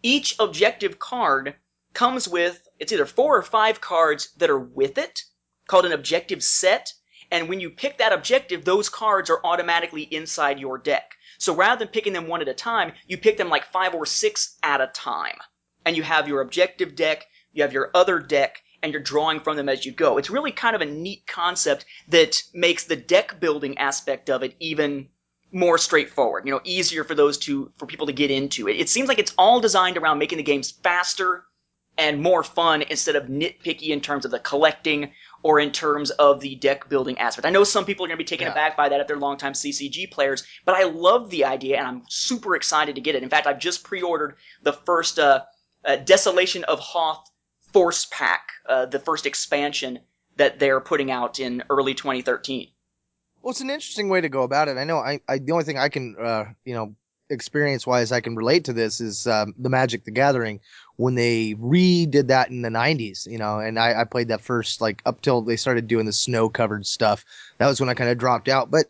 each 0.01 0.35
objective 0.39 0.99
card 0.99 1.55
comes 1.93 2.27
with 2.27 2.67
it's 2.79 2.91
either 2.91 3.05
four 3.05 3.37
or 3.37 3.43
five 3.43 3.79
cards 3.79 4.33
that 4.37 4.49
are 4.49 4.59
with 4.59 4.97
it, 4.97 5.23
called 5.67 5.85
an 5.85 5.93
objective 5.93 6.43
set. 6.43 6.93
And 7.31 7.47
when 7.47 7.59
you 7.59 7.69
pick 7.69 7.97
that 7.97 8.11
objective, 8.11 8.65
those 8.65 8.89
cards 8.89 9.29
are 9.29 9.39
automatically 9.45 10.03
inside 10.03 10.59
your 10.59 10.77
deck. 10.77 11.13
So 11.37 11.55
rather 11.55 11.79
than 11.79 11.93
picking 11.93 12.13
them 12.13 12.27
one 12.27 12.41
at 12.41 12.47
a 12.47 12.53
time, 12.53 12.93
you 13.07 13.17
pick 13.17 13.37
them 13.37 13.49
like 13.49 13.71
five 13.71 13.95
or 13.95 14.05
six 14.05 14.57
at 14.63 14.81
a 14.81 14.87
time. 14.87 15.37
And 15.85 15.95
you 15.95 16.03
have 16.03 16.27
your 16.27 16.41
objective 16.41 16.95
deck, 16.95 17.25
you 17.53 17.63
have 17.63 17.73
your 17.73 17.89
other 17.93 18.19
deck, 18.19 18.61
and 18.81 18.91
you're 18.91 19.01
drawing 19.01 19.39
from 19.39 19.55
them 19.55 19.69
as 19.69 19.85
you 19.85 19.91
go. 19.91 20.17
It's 20.17 20.29
really 20.29 20.51
kind 20.51 20.75
of 20.75 20.81
a 20.81 20.85
neat 20.85 21.25
concept 21.25 21.85
that 22.09 22.41
makes 22.53 22.83
the 22.83 22.97
deck 22.97 23.39
building 23.39 23.77
aspect 23.77 24.29
of 24.29 24.43
it 24.43 24.55
even 24.59 25.07
more 25.53 25.77
straightforward, 25.77 26.45
you 26.45 26.51
know, 26.51 26.61
easier 26.63 27.03
for 27.03 27.15
those 27.15 27.37
to, 27.37 27.71
for 27.77 27.85
people 27.85 28.07
to 28.07 28.13
get 28.13 28.31
into 28.31 28.67
it. 28.67 28.73
It 28.73 28.89
seems 28.89 29.07
like 29.07 29.19
it's 29.19 29.33
all 29.37 29.61
designed 29.61 29.97
around 29.97 30.17
making 30.17 30.37
the 30.37 30.43
games 30.43 30.71
faster 30.71 31.45
and 31.97 32.21
more 32.21 32.43
fun 32.43 32.81
instead 32.89 33.15
of 33.15 33.25
nitpicky 33.25 33.89
in 33.89 34.01
terms 34.01 34.25
of 34.25 34.31
the 34.31 34.39
collecting 34.39 35.11
or 35.43 35.59
in 35.59 35.71
terms 35.71 36.09
of 36.11 36.39
the 36.39 36.55
deck 36.55 36.89
building 36.89 37.17
aspect. 37.19 37.45
I 37.45 37.49
know 37.49 37.63
some 37.63 37.85
people 37.85 38.05
are 38.05 38.07
going 38.07 38.17
to 38.17 38.23
be 38.23 38.27
taken 38.27 38.47
Yeah. 38.47 38.53
aback 38.53 38.75
by 38.77 38.89
that 38.89 38.99
if 38.99 39.07
they're 39.07 39.17
longtime 39.17 39.53
CCG 39.53 40.07
players, 40.09 40.43
but 40.65 40.75
I 40.75 40.83
love 40.83 41.29
the 41.29 41.45
idea 41.45 41.77
and 41.77 41.87
I'm 41.87 42.03
super 42.09 42.55
excited 42.55 42.95
to 42.95 43.01
get 43.01 43.15
it. 43.15 43.23
In 43.23 43.29
fact, 43.29 43.45
I've 43.45 43.59
just 43.59 43.83
pre-ordered 43.83 44.37
the 44.63 44.73
first 44.73 45.19
uh, 45.19 45.41
uh, 45.85 45.97
Desolation 45.97 46.63
of 46.63 46.79
Hoth 46.79 47.29
Force 47.73 48.07
Pack, 48.11 48.47
uh, 48.67 48.85
the 48.85 48.99
first 48.99 49.25
expansion 49.25 49.99
that 50.37 50.59
they're 50.59 50.79
putting 50.79 51.11
out 51.11 51.39
in 51.39 51.63
early 51.69 51.93
2013. 51.93 52.69
Well, 53.41 53.51
it's 53.51 53.61
an 53.61 53.69
interesting 53.69 54.07
way 54.09 54.21
to 54.21 54.29
go 54.29 54.43
about 54.43 54.69
it. 54.69 54.77
I 54.77 54.85
know. 54.85 54.97
I, 54.97 55.19
I 55.27 55.37
the 55.37 55.51
only 55.51 55.65
thing 55.65 55.77
I 55.77 55.89
can, 55.89 56.15
uh, 56.19 56.45
you 56.63 56.73
know, 56.73 56.95
experience 57.29 57.87
wise, 57.87 58.11
I 58.11 58.21
can 58.21 58.35
relate 58.35 58.65
to 58.65 58.73
this 58.73 59.01
is 59.01 59.27
um, 59.27 59.53
the 59.57 59.69
Magic 59.69 60.05
the 60.05 60.11
Gathering 60.11 60.59
when 60.97 61.15
they 61.15 61.55
redid 61.55 62.27
that 62.27 62.49
in 62.49 62.61
the 62.61 62.69
'90s. 62.69 63.29
You 63.29 63.37
know, 63.37 63.59
and 63.59 63.79
I, 63.79 64.01
I 64.01 64.03
played 64.03 64.27
that 64.29 64.41
first 64.41 64.81
like 64.81 65.01
up 65.05 65.21
till 65.21 65.41
they 65.41 65.55
started 65.55 65.87
doing 65.87 66.05
the 66.05 66.13
snow 66.13 66.49
covered 66.49 66.85
stuff. 66.85 67.25
That 67.57 67.67
was 67.67 67.79
when 67.79 67.89
I 67.89 67.93
kind 67.93 68.09
of 68.09 68.17
dropped 68.17 68.49
out. 68.49 68.71
But 68.71 68.87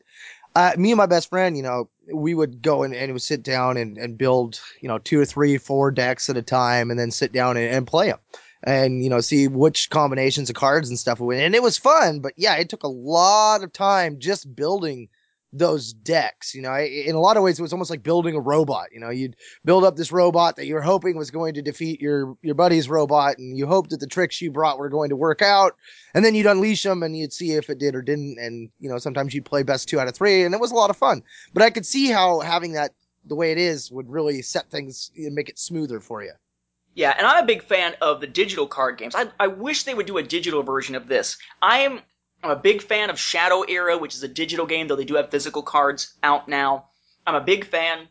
uh, 0.55 0.73
me 0.77 0.91
and 0.91 0.97
my 0.97 1.05
best 1.05 1.29
friend, 1.29 1.57
you 1.57 1.63
know, 1.63 1.89
we 2.13 2.33
would 2.33 2.61
go 2.61 2.83
and, 2.83 2.93
and 2.93 3.11
would 3.13 3.21
sit 3.21 3.43
down 3.43 3.77
and, 3.77 3.97
and 3.97 4.17
build, 4.17 4.59
you 4.81 4.87
know, 4.87 4.99
two 4.99 5.19
or 5.19 5.25
three, 5.25 5.57
four 5.57 5.89
decks 5.89 6.29
at 6.29 6.37
a 6.37 6.41
time, 6.43 6.91
and 6.91 6.99
then 6.99 7.11
sit 7.11 7.31
down 7.31 7.57
and, 7.57 7.73
and 7.73 7.87
play 7.87 8.07
them 8.07 8.19
and 8.65 9.03
you 9.03 9.09
know 9.09 9.19
see 9.19 9.47
which 9.47 9.89
combinations 9.89 10.49
of 10.49 10.55
cards 10.55 10.89
and 10.89 10.97
stuff 10.97 11.19
and 11.19 11.53
it 11.53 11.61
was 11.61 11.77
fun 11.77 12.19
but 12.19 12.33
yeah 12.37 12.55
it 12.55 12.69
took 12.69 12.83
a 12.83 12.87
lot 12.87 13.61
of 13.61 13.73
time 13.73 14.19
just 14.19 14.55
building 14.55 15.09
those 15.53 15.93
decks. 15.93 16.53
You 16.53 16.61
know, 16.61 16.75
in 16.75 17.15
a 17.15 17.19
lot 17.19 17.37
of 17.37 17.43
ways, 17.43 17.59
it 17.59 17.61
was 17.61 17.71
almost 17.71 17.89
like 17.89 18.03
building 18.03 18.35
a 18.35 18.39
robot. 18.39 18.87
You 18.91 18.99
know, 18.99 19.09
you'd 19.09 19.35
build 19.63 19.83
up 19.83 19.95
this 19.95 20.11
robot 20.11 20.55
that 20.55 20.65
you 20.65 20.73
were 20.73 20.81
hoping 20.81 21.15
was 21.15 21.31
going 21.31 21.53
to 21.53 21.61
defeat 21.61 22.01
your 22.01 22.35
your 22.41 22.55
buddy's 22.55 22.89
robot, 22.89 23.37
and 23.37 23.57
you 23.57 23.67
hoped 23.67 23.91
that 23.91 23.99
the 23.99 24.07
tricks 24.07 24.41
you 24.41 24.51
brought 24.51 24.79
were 24.79 24.89
going 24.89 25.09
to 25.09 25.15
work 25.15 25.41
out, 25.41 25.75
and 26.13 26.25
then 26.25 26.35
you'd 26.35 26.47
unleash 26.47 26.83
them 26.83 27.03
and 27.03 27.15
you'd 27.15 27.33
see 27.33 27.51
if 27.51 27.69
it 27.69 27.77
did 27.77 27.95
or 27.95 28.01
didn't. 28.01 28.37
And 28.39 28.69
you 28.79 28.89
know, 28.89 28.97
sometimes 28.97 29.33
you'd 29.33 29.45
play 29.45 29.63
best 29.63 29.87
two 29.87 29.99
out 29.99 30.07
of 30.07 30.15
three, 30.15 30.43
and 30.43 30.53
it 30.53 30.59
was 30.59 30.71
a 30.71 30.75
lot 30.75 30.89
of 30.89 30.97
fun. 30.97 31.21
But 31.53 31.63
I 31.63 31.69
could 31.69 31.85
see 31.85 32.07
how 32.07 32.39
having 32.39 32.73
that 32.73 32.91
the 33.25 33.35
way 33.35 33.51
it 33.51 33.57
is 33.57 33.91
would 33.91 34.09
really 34.09 34.41
set 34.41 34.69
things 34.69 35.11
and 35.15 35.33
make 35.33 35.49
it 35.49 35.57
smoother 35.57 35.99
for 35.99 36.23
you. 36.23 36.33
Yeah, 36.95 37.15
and 37.17 37.25
I'm 37.25 37.43
a 37.43 37.47
big 37.47 37.63
fan 37.63 37.95
of 38.01 38.21
the 38.21 38.27
digital 38.27 38.67
card 38.67 38.97
games. 38.97 39.15
I, 39.15 39.27
I 39.39 39.47
wish 39.47 39.83
they 39.83 39.95
would 39.95 40.05
do 40.05 40.17
a 40.17 40.23
digital 40.23 40.61
version 40.61 40.93
of 40.93 41.07
this. 41.07 41.37
I'm 41.61 42.01
I'm 42.43 42.51
a 42.51 42.55
big 42.57 42.81
fan 42.81 43.09
of 43.09 43.17
Shadow 43.17 43.61
Era, 43.61 43.97
which 43.97 44.15
is 44.15 44.23
a 44.23 44.27
digital 44.27 44.65
game, 44.65 44.87
though 44.87 44.97
they 44.97 45.05
do 45.05 45.15
have 45.15 45.31
physical 45.31 45.63
cards 45.63 46.13
out 46.21 46.49
now. 46.49 46.89
I'm 47.25 47.35
a 47.35 47.41
big 47.41 47.65
fan 47.65 48.09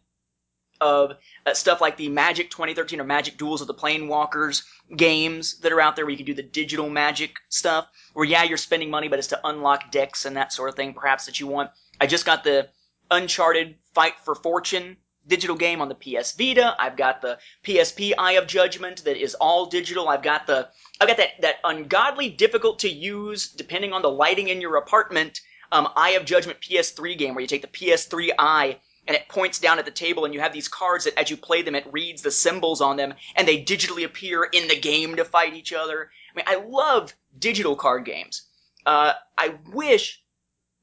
of 0.81 1.12
uh, 1.47 1.53
stuff 1.55 1.83
like 1.83 1.99
the 1.99 2.09
Magic 2.09 2.51
2013 2.51 2.99
or 2.99 3.05
Magic 3.05 3.37
Duels 3.37 3.61
of 3.61 3.66
the 3.66 3.75
Planeswalkers 3.75 4.64
games 4.97 5.61
that 5.61 5.71
are 5.71 5.81
out 5.81 5.97
there 5.97 6.07
where 6.07 6.11
you 6.11 6.16
can 6.16 6.27
do 6.27 6.35
the 6.35 6.42
digital 6.42 6.88
magic 6.88 7.37
stuff. 7.51 7.87
Where, 8.14 8.25
yeah, 8.25 8.42
you're 8.42 8.57
spending 8.57 8.90
money, 8.90 9.09
but 9.09 9.18
it's 9.18 9.29
to 9.29 9.40
unlock 9.47 9.90
decks 9.90 10.25
and 10.25 10.37
that 10.37 10.53
sort 10.53 10.71
of 10.71 10.77
thing, 10.77 10.95
perhaps, 10.95 11.27
that 11.27 11.38
you 11.38 11.47
want. 11.47 11.71
I 12.01 12.07
just 12.07 12.25
got 12.25 12.42
the 12.42 12.68
Uncharted 13.11 13.77
Fight 13.95 14.14
for 14.25 14.35
Fortune 14.35 14.97
digital 15.26 15.56
game 15.56 15.80
on 15.80 15.88
the 15.88 15.94
PS 15.94 16.32
Vita. 16.32 16.74
I've 16.78 16.96
got 16.96 17.20
the 17.22 17.38
PSP 17.64 18.12
Eye 18.18 18.32
of 18.32 18.46
Judgment 18.46 19.04
that 19.04 19.16
is 19.16 19.35
all 19.35 19.66
digital. 19.66 20.08
I've 20.08 20.22
got 20.22 20.46
the 20.46 20.68
I've 21.00 21.08
got 21.08 21.16
that 21.16 21.40
that 21.40 21.56
ungodly 21.64 22.28
difficult 22.28 22.80
to 22.80 22.88
use 22.88 23.48
depending 23.48 23.92
on 23.92 24.02
the 24.02 24.11
lighting 24.11 24.48
in 24.48 24.61
your 24.61 24.76
apartment 24.76 25.40
um, 25.70 25.88
Eye 25.96 26.11
of 26.11 26.24
Judgment 26.24 26.61
PS3 26.61 27.16
game 27.16 27.35
where 27.35 27.42
you 27.42 27.48
take 27.48 27.62
the 27.62 27.68
PS3 27.68 28.30
Eye 28.38 28.78
and 29.06 29.16
it 29.16 29.28
points 29.28 29.58
down 29.58 29.78
at 29.78 29.85
the 29.85 29.90
table 29.90 30.24
and 30.24 30.35
you 30.35 30.40
have 30.40 30.52
these 30.52 30.68
cards 30.68 31.04
that 31.04 31.18
as 31.18 31.30
you 31.30 31.37
play 31.37 31.62
them 31.62 31.74
it 31.74 31.92
reads 31.92 32.22
the 32.22 32.30
symbols 32.30 32.80
on 32.80 32.96
them 32.96 33.14
and 33.37 33.48
they 33.48 33.62
digitally 33.62 34.04
appear 34.04 34.44
in 34.44 34.68
the 34.68 34.78
game 34.78 35.16
to 35.16 35.24
fight 35.24 35.54
each 35.54 35.72
other. 35.72 36.11
I 36.32 36.37
mean, 36.37 36.44
I 36.46 36.64
love 36.66 37.14
digital 37.38 37.76
card 37.76 38.04
games. 38.04 38.42
Uh, 38.85 39.12
I 39.38 39.54
wish 39.72 40.21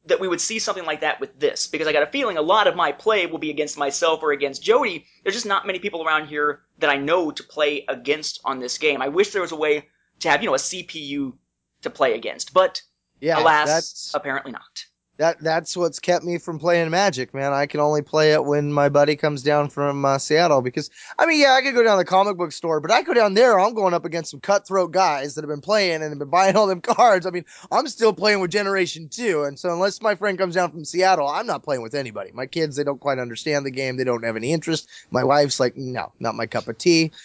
that 0.06 0.20
we 0.20 0.28
would 0.28 0.42
see 0.42 0.60
something 0.60 0.86
like 0.86 1.02
that 1.02 1.20
with 1.20 1.40
this 1.40 1.68
because 1.68 1.88
I 1.88 1.94
got 1.94 2.04
a 2.04 2.08
feeling 2.08 2.38
a 2.38 2.42
lot 2.42 2.68
of 2.68 2.76
my 2.76 2.92
play 2.92 3.26
will 3.26 3.38
be 3.38 3.50
against 3.50 3.78
myself 3.78 4.24
or 4.24 4.32
against 4.32 4.64
Jody. 4.64 5.06
There's 5.24 5.36
just 5.36 5.46
not 5.46 5.68
many 5.68 5.80
people 5.80 6.06
around 6.06 6.28
here 6.28 6.62
that 6.80 6.90
I 6.90 6.98
know 6.98 7.32
to 7.32 7.44
play 7.44 7.86
against 7.88 8.40
on 8.46 8.60
this 8.60 8.78
game. 8.78 9.02
I 9.02 9.10
wish 9.10 9.32
there 9.32 9.42
was 9.42 9.52
a 9.52 9.58
way 9.58 9.88
to 10.20 10.30
have, 10.30 10.42
you 10.42 10.48
know, 10.50 10.56
a 10.56 10.60
CPU 10.60 11.34
to 11.82 11.90
play 11.90 12.14
against, 12.14 12.54
but 12.54 12.82
Yeah, 13.20 13.40
alas, 13.40 14.12
apparently 14.14 14.52
not. 14.52 14.86
That 15.20 15.38
that's 15.42 15.76
what's 15.76 16.00
kept 16.00 16.24
me 16.24 16.38
from 16.38 16.58
playing 16.58 16.90
Magic, 16.90 17.34
man. 17.34 17.52
I 17.52 17.66
can 17.66 17.82
only 17.82 18.02
play 18.02 18.32
it 18.32 18.46
when 18.46 18.72
my 18.72 18.88
buddy 18.88 19.18
comes 19.18 19.44
down 19.44 19.70
from 19.70 20.06
uh, 20.06 20.18
Seattle 20.18 20.62
because 20.62 20.90
I 21.20 21.26
mean, 21.26 21.42
yeah, 21.42 21.54
I 21.54 21.62
could 21.62 21.76
go 21.76 21.84
down 21.84 21.98
to 21.98 22.06
the 22.06 22.10
comic 22.10 22.38
book 22.38 22.54
store, 22.54 22.80
but 22.80 22.90
I 22.90 23.02
go 23.02 23.14
down 23.14 23.34
there, 23.34 23.60
I'm 23.60 23.74
going 23.74 23.94
up 23.94 24.06
against 24.06 24.32
some 24.32 24.40
cutthroat 24.40 24.92
guys 24.92 25.36
that 25.36 25.44
have 25.44 25.50
been 25.50 25.60
playing 25.60 25.96
and 25.96 26.04
have 26.04 26.20
been 26.20 26.30
buying 26.30 26.56
all 26.56 26.68
them 26.68 26.80
cards. 26.80 27.26
I 27.26 27.32
mean, 27.32 27.44
I'm 27.70 27.88
still 27.90 28.14
playing 28.14 28.40
with 28.40 28.50
Generation 28.50 29.10
Two, 29.10 29.44
and 29.44 29.60
so 29.60 29.72
unless 29.74 30.02
my 30.02 30.16
friend 30.16 30.38
comes 30.38 30.56
down 30.56 30.72
from 30.72 30.86
Seattle, 30.86 31.28
I'm 31.28 31.46
not 31.46 31.64
playing 31.64 31.82
with 31.82 31.96
anybody. 31.96 32.32
My 32.32 32.46
kids, 32.46 32.78
they 32.78 32.86
don't 32.86 33.02
quite 33.02 33.20
understand 33.20 33.66
the 33.66 33.72
game, 33.72 33.98
they 33.98 34.06
don't 34.06 34.24
have 34.24 34.38
any 34.38 34.54
interest. 34.54 34.88
My 35.12 35.26
wife's 35.26 35.60
like, 35.60 35.76
no, 35.76 36.14
not 36.22 36.36
my 36.36 36.48
cup 36.48 36.68
of 36.68 36.78
tea. 36.78 37.12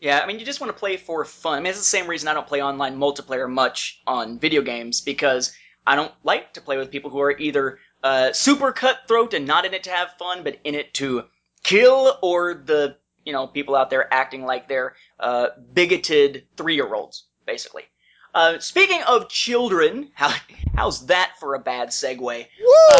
Yeah, 0.00 0.20
I 0.20 0.26
mean, 0.26 0.38
you 0.38 0.44
just 0.44 0.60
want 0.60 0.72
to 0.72 0.78
play 0.78 0.96
for 0.96 1.24
fun. 1.24 1.58
I 1.58 1.60
mean, 1.60 1.70
it's 1.70 1.78
the 1.78 1.84
same 1.84 2.06
reason 2.06 2.28
I 2.28 2.34
don't 2.34 2.46
play 2.46 2.62
online 2.62 2.96
multiplayer 2.98 3.50
much 3.50 4.00
on 4.06 4.38
video 4.38 4.62
games 4.62 5.00
because 5.00 5.52
I 5.88 5.96
don't 5.96 6.12
like 6.22 6.52
to 6.52 6.60
play 6.60 6.76
with 6.76 6.90
people 6.90 7.10
who 7.10 7.20
are 7.20 7.36
either 7.38 7.78
uh, 8.04 8.32
super 8.34 8.72
cutthroat 8.72 9.32
and 9.32 9.46
not 9.46 9.64
in 9.64 9.72
it 9.72 9.84
to 9.84 9.90
have 9.90 10.18
fun, 10.18 10.42
but 10.44 10.58
in 10.62 10.74
it 10.74 10.92
to 10.94 11.24
kill, 11.62 12.18
or 12.20 12.54
the 12.54 12.98
you 13.24 13.32
know 13.32 13.46
people 13.46 13.74
out 13.74 13.88
there 13.88 14.12
acting 14.12 14.44
like 14.44 14.68
they're 14.68 14.94
uh, 15.18 15.48
bigoted 15.72 16.44
three-year-olds, 16.58 17.24
basically. 17.46 17.84
Uh, 18.34 18.58
speaking 18.58 19.02
of 19.04 19.30
children, 19.30 20.10
how, 20.14 20.30
how's 20.76 21.06
that 21.06 21.32
for 21.40 21.54
a 21.54 21.58
bad 21.58 21.88
segue? 21.88 22.46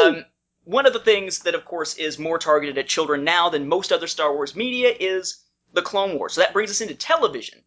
Um, 0.03 0.25
one 0.65 0.87
of 0.87 0.95
the 0.95 1.01
things 1.01 1.41
that, 1.41 1.55
of 1.55 1.67
course, 1.67 1.95
is 1.97 2.19
more 2.19 2.39
targeted 2.39 2.79
at 2.79 2.89
children 2.89 3.23
now 3.23 3.51
than 3.51 3.69
most 3.69 3.93
other 3.93 4.07
Star 4.07 4.33
Wars 4.33 4.57
media 4.57 4.95
is 4.99 5.45
the 5.75 5.83
Clone 5.83 6.19
Wars. 6.19 6.33
So 6.33 6.41
that 6.41 6.55
brings 6.55 6.71
us 6.71 6.81
into 6.81 6.95
television. 6.95 7.63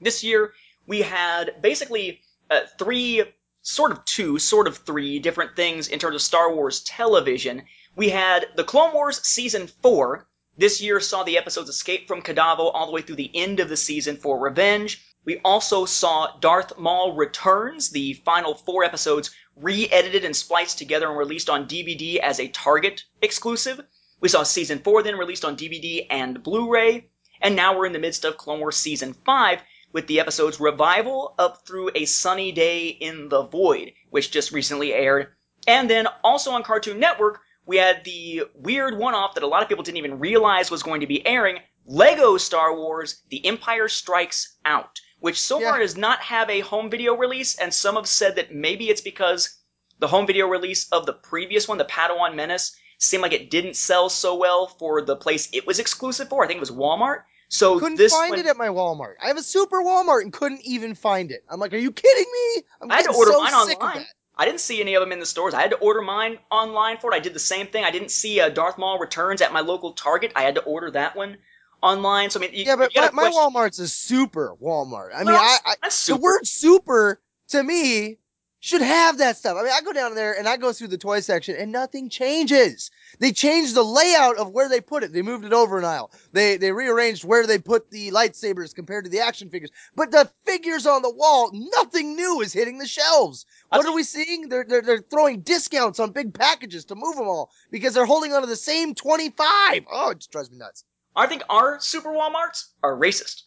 This 0.00 0.24
year, 0.24 0.54
we 0.86 1.02
had 1.02 1.60
basically 1.60 2.22
uh, 2.50 2.62
three, 2.78 3.22
sort 3.66 3.90
of 3.90 4.04
two, 4.04 4.38
sort 4.38 4.68
of 4.68 4.78
three 4.78 5.18
different 5.18 5.56
things 5.56 5.88
in 5.88 5.98
terms 5.98 6.14
of 6.14 6.22
Star 6.22 6.54
Wars 6.54 6.82
television. 6.82 7.64
We 7.96 8.10
had 8.10 8.46
the 8.54 8.62
Clone 8.62 8.94
Wars 8.94 9.20
Season 9.26 9.66
4. 9.66 10.28
This 10.56 10.80
year 10.80 11.00
saw 11.00 11.24
the 11.24 11.36
episodes 11.36 11.68
Escape 11.68 12.06
from 12.06 12.22
Kadavo 12.22 12.70
all 12.72 12.86
the 12.86 12.92
way 12.92 13.02
through 13.02 13.16
the 13.16 13.32
end 13.34 13.58
of 13.58 13.68
the 13.68 13.76
season 13.76 14.18
for 14.18 14.38
Revenge. 14.38 15.02
We 15.24 15.40
also 15.44 15.84
saw 15.84 16.36
Darth 16.38 16.78
Maul 16.78 17.16
Returns, 17.16 17.90
the 17.90 18.12
final 18.24 18.54
four 18.54 18.84
episodes 18.84 19.32
re-edited 19.56 20.24
and 20.24 20.36
spliced 20.36 20.78
together 20.78 21.08
and 21.08 21.18
released 21.18 21.50
on 21.50 21.66
DVD 21.66 22.18
as 22.18 22.38
a 22.38 22.46
Target 22.46 23.02
exclusive. 23.20 23.80
We 24.20 24.28
saw 24.28 24.44
Season 24.44 24.78
4 24.78 25.02
then 25.02 25.18
released 25.18 25.44
on 25.44 25.56
DVD 25.56 26.06
and 26.08 26.40
Blu-ray. 26.40 27.10
And 27.40 27.56
now 27.56 27.76
we're 27.76 27.86
in 27.86 27.92
the 27.92 27.98
midst 27.98 28.24
of 28.24 28.36
Clone 28.36 28.60
Wars 28.60 28.76
Season 28.76 29.12
5 29.12 29.60
with 29.92 30.06
the 30.06 30.20
episodes 30.20 30.60
Revival 30.60 31.34
up 31.38 31.66
through 31.66 31.90
A 31.94 32.04
Sunny 32.04 32.52
Day 32.52 32.88
in 32.88 33.28
the 33.28 33.42
Void, 33.44 33.92
which 34.10 34.30
just 34.30 34.52
recently 34.52 34.92
aired. 34.92 35.28
And 35.66 35.88
then 35.88 36.06
also 36.22 36.52
on 36.52 36.62
Cartoon 36.62 37.00
Network, 37.00 37.40
we 37.64 37.76
had 37.78 38.04
the 38.04 38.44
weird 38.54 38.96
one-off 38.96 39.34
that 39.34 39.42
a 39.42 39.46
lot 39.48 39.62
of 39.62 39.68
people 39.68 39.84
didn't 39.84 39.98
even 39.98 40.18
realize 40.18 40.70
was 40.70 40.82
going 40.82 41.00
to 41.00 41.06
be 41.06 41.26
airing, 41.26 41.58
Lego 41.84 42.36
Star 42.36 42.76
Wars 42.76 43.22
The 43.30 43.44
Empire 43.46 43.88
Strikes 43.88 44.56
Out, 44.64 45.00
which 45.18 45.40
so 45.40 45.60
Yeah. 45.60 45.70
far 45.70 45.80
does 45.80 45.96
not 45.96 46.20
have 46.20 46.50
a 46.50 46.60
home 46.60 46.90
video 46.90 47.14
release, 47.14 47.56
and 47.56 47.72
some 47.72 47.96
have 47.96 48.06
said 48.08 48.36
that 48.36 48.54
maybe 48.54 48.88
it's 48.88 49.00
because 49.00 49.58
the 49.98 50.08
home 50.08 50.26
video 50.26 50.46
release 50.46 50.88
of 50.92 51.06
the 51.06 51.12
previous 51.12 51.66
one, 51.66 51.78
the 51.78 51.84
Padawan 51.84 52.34
Menace, 52.34 52.76
seemed 52.98 53.22
like 53.22 53.32
it 53.32 53.50
didn't 53.50 53.76
sell 53.76 54.08
so 54.08 54.34
well 54.36 54.66
for 54.66 55.02
the 55.02 55.16
place 55.16 55.48
it 55.52 55.66
was 55.66 55.78
exclusive 55.78 56.28
for. 56.28 56.44
I 56.44 56.46
think 56.46 56.58
it 56.58 56.60
was 56.60 56.70
Walmart. 56.70 57.22
So 57.48 57.78
couldn't 57.78 57.96
this 57.96 58.12
find 58.12 58.30
one, 58.30 58.38
it 58.40 58.46
at 58.46 58.56
my 58.56 58.68
Walmart. 58.68 59.14
I 59.22 59.28
have 59.28 59.38
a 59.38 59.42
super 59.42 59.78
Walmart 59.82 60.22
and 60.22 60.32
couldn't 60.32 60.62
even 60.64 60.94
find 60.94 61.30
it. 61.30 61.44
I'm 61.48 61.60
like, 61.60 61.72
are 61.72 61.78
you 61.78 61.92
kidding 61.92 62.26
me? 62.32 62.62
I'm 62.80 62.90
I 62.90 62.96
had 62.96 63.04
to 63.04 63.12
order 63.12 63.32
so 63.32 63.42
mine 63.42 63.54
online. 63.54 64.06
I 64.38 64.44
didn't 64.44 64.60
see 64.60 64.80
any 64.80 64.94
of 64.94 65.00
them 65.00 65.12
in 65.12 65.20
the 65.20 65.26
stores. 65.26 65.54
I 65.54 65.62
had 65.62 65.70
to 65.70 65.78
order 65.78 66.02
mine 66.02 66.38
online 66.50 66.98
for 66.98 67.12
it. 67.12 67.16
I 67.16 67.20
did 67.20 67.32
the 67.32 67.38
same 67.38 67.68
thing. 67.68 67.84
I 67.84 67.90
didn't 67.90 68.10
see 68.10 68.40
uh, 68.40 68.50
Darth 68.50 68.76
Maul 68.76 68.98
Returns 68.98 69.40
at 69.40 69.52
my 69.52 69.60
local 69.60 69.92
Target. 69.92 70.32
I 70.36 70.42
had 70.42 70.56
to 70.56 70.62
order 70.62 70.90
that 70.90 71.16
one 71.16 71.38
online. 71.82 72.28
So 72.30 72.40
I 72.40 72.42
mean, 72.42 72.50
you, 72.52 72.64
Yeah, 72.64 72.76
but 72.76 72.92
my, 72.94 73.10
my 73.12 73.30
Walmart's 73.30 73.78
a 73.78 73.88
super 73.88 74.54
Walmart. 74.60 75.10
I 75.14 75.18
mean, 75.18 75.26
Well, 75.26 75.36
I, 75.40 75.74
I 75.82 75.88
the 76.06 76.18
word 76.20 76.46
super 76.46 77.20
to 77.48 77.62
me 77.62 78.18
should 78.60 78.82
have 78.82 79.18
that 79.18 79.36
stuff. 79.36 79.56
I 79.56 79.62
mean, 79.62 79.72
I 79.72 79.80
go 79.82 79.92
down 79.92 80.14
there 80.14 80.36
and 80.36 80.48
I 80.48 80.56
go 80.56 80.72
through 80.72 80.88
the 80.88 80.98
toy 80.98 81.20
section 81.20 81.56
and 81.56 81.70
nothing 81.70 82.08
changes. 82.08 82.90
They 83.18 83.32
changed 83.32 83.74
the 83.74 83.84
layout 83.84 84.38
of 84.38 84.50
where 84.50 84.68
they 84.68 84.80
put 84.80 85.02
it. 85.02 85.12
They 85.12 85.22
moved 85.22 85.44
it 85.44 85.52
over 85.52 85.78
an 85.78 85.84
aisle. 85.84 86.10
They 86.32 86.56
they 86.56 86.72
rearranged 86.72 87.24
where 87.24 87.46
they 87.46 87.58
put 87.58 87.90
the 87.90 88.10
lightsabers 88.10 88.74
compared 88.74 89.04
to 89.04 89.10
the 89.10 89.20
action 89.20 89.50
figures. 89.50 89.70
But 89.94 90.10
the 90.10 90.30
figures 90.44 90.86
on 90.86 91.02
the 91.02 91.14
wall, 91.14 91.50
nothing 91.52 92.16
new 92.16 92.40
is 92.40 92.52
hitting 92.52 92.78
the 92.78 92.86
shelves. 92.86 93.46
What 93.68 93.82
tell 93.82 93.92
are 93.92 93.94
we 93.94 94.02
seeing? 94.02 94.48
They're, 94.48 94.64
they're 94.64 94.82
they're 94.82 94.98
throwing 95.00 95.40
discounts 95.40 96.00
on 96.00 96.12
big 96.12 96.34
packages 96.34 96.86
to 96.86 96.94
move 96.94 97.16
them 97.16 97.28
all 97.28 97.50
because 97.70 97.94
they're 97.94 98.06
holding 98.06 98.32
onto 98.32 98.48
the 98.48 98.56
same 98.56 98.94
25. 98.94 99.84
Oh, 99.90 100.10
it 100.10 100.18
just 100.18 100.32
drives 100.32 100.50
me 100.50 100.58
nuts. 100.58 100.84
I 101.14 101.26
think 101.26 101.42
our 101.48 101.78
super 101.80 102.10
WalMarts 102.10 102.66
are 102.82 102.94
racist. 102.96 103.42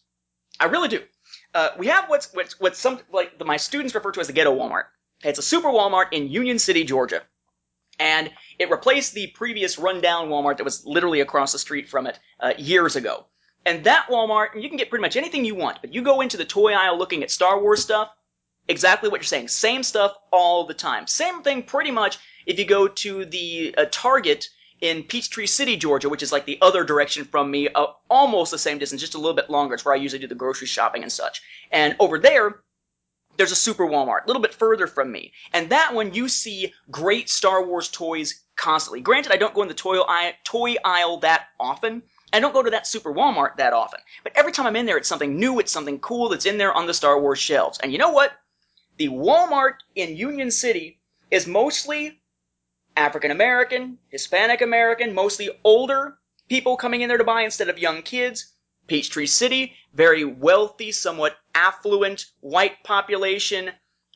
I 0.58 0.66
really 0.66 0.88
do. 0.88 1.02
Uh, 1.54 1.70
we 1.78 1.88
have 1.88 2.08
what's 2.08 2.32
what's 2.32 2.60
what's 2.60 2.78
some 2.78 3.00
like 3.12 3.38
the, 3.38 3.44
my 3.44 3.56
students 3.56 3.94
refer 3.94 4.12
to 4.12 4.20
as 4.20 4.28
the 4.28 4.32
ghetto 4.32 4.56
Walmart. 4.56 4.84
It's 5.22 5.38
a 5.38 5.42
super 5.42 5.68
Walmart 5.68 6.12
in 6.12 6.28
Union 6.28 6.58
City, 6.58 6.84
Georgia, 6.84 7.22
and 7.98 8.30
it 8.58 8.70
replaced 8.70 9.12
the 9.12 9.26
previous 9.28 9.78
rundown 9.78 10.28
Walmart 10.28 10.56
that 10.56 10.64
was 10.64 10.86
literally 10.86 11.20
across 11.20 11.52
the 11.52 11.58
street 11.58 11.88
from 11.88 12.06
it 12.06 12.18
uh, 12.40 12.54
years 12.56 12.96
ago. 12.96 13.26
And 13.66 13.84
that 13.84 14.06
Walmart, 14.08 14.60
you 14.60 14.68
can 14.68 14.78
get 14.78 14.88
pretty 14.88 15.02
much 15.02 15.16
anything 15.16 15.44
you 15.44 15.54
want, 15.54 15.78
but 15.82 15.92
you 15.92 16.02
go 16.02 16.22
into 16.22 16.38
the 16.38 16.44
toy 16.46 16.72
aisle 16.72 16.96
looking 16.96 17.22
at 17.22 17.30
Star 17.30 17.60
Wars 17.60 17.82
stuff, 17.82 18.08
exactly 18.68 19.10
what 19.10 19.18
you're 19.18 19.24
saying. 19.24 19.48
Same 19.48 19.82
stuff 19.82 20.14
all 20.32 20.66
the 20.66 20.74
time. 20.74 21.06
Same 21.06 21.42
thing 21.42 21.62
pretty 21.62 21.90
much 21.90 22.18
if 22.46 22.58
you 22.58 22.64
go 22.64 22.88
to 22.88 23.26
the 23.26 23.74
uh, 23.76 23.84
Target 23.90 24.48
in 24.80 25.02
Peachtree 25.02 25.46
City, 25.46 25.76
Georgia, 25.76 26.08
which 26.08 26.22
is 26.22 26.32
like 26.32 26.46
the 26.46 26.58
other 26.62 26.84
direction 26.84 27.26
from 27.26 27.50
me, 27.50 27.68
uh, 27.68 27.88
almost 28.08 28.50
the 28.50 28.58
same 28.58 28.78
distance, 28.78 29.02
just 29.02 29.14
a 29.14 29.18
little 29.18 29.34
bit 29.34 29.50
longer. 29.50 29.74
It's 29.74 29.84
where 29.84 29.94
I 29.94 29.98
usually 29.98 30.20
do 30.20 30.26
the 30.26 30.34
grocery 30.34 30.66
shopping 30.66 31.02
and 31.02 31.12
such. 31.12 31.42
And 31.70 31.94
over 31.98 32.18
there, 32.18 32.62
there's 33.40 33.52
a 33.52 33.56
super 33.56 33.86
Walmart, 33.86 34.24
a 34.24 34.26
little 34.26 34.42
bit 34.42 34.52
further 34.52 34.86
from 34.86 35.10
me. 35.10 35.32
And 35.54 35.70
that 35.70 35.94
one, 35.94 36.12
you 36.12 36.28
see 36.28 36.74
great 36.90 37.30
Star 37.30 37.64
Wars 37.64 37.88
toys 37.88 38.44
constantly. 38.56 39.00
Granted, 39.00 39.32
I 39.32 39.38
don't 39.38 39.54
go 39.54 39.62
in 39.62 39.68
the 39.68 39.72
toy 39.72 40.74
aisle, 40.84 41.16
that 41.20 41.46
often. 41.58 42.02
I 42.34 42.40
don't 42.40 42.52
go 42.52 42.62
to 42.62 42.68
that 42.68 42.86
super 42.86 43.14
Walmart 43.14 43.56
that 43.56 43.72
often. 43.72 44.00
But 44.24 44.34
every 44.36 44.52
time 44.52 44.66
I'm 44.66 44.76
in 44.76 44.84
there, 44.84 44.98
it's 44.98 45.08
something 45.08 45.40
new, 45.40 45.58
it's 45.58 45.72
something 45.72 45.98
cool 46.00 46.28
that's 46.28 46.44
in 46.44 46.58
there 46.58 46.74
on 46.74 46.86
the 46.86 46.92
Star 46.92 47.18
Wars 47.18 47.38
shelves. 47.38 47.78
And 47.82 47.92
you 47.92 47.96
know 47.96 48.10
what? 48.10 48.32
The 48.98 49.08
Walmart 49.08 49.76
in 49.94 50.18
Union 50.18 50.50
City 50.50 51.00
is 51.30 51.46
mostly 51.46 52.20
African 52.94 53.30
American, 53.30 53.96
Hispanic 54.10 54.60
American, 54.60 55.14
mostly 55.14 55.48
older 55.64 56.18
people 56.50 56.76
coming 56.76 57.00
in 57.00 57.08
there 57.08 57.16
to 57.16 57.24
buy 57.24 57.40
instead 57.40 57.70
of 57.70 57.78
young 57.78 58.02
kids. 58.02 58.52
Peachtree 58.90 59.26
City, 59.26 59.74
very 59.94 60.24
wealthy, 60.24 60.90
somewhat 60.90 61.36
affluent 61.54 62.26
white 62.40 62.82
population, 62.82 63.70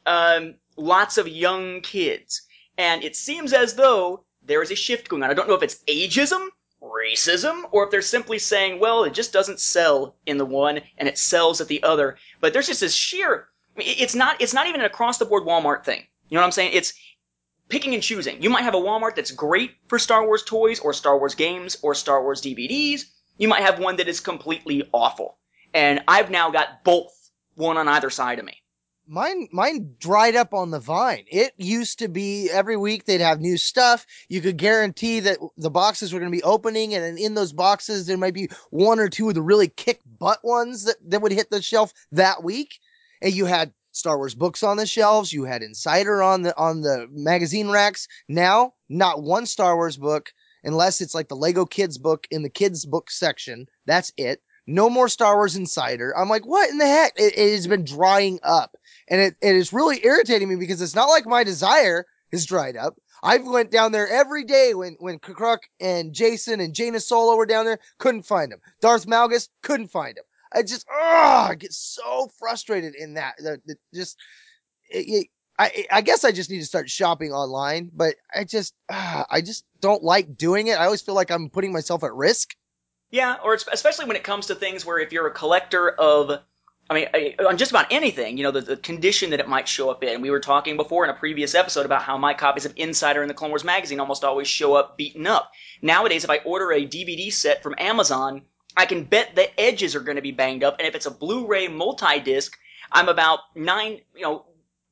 um, 0.04 0.56
lots 0.76 1.16
of 1.16 1.28
young 1.28 1.80
kids. 1.80 2.42
And 2.76 3.04
it 3.04 3.14
seems 3.14 3.52
as 3.52 3.76
though 3.76 4.24
there 4.42 4.62
is 4.62 4.72
a 4.72 4.74
shift 4.74 5.08
going 5.08 5.22
on. 5.22 5.30
I 5.30 5.34
don't 5.34 5.46
know 5.46 5.54
if 5.54 5.62
it's 5.62 5.78
ageism, 5.86 6.48
racism, 6.82 7.62
or 7.70 7.84
if 7.84 7.92
they're 7.92 8.02
simply 8.02 8.40
saying, 8.40 8.80
well, 8.80 9.04
it 9.04 9.14
just 9.14 9.32
doesn't 9.32 9.60
sell 9.60 10.16
in 10.26 10.38
the 10.38 10.44
one 10.44 10.80
and 10.98 11.08
it 11.08 11.18
sells 11.18 11.60
at 11.60 11.68
the 11.68 11.84
other. 11.84 12.16
But 12.40 12.52
there's 12.52 12.66
just 12.66 12.80
this 12.80 12.96
sheer, 12.96 13.46
it's 13.76 14.16
not, 14.16 14.42
it's 14.42 14.54
not 14.54 14.66
even 14.66 14.80
an 14.80 14.86
across 14.86 15.18
the 15.18 15.24
board 15.24 15.44
Walmart 15.44 15.84
thing. 15.84 16.02
You 16.28 16.34
know 16.34 16.40
what 16.40 16.46
I'm 16.46 16.50
saying? 16.50 16.72
It's 16.74 16.94
picking 17.68 17.94
and 17.94 18.02
choosing. 18.02 18.42
You 18.42 18.50
might 18.50 18.62
have 18.62 18.74
a 18.74 18.78
Walmart 18.78 19.14
that's 19.14 19.30
great 19.30 19.70
for 19.86 20.00
Star 20.00 20.26
Wars 20.26 20.42
toys 20.42 20.80
or 20.80 20.92
Star 20.92 21.16
Wars 21.16 21.36
games 21.36 21.76
or 21.80 21.94
Star 21.94 22.20
Wars 22.20 22.42
DVDs. 22.42 23.04
You 23.36 23.48
might 23.48 23.62
have 23.62 23.78
one 23.78 23.96
that 23.96 24.08
is 24.08 24.20
completely 24.20 24.88
awful. 24.92 25.38
And 25.72 26.02
I've 26.06 26.30
now 26.30 26.50
got 26.50 26.84
both, 26.84 27.12
one 27.54 27.76
on 27.76 27.88
either 27.88 28.10
side 28.10 28.38
of 28.38 28.44
me. 28.44 28.60
Mine, 29.06 29.48
mine 29.52 29.96
dried 29.98 30.34
up 30.34 30.54
on 30.54 30.70
the 30.70 30.78
vine. 30.78 31.24
It 31.26 31.52
used 31.58 31.98
to 31.98 32.08
be 32.08 32.48
every 32.50 32.76
week 32.76 33.04
they'd 33.04 33.20
have 33.20 33.38
new 33.38 33.58
stuff. 33.58 34.06
You 34.28 34.40
could 34.40 34.56
guarantee 34.56 35.20
that 35.20 35.38
the 35.58 35.70
boxes 35.70 36.12
were 36.12 36.20
going 36.20 36.32
to 36.32 36.36
be 36.36 36.42
opening, 36.42 36.94
and 36.94 37.18
in 37.18 37.34
those 37.34 37.52
boxes 37.52 38.06
there 38.06 38.16
might 38.16 38.32
be 38.32 38.48
one 38.70 38.98
or 38.98 39.10
two 39.10 39.28
of 39.28 39.34
the 39.34 39.42
really 39.42 39.68
kick 39.68 40.00
butt 40.18 40.38
ones 40.42 40.84
that, 40.84 40.96
that 41.10 41.20
would 41.20 41.32
hit 41.32 41.50
the 41.50 41.60
shelf 41.60 41.92
that 42.12 42.42
week. 42.42 42.78
And 43.20 43.34
you 43.34 43.44
had 43.44 43.74
Star 43.92 44.16
Wars 44.16 44.34
books 44.34 44.62
on 44.62 44.78
the 44.78 44.86
shelves. 44.86 45.32
You 45.32 45.44
had 45.44 45.62
Insider 45.62 46.22
on 46.22 46.42
the 46.42 46.56
on 46.56 46.80
the 46.80 47.06
magazine 47.10 47.70
racks. 47.70 48.08
Now, 48.26 48.72
not 48.88 49.22
one 49.22 49.44
Star 49.44 49.76
Wars 49.76 49.98
book, 49.98 50.32
unless 50.64 51.00
it's 51.00 51.14
like 51.14 51.28
the 51.28 51.36
Lego 51.36 51.64
Kids 51.64 51.98
book 51.98 52.26
in 52.30 52.42
the 52.42 52.48
kids 52.48 52.84
book 52.84 53.10
section. 53.10 53.66
That's 53.86 54.12
it. 54.16 54.42
No 54.66 54.88
more 54.88 55.08
Star 55.08 55.36
Wars 55.36 55.56
Insider. 55.56 56.16
I'm 56.16 56.28
like, 56.28 56.46
what 56.46 56.70
in 56.70 56.78
the 56.78 56.86
heck? 56.86 57.12
It, 57.16 57.36
it 57.36 57.52
has 57.52 57.66
been 57.66 57.84
drying 57.84 58.40
up 58.42 58.76
and 59.08 59.20
it, 59.20 59.36
it 59.40 59.54
is 59.54 59.72
really 59.72 60.04
irritating 60.04 60.48
me 60.48 60.56
because 60.56 60.80
it's 60.80 60.94
not 60.94 61.08
like 61.08 61.26
my 61.26 61.44
desire 61.44 62.06
is 62.32 62.46
dried 62.46 62.76
up. 62.76 62.96
I've 63.22 63.46
went 63.46 63.70
down 63.70 63.92
there 63.92 64.08
every 64.08 64.44
day 64.44 64.74
when 64.74 64.96
when 65.00 65.18
Kruk 65.18 65.60
and 65.80 66.12
Jacen 66.12 66.62
and 66.62 66.74
Jaina 66.74 67.00
Solo 67.00 67.36
were 67.36 67.46
down 67.46 67.64
there, 67.64 67.78
couldn't 67.98 68.26
find 68.26 68.52
him. 68.52 68.60
Darth 68.80 69.06
Malgus 69.06 69.48
couldn't 69.62 69.88
find 69.88 70.18
him. 70.18 70.24
I 70.52 70.62
just, 70.62 70.86
oh, 70.90 71.46
I 71.50 71.54
get 71.56 71.72
so 71.72 72.30
frustrated 72.38 72.94
in 72.94 73.14
that. 73.14 73.34
that, 73.42 73.60
that 73.66 73.76
just, 73.92 74.16
it, 74.90 75.08
it, 75.08 75.26
I, 75.58 75.86
I 75.90 76.00
guess 76.00 76.24
I 76.24 76.32
just 76.32 76.50
need 76.50 76.58
to 76.60 76.66
start 76.66 76.90
shopping 76.90 77.32
online, 77.32 77.90
but 77.94 78.16
I 78.34 78.44
just, 78.44 78.74
uh, 78.88 79.24
I 79.30 79.40
just 79.40 79.64
don't 79.80 80.02
like 80.02 80.36
doing 80.36 80.66
it. 80.66 80.78
I 80.78 80.84
always 80.86 81.00
feel 81.00 81.14
like 81.14 81.30
I'm 81.30 81.48
putting 81.48 81.72
myself 81.72 82.02
at 82.02 82.12
risk. 82.12 82.54
Yeah, 83.10 83.36
or 83.44 83.54
especially 83.54 84.06
when 84.06 84.16
it 84.16 84.24
comes 84.24 84.46
to 84.46 84.56
things 84.56 84.84
where 84.84 84.98
if 84.98 85.12
you're 85.12 85.28
a 85.28 85.32
collector 85.32 85.88
of 85.88 86.40
I 86.90 86.94
mean, 86.94 87.34
on 87.46 87.56
just 87.56 87.70
about 87.70 87.86
anything, 87.90 88.36
you 88.36 88.42
know, 88.42 88.50
the, 88.50 88.60
the, 88.60 88.76
condition 88.76 89.30
that 89.30 89.40
it 89.40 89.48
might 89.48 89.66
show 89.66 89.88
up 89.88 90.04
in. 90.04 90.20
We 90.20 90.30
were 90.30 90.40
talking 90.40 90.76
before 90.76 91.04
in 91.04 91.10
a 91.10 91.14
previous 91.14 91.54
episode 91.54 91.86
about 91.86 92.02
how 92.02 92.18
my 92.18 92.34
copies 92.34 92.66
of 92.66 92.74
Insider 92.76 93.22
and 93.22 93.30
the 93.30 93.34
Clone 93.34 93.50
Wars 93.50 93.64
magazine 93.64 94.00
almost 94.00 94.22
always 94.22 94.48
show 94.48 94.74
up 94.74 94.98
beaten 94.98 95.26
up. 95.26 95.50
Nowadays, 95.80 96.24
if 96.24 96.30
I 96.30 96.38
order 96.38 96.72
a 96.72 96.86
DVD 96.86 97.32
set 97.32 97.62
from 97.62 97.74
Amazon, 97.78 98.42
I 98.76 98.84
can 98.84 99.04
bet 99.04 99.34
the 99.34 99.58
edges 99.58 99.94
are 99.94 100.00
going 100.00 100.16
to 100.16 100.22
be 100.22 100.32
banged 100.32 100.62
up, 100.62 100.76
and 100.78 100.86
if 100.86 100.94
it's 100.94 101.06
a 101.06 101.10
Blu-ray 101.10 101.68
multi-disc, 101.68 102.54
I'm 102.92 103.08
about 103.08 103.38
nine, 103.54 104.00
you 104.14 104.22
know, 104.22 104.44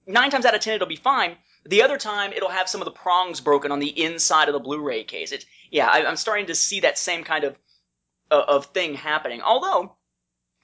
nine 0.07 0.30
times 0.30 0.44
out 0.44 0.55
of 0.55 0.61
ten 0.61 0.74
it'll 0.74 0.86
be 0.86 0.96
fine. 0.96 1.36
The 1.64 1.82
other 1.82 1.96
time 1.96 2.32
it'll 2.32 2.48
have 2.48 2.68
some 2.68 2.80
of 2.80 2.86
the 2.86 2.92
prongs 2.92 3.40
broken 3.40 3.70
on 3.70 3.78
the 3.78 4.03
inside 4.03 4.48
of 4.48 4.53
the 4.53 4.61
Blu-ray 4.61 5.05
case. 5.05 5.30
It, 5.32 5.46
yeah, 5.70 5.88
I, 5.88 6.09
am 6.09 6.16
starting 6.16 6.46
to 6.46 6.55
see 6.55 6.80
that 6.80 6.98
same 6.98 7.22
kind 7.22 7.44
of 7.44 7.57
uh, 8.30 8.44
of 8.48 8.66
thing 8.66 8.94
happening. 8.94 9.42
Although 9.42 9.96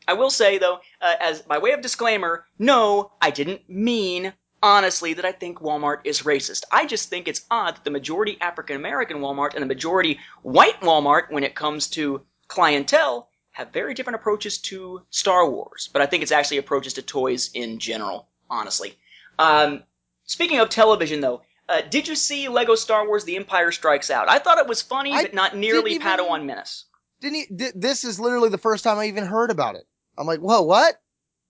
I 0.09 0.15
will 0.15 0.31
say 0.31 0.59
though, 0.59 0.81
uh, 1.01 1.15
as 1.21 1.43
by 1.43 1.59
way 1.59 1.73
of 1.73 1.83
disclaimer, 1.83 2.47
no, 2.59 3.13
I 3.21 3.31
didn't 3.31 3.69
mean 3.69 4.33
honestly 4.63 5.15
that 5.15 5.25
I 5.25 5.33
think 5.33 5.61
Walmart 5.61 6.01
is 6.05 6.23
racist. 6.23 6.65
I 6.73 6.87
just 6.87 7.09
think 7.09 7.29
it's 7.29 7.47
odd 7.51 7.77
that 7.77 7.85
the 7.85 7.91
majority 7.91 8.39
African 8.41 8.77
American 8.77 9.19
Walmart 9.19 9.55
and 9.55 9.63
the 9.63 9.67
majority 9.67 10.19
white 10.43 10.81
Walmart, 10.81 11.31
when 11.31 11.45
it 11.45 11.55
comes 11.55 11.89
to 11.91 12.23
clientele, 12.49 13.29
have 13.53 13.73
very 13.73 13.95
different 13.95 14.17
approaches 14.17 14.59
to 14.59 15.03
Star 15.11 15.49
Wars. 15.49 15.89
But 15.93 16.03
I 16.03 16.07
think 16.07 16.23
it's 16.23 16.33
actually 16.33 16.59
approaches 16.59 16.95
to 16.95 17.03
toys 17.03 17.51
in 17.55 17.79
general, 17.79 18.29
honestly. 18.49 18.97
Um, 19.39 19.83
speaking 20.25 20.59
of 20.59 20.69
television, 20.69 21.21
though, 21.21 21.43
uh, 21.69 21.83
did 21.83 22.09
you 22.09 22.15
see 22.15 22.49
Lego 22.49 22.75
Star 22.75 23.07
Wars: 23.07 23.25
The 23.25 23.37
Empire 23.37 23.73
Strikes 23.73 24.11
Out? 24.11 24.29
I 24.29 24.39
thought 24.39 24.59
it 24.59 24.67
was 24.67 24.83
funny, 24.83 25.13
I 25.13 25.23
but 25.23 25.35
not 25.35 25.57
nearly 25.57 25.93
even, 25.93 26.07
Padawan 26.07 26.45
Menace. 26.45 26.85
Didn't 27.21 27.35
he, 27.35 27.71
this 27.75 28.05
is 28.05 28.21
literally 28.21 28.49
the 28.49 28.59
first 28.59 28.85
time 28.85 28.99
I 28.99 29.07
even 29.07 29.25
heard 29.25 29.51
about 29.51 29.75
it. 29.75 29.87
I'm 30.17 30.27
like, 30.27 30.41
whoa, 30.41 30.63
what? 30.63 31.01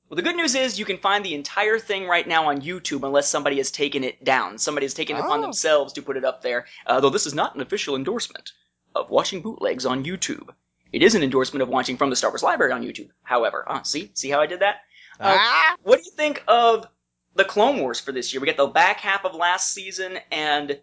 Well, 0.09 0.17
the 0.17 0.23
good 0.23 0.37
news 0.37 0.55
is 0.55 0.79
you 0.79 0.87
can 0.87 0.97
find 0.97 1.23
the 1.23 1.35
entire 1.35 1.79
thing 1.79 2.07
right 2.07 2.27
now 2.27 2.49
on 2.49 2.63
YouTube 2.63 3.05
unless 3.05 3.29
somebody 3.29 3.59
has 3.59 3.71
taken 3.71 4.05
it 4.05 4.25
down. 4.25 4.57
Somebody 4.57 4.87
has 4.87 4.95
taken 4.95 5.17
it 5.17 5.21
upon 5.21 5.41
oh. 5.41 5.43
themselves 5.43 5.93
to 5.95 6.03
put 6.03 6.17
it 6.17 6.25
up 6.25 6.43
there. 6.43 6.65
Uh, 6.87 7.01
though 7.01 7.11
this 7.11 7.27
is 7.27 7.35
not 7.35 7.55
an 7.55 7.61
official 7.61 7.95
endorsement 7.95 8.53
of 8.95 9.11
watching 9.11 9.43
bootlegs 9.43 9.85
on 9.85 10.05
YouTube. 10.05 10.49
It 10.93 11.03
is 11.03 11.15
an 11.15 11.23
endorsement 11.23 11.63
of 11.63 11.69
watching 11.69 11.99
from 11.99 12.09
the 12.09 12.17
Star 12.17 12.31
Wars 12.31 12.43
Library 12.43 12.73
on 12.73 12.83
YouTube. 12.83 13.11
However, 13.23 13.65
uh, 13.69 13.83
see, 13.83 14.11
see 14.15 14.31
how 14.31 14.41
I 14.41 14.47
did 14.47 14.61
that? 14.61 14.77
Uh, 15.21 15.37
ah. 15.39 15.77
What 15.83 15.99
do 15.99 16.05
you 16.07 16.13
think 16.13 16.43
of 16.49 16.87
the 17.39 17.45
Clone 17.45 17.81
Wars 17.81 17.99
for 17.99 18.13
this 18.13 18.33
year? 18.33 18.41
We 18.41 18.47
got 18.47 18.57
the 18.57 18.67
back 18.67 19.01
half 19.01 19.25
of 19.25 19.35
last 19.35 19.71
season 19.71 20.19
and 20.31 20.79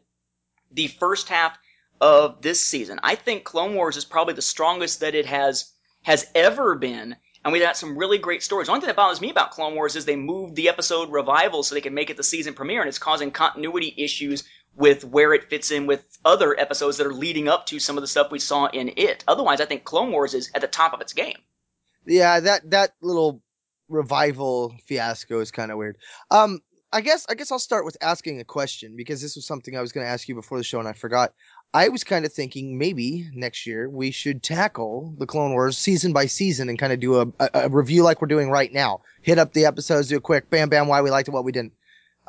the 0.71 0.87
first 0.87 1.29
half 1.29 1.57
of 2.01 2.41
this 2.41 2.59
season. 2.59 2.99
I 3.03 3.15
think 3.15 3.43
Clone 3.43 3.75
Wars 3.75 3.97
is 3.97 4.05
probably 4.05 4.33
the 4.33 4.41
strongest 4.41 5.01
that 5.01 5.15
it 5.15 5.27
has 5.27 5.71
has 6.03 6.25
ever 6.35 6.75
been 6.75 7.15
and 7.45 7.51
we 7.51 7.59
got 7.59 7.77
some 7.77 7.95
really 7.95 8.17
great 8.17 8.41
stories. 8.41 8.65
The 8.65 8.71
only 8.73 8.81
thing 8.81 8.87
that 8.87 8.95
bothers 8.95 9.21
me 9.21 9.29
about 9.29 9.51
Clone 9.51 9.75
Wars 9.75 9.95
is 9.95 10.03
they 10.03 10.15
moved 10.15 10.55
the 10.55 10.67
episode 10.67 11.11
revival 11.11 11.61
so 11.61 11.75
they 11.75 11.81
can 11.81 11.93
make 11.93 12.09
it 12.09 12.17
the 12.17 12.23
season 12.23 12.55
premiere, 12.55 12.81
and 12.81 12.89
it's 12.89 12.97
causing 12.97 13.29
continuity 13.29 13.93
issues 13.97 14.43
with 14.75 15.05
where 15.05 15.31
it 15.31 15.47
fits 15.47 15.69
in 15.69 15.85
with 15.85 16.03
other 16.25 16.59
episodes 16.59 16.97
that 16.97 17.05
are 17.05 17.13
leading 17.13 17.47
up 17.47 17.67
to 17.67 17.79
some 17.79 17.97
of 17.97 18.01
the 18.01 18.07
stuff 18.07 18.31
we 18.31 18.39
saw 18.39 18.65
in 18.65 18.91
it. 18.97 19.23
Otherwise, 19.27 19.61
I 19.61 19.65
think 19.65 19.83
Clone 19.83 20.11
Wars 20.11 20.33
is 20.33 20.49
at 20.55 20.61
the 20.61 20.67
top 20.67 20.93
of 20.93 21.01
its 21.01 21.13
game. 21.13 21.37
Yeah, 22.07 22.39
that 22.39 22.71
that 22.71 22.95
little 22.99 23.43
revival 23.89 24.75
fiasco 24.85 25.39
is 25.39 25.51
kind 25.51 25.71
of 25.71 25.77
weird. 25.77 25.97
Um, 26.31 26.59
I 26.91 27.01
guess 27.01 27.25
I 27.29 27.35
guess 27.35 27.51
I'll 27.51 27.59
start 27.59 27.83
with 27.83 27.97
asking 28.01 28.39
a 28.39 28.45
question 28.45 28.95
because 28.95 29.21
this 29.21 29.35
was 29.35 29.45
something 29.45 29.75
I 29.75 29.81
was 29.81 29.91
going 29.91 30.05
to 30.05 30.09
ask 30.09 30.29
you 30.29 30.35
before 30.35 30.57
the 30.57 30.63
show 30.63 30.79
and 30.79 30.87
I 30.87 30.93
forgot. 30.93 31.33
I 31.73 31.89
was 31.89 32.05
kind 32.05 32.23
of 32.23 32.31
thinking 32.31 32.77
maybe 32.77 33.29
next 33.33 33.67
year 33.67 33.89
we 33.89 34.11
should 34.11 34.41
tackle 34.41 35.13
the 35.17 35.25
Clone 35.25 35.51
Wars 35.51 35.77
season 35.77 36.13
by 36.13 36.27
season 36.27 36.69
and 36.69 36.79
kind 36.79 36.93
of 36.93 37.01
do 37.01 37.19
a, 37.19 37.27
a, 37.39 37.49
a, 37.53 37.69
review 37.69 38.03
like 38.03 38.21
we're 38.21 38.29
doing 38.29 38.49
right 38.49 38.71
now. 38.71 39.01
Hit 39.23 39.39
up 39.39 39.51
the 39.51 39.65
episodes, 39.65 40.07
do 40.07 40.15
a 40.15 40.21
quick 40.21 40.49
bam 40.49 40.69
bam 40.69 40.87
why 40.87 41.01
we 41.01 41.09
liked 41.09 41.27
it, 41.27 41.31
what 41.31 41.43
we 41.43 41.51
didn't. 41.51 41.73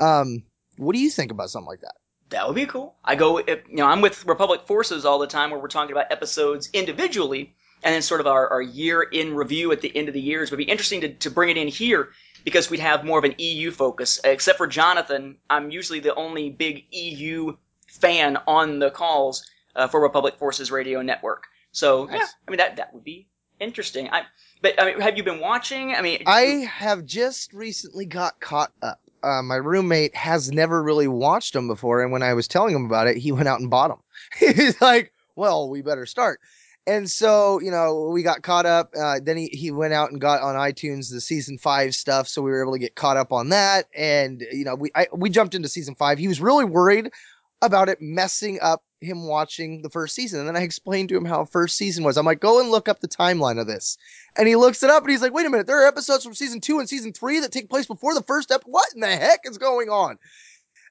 Um, 0.01 0.43
what 0.79 0.95
do 0.95 0.99
you 0.99 1.11
think 1.11 1.31
about 1.31 1.51
something 1.51 1.69
like 1.69 1.83
that? 1.83 1.95
That 2.31 2.49
would 2.49 2.57
be 2.57 2.67
cool. 2.67 2.97
I 3.05 3.15
go, 3.15 3.39
you 3.39 3.57
know, 3.71 3.87
I'm 3.87 4.01
with 4.01 4.27
Republic 4.27 4.63
Forces 4.67 5.05
all 5.05 5.21
the 5.21 5.29
time 5.29 5.53
where 5.53 5.61
we're 5.61 5.69
talking 5.69 5.93
about 5.93 6.11
episodes 6.11 6.69
individually 6.73 7.55
and 7.87 7.95
then 7.95 8.03
sort 8.03 8.21
of 8.21 8.27
our, 8.27 8.49
our 8.49 8.61
year 8.61 9.01
in 9.01 9.37
review 9.37 9.71
at 9.71 9.81
the 9.81 9.97
end 9.97 10.09
of 10.09 10.15
the 10.15 10.21
years. 10.21 10.49
It 10.49 10.51
would 10.51 10.59
be 10.59 10.65
interesting 10.65 11.03
to, 11.03 11.15
to 11.15 11.31
bring 11.31 11.51
it 11.51 11.57
in 11.57 11.69
here 11.69 12.09
because 12.43 12.69
we'd 12.69 12.81
have 12.81 13.05
more 13.05 13.17
of 13.17 13.25
an 13.25 13.37
EU 13.39 13.71
focus. 13.71 14.21
Except 14.25 14.59
for 14.59 14.67
Jonathan, 14.67 15.37
I'm 15.49 15.71
usually 15.71 16.01
the 16.01 16.13
only 16.17 16.51
big 16.51 16.85
EU 16.91 17.57
fan 17.87 18.39
on 18.49 18.81
the 18.81 18.91
calls 18.91 19.49
uh, 19.77 19.87
for 19.87 20.01
Republic 20.01 20.35
Forces 20.37 20.73
Radio 20.73 21.01
Network. 21.01 21.45
So 21.71 22.07
nice. 22.07 22.19
yeah, 22.19 22.27
I 22.49 22.51
mean 22.51 22.59
that 22.59 22.77
that 22.77 22.93
would 22.93 23.05
be 23.05 23.29
interesting. 23.61 24.11
I 24.11 24.23
but 24.63 24.83
I 24.83 24.87
mean, 24.87 25.01
have 25.01 25.17
you 25.17 25.23
been 25.23 25.39
watching? 25.39 25.95
I 25.95 26.03
mean, 26.03 26.25
I 26.27 26.67
have 26.69 27.05
just 27.05 27.53
recently 27.53 28.05
got 28.05 28.41
caught 28.41 28.73
up. 28.83 28.99
Uh, 29.23 29.43
my 29.43 29.57
roommate 29.57 30.17
has 30.17 30.51
never 30.51 30.83
really 30.83 31.07
watched 31.07 31.53
them 31.53 31.69
before, 31.69 32.03
and 32.03 32.11
when 32.11 32.25
I 32.25 32.35
was 32.35 32.49
telling 32.49 32.75
him 32.75 32.87
about 32.87 33.07
it, 33.07 33.17
he 33.17 33.31
went 33.31 33.47
out 33.47 33.61
and 33.61 33.71
bought 33.71 33.89
them. 33.89 34.03
He's 34.57 34.81
like, 34.81 35.13
"Well, 35.37 35.71
we 35.71 35.83
better 35.83 36.07
start." 36.07 36.41
And 36.87 37.11
so, 37.11 37.61
you 37.61 37.71
know, 37.71 38.11
we 38.13 38.23
got 38.23 38.43
caught 38.43 38.65
up. 38.65 38.93
Uh, 38.97 39.19
then 39.21 39.37
he, 39.37 39.49
he 39.49 39.73
went 39.73 39.93
out 39.93 40.13
and 40.13 40.21
got 40.21 40.43
on 40.43 40.55
iTunes 40.55 41.11
the 41.11 41.21
season 41.21 41.59
five 41.59 41.95
stuff, 41.95 42.29
so 42.29 42.43
we 42.43 42.51
were 42.51 42.63
able 42.63 42.75
to 42.75 42.79
get 42.79 42.95
caught 42.95 43.17
up 43.17 43.33
on 43.33 43.49
that. 43.49 43.87
And 43.95 44.45
you 44.53 44.65
know, 44.65 44.77
we 44.77 44.91
I, 44.95 45.09
we 45.13 45.29
jumped 45.29 45.55
into 45.55 45.69
season 45.69 45.97
five. 45.97 46.19
He 46.19 46.29
was 46.29 46.41
really 46.41 46.65
worried 46.65 47.11
about 47.63 47.89
it 47.89 47.99
messing 48.01 48.59
up 48.61 48.83
him 49.01 49.27
watching 49.27 49.83
the 49.83 49.91
first 49.91 50.15
season. 50.15 50.41
And 50.41 50.49
then 50.49 50.57
I 50.57 50.63
explained 50.63 51.09
to 51.11 51.17
him 51.17 51.25
how 51.25 51.45
first 51.45 51.77
season 51.77 52.05
was. 52.05 52.17
I'm 52.17 52.27
like, 52.27 52.41
go 52.41 52.61
and 52.61 52.71
look 52.71 52.89
up 52.89 53.01
the 53.01 53.09
timeline 53.09 53.61
of 53.61 53.67
this. 53.67 53.99
And 54.37 54.49
he 54.49 54.57
looks 54.57 54.83
it 54.83 54.91
up 54.91 55.03
and 55.03 55.11
he's 55.11 55.23
like, 55.23 55.35
wait 55.35 55.47
a 55.47 55.51
minute, 55.51 55.67
there 55.67 55.83
are 55.83 55.89
episodes 55.89 56.25
from 56.25 56.35
season 56.35 56.61
two 56.61 56.79
and 56.79 56.89
season 56.89 57.13
three 57.13 57.41
that 57.41 57.53
take 57.53 57.69
place 57.69 57.87
before 57.87 58.15
the 58.15 58.23
first 58.23 58.51
episode. 58.51 58.71
What 58.71 58.89
in 58.95 59.01
the 59.01 59.09
heck 59.09 59.41
is 59.45 59.59
going 59.59 59.89
on? 59.89 60.19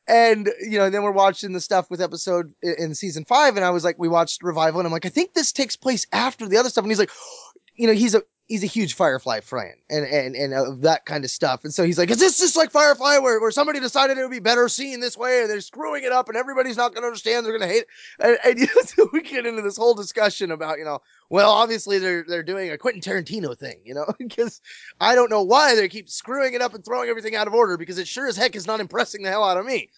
And, 0.07 0.51
you 0.61 0.77
know, 0.77 0.89
then 0.89 1.03
we're 1.03 1.11
watching 1.11 1.53
the 1.53 1.61
stuff 1.61 1.89
with 1.89 2.01
episode 2.01 2.53
in 2.61 2.93
season 2.93 3.25
five. 3.25 3.55
And 3.55 3.65
I 3.65 3.71
was 3.71 3.83
like, 3.83 3.97
we 3.97 4.07
watched 4.07 4.43
Revival 4.43 4.79
and 4.79 4.85
I'm 4.87 4.93
like, 4.93 5.05
I 5.05 5.09
think 5.09 5.33
this 5.33 5.51
takes 5.51 5.75
place 5.75 6.05
after 6.11 6.47
the 6.47 6.57
other 6.57 6.69
stuff. 6.69 6.83
And 6.83 6.91
he's 6.91 6.99
like, 6.99 7.11
you 7.75 7.87
know, 7.87 7.93
he's 7.93 8.15
a, 8.15 8.21
he's 8.47 8.63
a 8.63 8.67
huge 8.67 8.93
Firefly 8.93 9.39
fan 9.39 9.73
and 9.89 10.05
and 10.05 10.35
and 10.35 10.53
uh, 10.53 10.71
that 10.79 11.05
kind 11.05 11.23
of 11.23 11.31
stuff. 11.31 11.63
And 11.63 11.73
so 11.73 11.83
he's 11.83 11.97
like, 11.97 12.09
"Is 12.09 12.19
this 12.19 12.37
just 12.37 12.55
like 12.55 12.71
Firefly, 12.71 13.17
where, 13.17 13.39
where 13.39 13.51
somebody 13.51 13.79
decided 13.79 14.17
it 14.17 14.21
would 14.21 14.31
be 14.31 14.39
better 14.39 14.69
seen 14.69 14.99
this 14.99 15.17
way, 15.17 15.41
and 15.41 15.49
they're 15.49 15.61
screwing 15.61 16.03
it 16.03 16.11
up, 16.11 16.27
and 16.27 16.37
everybody's 16.37 16.77
not 16.77 16.93
going 16.93 17.01
to 17.01 17.07
understand, 17.07 17.45
they're 17.45 17.57
going 17.57 17.67
to 17.67 17.73
hate?" 17.73 17.85
It. 17.85 17.87
And, 18.19 18.37
and 18.43 18.59
you 18.59 18.67
know, 18.67 18.81
so 18.83 19.09
we 19.11 19.21
get 19.21 19.45
into 19.45 19.61
this 19.61 19.77
whole 19.77 19.95
discussion 19.95 20.51
about, 20.51 20.77
you 20.77 20.85
know, 20.85 20.99
well, 21.29 21.51
obviously 21.51 21.99
they're 21.99 22.23
they're 22.27 22.43
doing 22.43 22.71
a 22.71 22.77
Quentin 22.77 23.01
Tarantino 23.01 23.57
thing, 23.57 23.79
you 23.83 23.93
know, 23.93 24.05
because 24.19 24.61
I 24.99 25.15
don't 25.15 25.31
know 25.31 25.43
why 25.43 25.75
they 25.75 25.87
keep 25.89 26.09
screwing 26.09 26.53
it 26.53 26.61
up 26.61 26.73
and 26.73 26.85
throwing 26.85 27.09
everything 27.09 27.35
out 27.35 27.47
of 27.47 27.53
order 27.53 27.77
because 27.77 27.97
it 27.97 28.07
sure 28.07 28.27
as 28.27 28.37
heck 28.37 28.55
is 28.55 28.67
not 28.67 28.79
impressing 28.79 29.23
the 29.23 29.29
hell 29.29 29.43
out 29.43 29.57
of 29.57 29.65
me. 29.65 29.89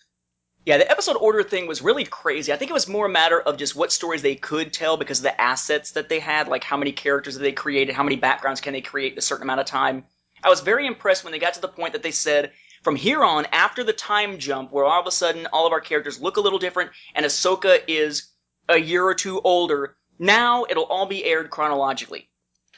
Yeah, 0.68 0.80
the 0.80 0.92
episode 0.92 1.16
order 1.16 1.44
thing 1.44 1.66
was 1.66 1.82
really 1.82 2.04
crazy. 2.04 2.52
I 2.52 2.58
think 2.58 2.70
it 2.70 2.74
was 2.74 2.90
more 2.90 3.06
a 3.06 3.10
matter 3.10 3.40
of 3.40 3.56
just 3.56 3.74
what 3.74 3.90
stories 3.90 4.22
they 4.22 4.36
could 4.36 4.74
tell 4.74 4.98
because 4.98 5.20
of 5.20 5.24
the 5.24 5.40
assets 5.40 5.92
that 5.92 6.10
they 6.10 6.20
had, 6.20 6.50
like 6.50 6.66
how 6.66 6.76
many 6.76 6.92
characters 6.92 7.36
that 7.36 7.42
they 7.42 7.54
created, 7.54 7.96
how 7.96 8.04
many 8.04 8.18
backgrounds 8.18 8.60
can 8.60 8.74
they 8.74 8.82
create 8.82 9.14
in 9.14 9.18
a 9.18 9.22
certain 9.22 9.44
amount 9.44 9.62
of 9.62 9.66
time. 9.66 10.04
I 10.44 10.50
was 10.50 10.60
very 10.60 10.86
impressed 10.86 11.24
when 11.24 11.32
they 11.32 11.40
got 11.40 11.54
to 11.54 11.62
the 11.62 11.70
point 11.70 11.94
that 11.94 12.04
they 12.04 12.12
said, 12.12 12.52
from 12.84 12.98
here 12.98 13.24
on, 13.24 13.46
after 13.54 13.82
the 13.82 13.94
time 13.94 14.40
jump, 14.40 14.74
where 14.74 14.84
all 14.84 15.00
of 15.00 15.08
a 15.08 15.12
sudden 15.12 15.48
all 15.54 15.66
of 15.66 15.72
our 15.72 15.80
characters 15.80 16.20
look 16.20 16.36
a 16.36 16.42
little 16.42 16.60
different 16.60 16.92
and 17.16 17.26
Ahsoka 17.26 17.80
is 17.88 18.34
a 18.68 18.78
year 18.78 19.06
or 19.06 19.16
two 19.16 19.40
older, 19.46 19.96
now 20.20 20.66
it'll 20.70 20.84
all 20.84 21.06
be 21.06 21.24
aired 21.24 21.50
chronologically. 21.50 22.30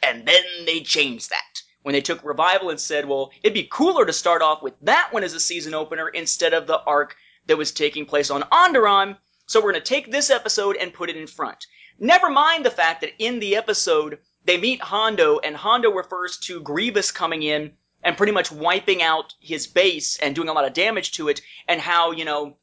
And 0.04 0.28
then 0.28 0.44
they 0.68 0.82
changed 0.82 1.32
that. 1.32 1.64
When 1.82 1.94
they 1.94 2.02
took 2.02 2.24
Revival 2.24 2.70
and 2.70 2.80
said, 2.80 3.08
well, 3.08 3.32
it'd 3.42 3.56
be 3.56 3.68
cooler 3.72 4.06
to 4.06 4.14
start 4.14 4.44
off 4.44 4.62
with 4.62 4.76
that 4.82 5.12
one 5.12 5.24
as 5.24 5.34
a 5.34 5.40
season 5.40 5.74
opener 5.74 6.08
instead 6.10 6.54
of 6.54 6.68
the 6.68 6.84
arc 6.84 7.16
that 7.50 7.58
was 7.58 7.72
taking 7.72 8.06
place 8.06 8.30
on 8.30 8.43
Onderon, 8.43 9.18
so 9.45 9.60
we're 9.60 9.72
going 9.72 9.84
to 9.84 9.89
take 9.89 10.12
this 10.12 10.30
episode 10.30 10.78
and 10.78 10.93
put 10.93 11.10
it 11.10 11.18
in 11.18 11.28
front. 11.28 11.66
Never 12.00 12.30
mind 12.30 12.64
the 12.64 12.72
fact 12.72 13.02
that 13.02 13.12
in 13.20 13.39
the 13.39 13.58
episode, 13.58 14.20
they 14.45 14.58
meet 14.58 14.82
Hondo, 14.82 15.39
and 15.39 15.56
Hondo 15.56 15.91
refers 15.91 16.38
to 16.38 16.62
Grievous 16.62 17.12
coming 17.12 17.43
in 17.43 17.74
and 18.04 18.16
pretty 18.16 18.32
much 18.32 18.52
wiping 18.52 19.02
out 19.02 19.34
his 19.41 19.68
base 19.68 20.18
and 20.20 20.34
doing 20.34 20.47
a 20.47 20.54
lot 20.54 20.66
of 20.66 20.74
damage 20.74 21.12
to 21.14 21.28
it, 21.28 21.41
and 21.68 21.82
how, 21.82 22.12
you 22.12 22.24
know, 22.24 22.56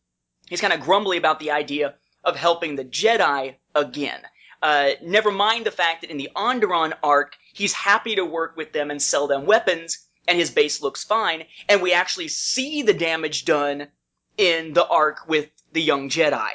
he's 0.48 0.60
kind 0.60 0.72
of 0.72 0.80
grumbly 0.80 1.18
about 1.18 1.40
the 1.40 1.50
idea 1.50 1.94
of 2.24 2.36
helping 2.36 2.76
the 2.76 2.84
Jedi 2.84 3.56
again. 3.74 4.20
Uh, 4.62 4.90
never 5.02 5.30
mind 5.30 5.66
the 5.66 5.70
fact 5.70 6.00
that 6.00 6.10
in 6.10 6.16
the 6.16 6.30
Onderon 6.34 6.94
arc, 7.02 7.36
he's 7.52 7.72
happy 7.72 8.14
to 8.14 8.24
work 8.24 8.56
with 8.56 8.72
them 8.72 8.90
and 8.90 9.02
sell 9.02 9.26
them 9.26 9.44
weapons, 9.44 9.98
and 10.26 10.38
his 10.38 10.50
base 10.50 10.80
looks 10.80 11.04
fine, 11.04 11.44
and 11.68 11.82
we 11.82 11.92
actually 11.92 12.28
see 12.28 12.82
the 12.82 12.94
damage 12.94 13.44
done 13.44 13.88
in 14.36 14.72
the 14.72 14.86
arc 14.86 15.28
with 15.28 15.50
the 15.72 15.82
young 15.82 16.08
Jedi. 16.08 16.50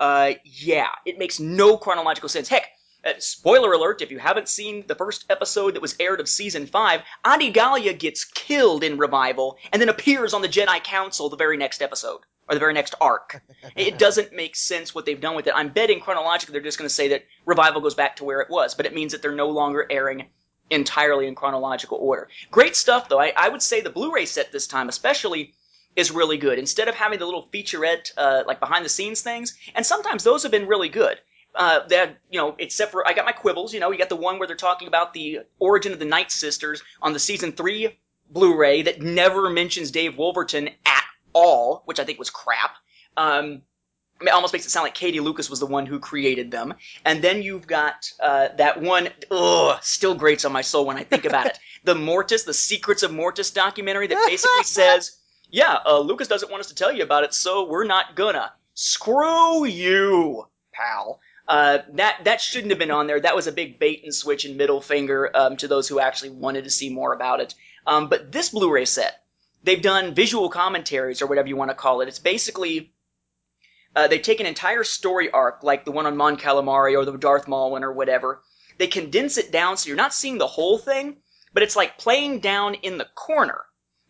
Uh, 0.00 0.32
yeah, 0.44 0.90
it 1.06 1.18
makes 1.18 1.40
no 1.40 1.76
chronological 1.76 2.28
sense. 2.28 2.48
Heck, 2.48 2.66
uh, 3.04 3.12
spoiler 3.18 3.72
alert, 3.72 4.02
if 4.02 4.10
you 4.10 4.18
haven't 4.18 4.48
seen 4.48 4.84
the 4.86 4.94
first 4.94 5.26
episode 5.30 5.74
that 5.74 5.82
was 5.82 5.94
aired 6.00 6.20
of 6.20 6.28
season 6.28 6.66
5, 6.66 7.02
Adi 7.24 7.50
Gallia 7.50 7.92
gets 7.92 8.24
killed 8.24 8.82
in 8.82 8.98
Revival 8.98 9.58
and 9.72 9.80
then 9.80 9.88
appears 9.88 10.32
on 10.34 10.42
the 10.42 10.48
Jedi 10.48 10.82
Council 10.82 11.28
the 11.28 11.36
very 11.36 11.56
next 11.56 11.82
episode. 11.82 12.20
Or 12.46 12.54
the 12.54 12.60
very 12.60 12.74
next 12.74 12.94
arc. 13.00 13.42
it 13.76 13.98
doesn't 13.98 14.34
make 14.34 14.54
sense 14.54 14.94
what 14.94 15.06
they've 15.06 15.20
done 15.20 15.34
with 15.34 15.46
it. 15.46 15.54
I'm 15.56 15.70
betting 15.70 16.00
chronologically 16.00 16.52
they're 16.52 16.60
just 16.60 16.76
going 16.76 16.88
to 16.88 16.94
say 16.94 17.08
that 17.08 17.24
Revival 17.46 17.80
goes 17.80 17.94
back 17.94 18.16
to 18.16 18.24
where 18.24 18.40
it 18.40 18.50
was, 18.50 18.74
but 18.74 18.84
it 18.84 18.94
means 18.94 19.12
that 19.12 19.22
they're 19.22 19.32
no 19.32 19.48
longer 19.48 19.86
airing 19.88 20.26
entirely 20.70 21.26
in 21.26 21.34
chronological 21.34 21.98
order. 21.98 22.28
Great 22.50 22.76
stuff, 22.76 23.08
though. 23.08 23.20
I, 23.20 23.32
I 23.36 23.48
would 23.48 23.62
say 23.62 23.80
the 23.80 23.90
Blu-ray 23.90 24.26
set 24.26 24.52
this 24.52 24.66
time, 24.66 24.88
especially 24.88 25.54
is 25.96 26.10
really 26.10 26.38
good. 26.38 26.58
Instead 26.58 26.88
of 26.88 26.94
having 26.94 27.18
the 27.18 27.24
little 27.24 27.48
featurette, 27.52 28.10
uh, 28.16 28.42
like 28.46 28.60
behind 28.60 28.84
the 28.84 28.88
scenes 28.88 29.20
things, 29.20 29.56
and 29.74 29.84
sometimes 29.84 30.24
those 30.24 30.42
have 30.42 30.52
been 30.52 30.66
really 30.66 30.88
good. 30.88 31.18
Uh, 31.54 31.86
that 31.86 32.18
you 32.30 32.40
know, 32.40 32.56
except 32.58 32.90
for 32.90 33.06
I 33.06 33.12
got 33.12 33.24
my 33.24 33.32
quibbles. 33.32 33.72
You 33.72 33.80
know, 33.80 33.92
you 33.92 33.98
got 33.98 34.08
the 34.08 34.16
one 34.16 34.38
where 34.38 34.48
they're 34.48 34.56
talking 34.56 34.88
about 34.88 35.14
the 35.14 35.40
origin 35.60 35.92
of 35.92 36.00
the 36.00 36.04
Night 36.04 36.32
Sisters 36.32 36.82
on 37.00 37.12
the 37.12 37.20
season 37.20 37.52
three 37.52 37.96
Blu-ray 38.30 38.82
that 38.82 39.00
never 39.00 39.48
mentions 39.50 39.92
Dave 39.92 40.18
Wolverton 40.18 40.68
at 40.84 41.04
all, 41.32 41.82
which 41.84 42.00
I 42.00 42.04
think 42.04 42.18
was 42.18 42.30
crap. 42.30 42.76
Um, 43.16 43.62
it 44.20 44.30
almost 44.30 44.52
makes 44.52 44.66
it 44.66 44.70
sound 44.70 44.84
like 44.84 44.94
Katie 44.94 45.20
Lucas 45.20 45.50
was 45.50 45.60
the 45.60 45.66
one 45.66 45.86
who 45.86 45.98
created 45.98 46.50
them. 46.50 46.74
And 47.04 47.22
then 47.22 47.42
you've 47.42 47.66
got 47.66 48.10
uh, 48.20 48.48
that 48.56 48.80
one, 48.80 49.08
ugh, 49.30 49.78
still 49.82 50.14
grates 50.14 50.44
on 50.44 50.52
my 50.52 50.62
soul 50.62 50.86
when 50.86 50.96
I 50.96 51.04
think 51.04 51.24
about 51.24 51.46
it. 51.46 51.58
The 51.84 51.94
Mortis, 51.94 52.44
the 52.44 52.54
Secrets 52.54 53.02
of 53.02 53.12
Mortis 53.12 53.50
documentary 53.50 54.06
that 54.06 54.24
basically 54.26 54.64
says 54.64 55.18
yeah, 55.50 55.78
uh, 55.86 55.98
Lucas 56.00 56.28
doesn't 56.28 56.50
want 56.50 56.60
us 56.60 56.68
to 56.68 56.74
tell 56.74 56.92
you 56.92 57.02
about 57.02 57.24
it, 57.24 57.34
so 57.34 57.68
we're 57.68 57.84
not 57.84 58.16
gonna. 58.16 58.52
Screw 58.74 59.64
you, 59.64 60.48
pal. 60.72 61.20
Uh, 61.46 61.78
that 61.92 62.24
that 62.24 62.40
shouldn't 62.40 62.70
have 62.70 62.78
been 62.78 62.90
on 62.90 63.06
there. 63.06 63.20
That 63.20 63.36
was 63.36 63.46
a 63.46 63.52
big 63.52 63.78
bait 63.78 64.02
and 64.02 64.14
switch 64.14 64.44
and 64.44 64.56
middle 64.56 64.80
finger 64.80 65.30
um, 65.34 65.56
to 65.58 65.68
those 65.68 65.86
who 65.86 66.00
actually 66.00 66.30
wanted 66.30 66.64
to 66.64 66.70
see 66.70 66.88
more 66.90 67.12
about 67.12 67.40
it. 67.40 67.54
Um, 67.86 68.08
but 68.08 68.32
this 68.32 68.48
Blu-ray 68.48 68.86
set, 68.86 69.22
they've 69.62 69.80
done 69.80 70.14
visual 70.14 70.48
commentaries 70.48 71.20
or 71.20 71.26
whatever 71.26 71.48
you 71.48 71.56
want 71.56 71.70
to 71.70 71.76
call 71.76 72.00
it. 72.00 72.08
It's 72.08 72.18
basically 72.18 72.94
uh, 73.94 74.08
they 74.08 74.18
take 74.18 74.40
an 74.40 74.46
entire 74.46 74.84
story 74.84 75.30
arc, 75.30 75.62
like 75.62 75.84
the 75.84 75.92
one 75.92 76.06
on 76.06 76.16
Mon 76.16 76.36
Calamari 76.36 76.96
or 76.96 77.04
the 77.04 77.16
Darth 77.16 77.46
Maul 77.46 77.70
one 77.70 77.84
or 77.84 77.92
whatever. 77.92 78.42
They 78.78 78.86
condense 78.88 79.38
it 79.38 79.52
down 79.52 79.76
so 79.76 79.88
you're 79.88 79.96
not 79.96 80.14
seeing 80.14 80.38
the 80.38 80.46
whole 80.46 80.78
thing, 80.78 81.18
but 81.52 81.62
it's 81.62 81.76
like 81.76 81.98
playing 81.98 82.40
down 82.40 82.74
in 82.74 82.98
the 82.98 83.06
corner. 83.14 83.60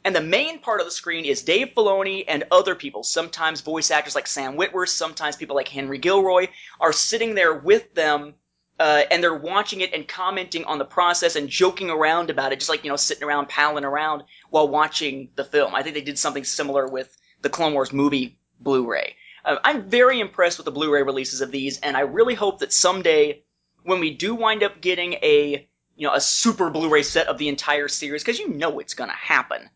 And 0.05 0.15
the 0.15 0.21
main 0.21 0.59
part 0.59 0.81
of 0.81 0.87
the 0.87 0.93
screen 0.93 1.25
is 1.25 1.43
Dave 1.43 1.69
Filoni 1.75 2.25
and 2.29 2.45
other 2.51 2.75
people, 2.75 3.03
sometimes 3.03 3.63
voice 3.63 3.91
actors 3.91 4.15
like 4.15 4.27
Sam 4.27 4.57
Witwer, 4.57 4.87
sometimes 4.87 5.35
people 5.35 5.57
like 5.57 5.69
Henry 5.69 5.97
Gilroy, 5.97 6.49
are 6.79 6.93
sitting 6.93 7.35
there 7.35 7.55
with 7.55 7.95
them, 7.95 8.35
uh, 8.79 9.03
and 9.11 9.23
they're 9.23 9.35
watching 9.35 9.81
it 9.81 9.95
and 9.95 10.07
commenting 10.07 10.65
on 10.65 10.79
the 10.79 10.85
process 10.85 11.37
and 11.37 11.49
joking 11.49 11.89
around 11.89 12.29
about 12.29 12.53
it, 12.53 12.59
just 12.59 12.69
like, 12.69 12.85
you 12.85 12.91
know, 12.91 12.97
sitting 12.97 13.25
around, 13.25 13.49
palling 13.49 13.85
around 13.85 14.25
while 14.51 14.69
watching 14.69 15.31
the 15.37 15.45
film. 15.45 15.75
I 15.75 15.83
think 15.83 15.95
they 15.95 16.03
did 16.03 16.19
something 16.19 16.45
similar 16.45 16.87
with 16.87 17.17
the 17.41 17.49
Clone 17.49 17.73
Wars 17.73 17.93
movie 17.93 18.39
Blu-ray. 18.61 19.17
Uh, 19.45 19.57
I'm 19.65 19.89
very 19.89 20.21
impressed 20.21 20.59
with 20.59 20.67
the 20.67 20.71
Blu-ray 20.71 21.03
releases 21.03 21.41
of 21.41 21.51
these, 21.51 21.81
and 21.81 21.97
I 21.97 22.01
really 22.01 22.35
hope 22.35 22.59
that 22.59 22.75
someday, 22.75 23.43
when 23.85 24.01
we 24.01 24.11
do 24.11 24.35
wind 24.35 24.63
up 24.63 24.83
getting 24.83 25.15
a, 25.15 25.67
you 25.97 26.07
know, 26.07 26.15
a 26.15 26.21
super 26.21 26.69
Blu-ray 26.69 27.05
set 27.05 27.29
of 27.29 27.39
the 27.39 27.49
entire 27.49 27.89
series, 27.89 28.23
because 28.23 28.39
you 28.39 28.49
know 28.49 28.81
it's 28.81 28.95
gonna 28.95 29.13
happen, 29.13 29.71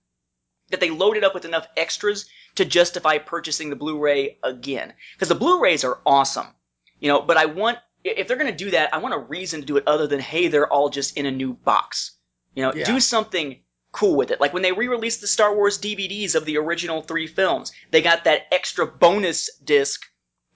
that 0.70 0.80
they 0.80 0.90
loaded 0.90 1.24
up 1.24 1.34
with 1.34 1.44
enough 1.44 1.66
extras 1.76 2.28
to 2.56 2.64
justify 2.64 3.18
purchasing 3.18 3.70
the 3.70 3.76
Blu-ray 3.76 4.38
again. 4.42 4.92
Because 5.14 5.28
the 5.28 5.34
Blu-rays 5.34 5.84
are 5.84 6.00
awesome, 6.04 6.46
you 7.00 7.08
know. 7.08 7.20
But 7.20 7.36
I 7.36 7.46
want, 7.46 7.78
if 8.04 8.28
they're 8.28 8.36
going 8.36 8.50
to 8.50 8.64
do 8.64 8.70
that, 8.72 8.94
I 8.94 8.98
want 8.98 9.14
a 9.14 9.18
reason 9.18 9.60
to 9.60 9.66
do 9.66 9.76
it 9.76 9.84
other 9.86 10.06
than 10.06 10.20
hey, 10.20 10.48
they're 10.48 10.72
all 10.72 10.88
just 10.88 11.16
in 11.16 11.26
a 11.26 11.30
new 11.30 11.54
box. 11.54 12.12
You 12.54 12.62
know, 12.62 12.74
Yeah. 12.74 12.84
do 12.84 13.00
something 13.00 13.60
cool 13.92 14.16
with 14.16 14.30
it. 14.30 14.40
Like 14.40 14.52
when 14.52 14.62
they 14.62 14.72
re-released 14.72 15.20
the 15.20 15.26
Star 15.26 15.54
Wars 15.54 15.78
DVDs 15.78 16.34
of 16.34 16.44
the 16.44 16.58
original 16.58 17.02
three 17.02 17.26
films, 17.26 17.72
they 17.90 18.02
got 18.02 18.24
that 18.24 18.46
extra 18.52 18.86
bonus 18.86 19.50
disc 19.64 20.02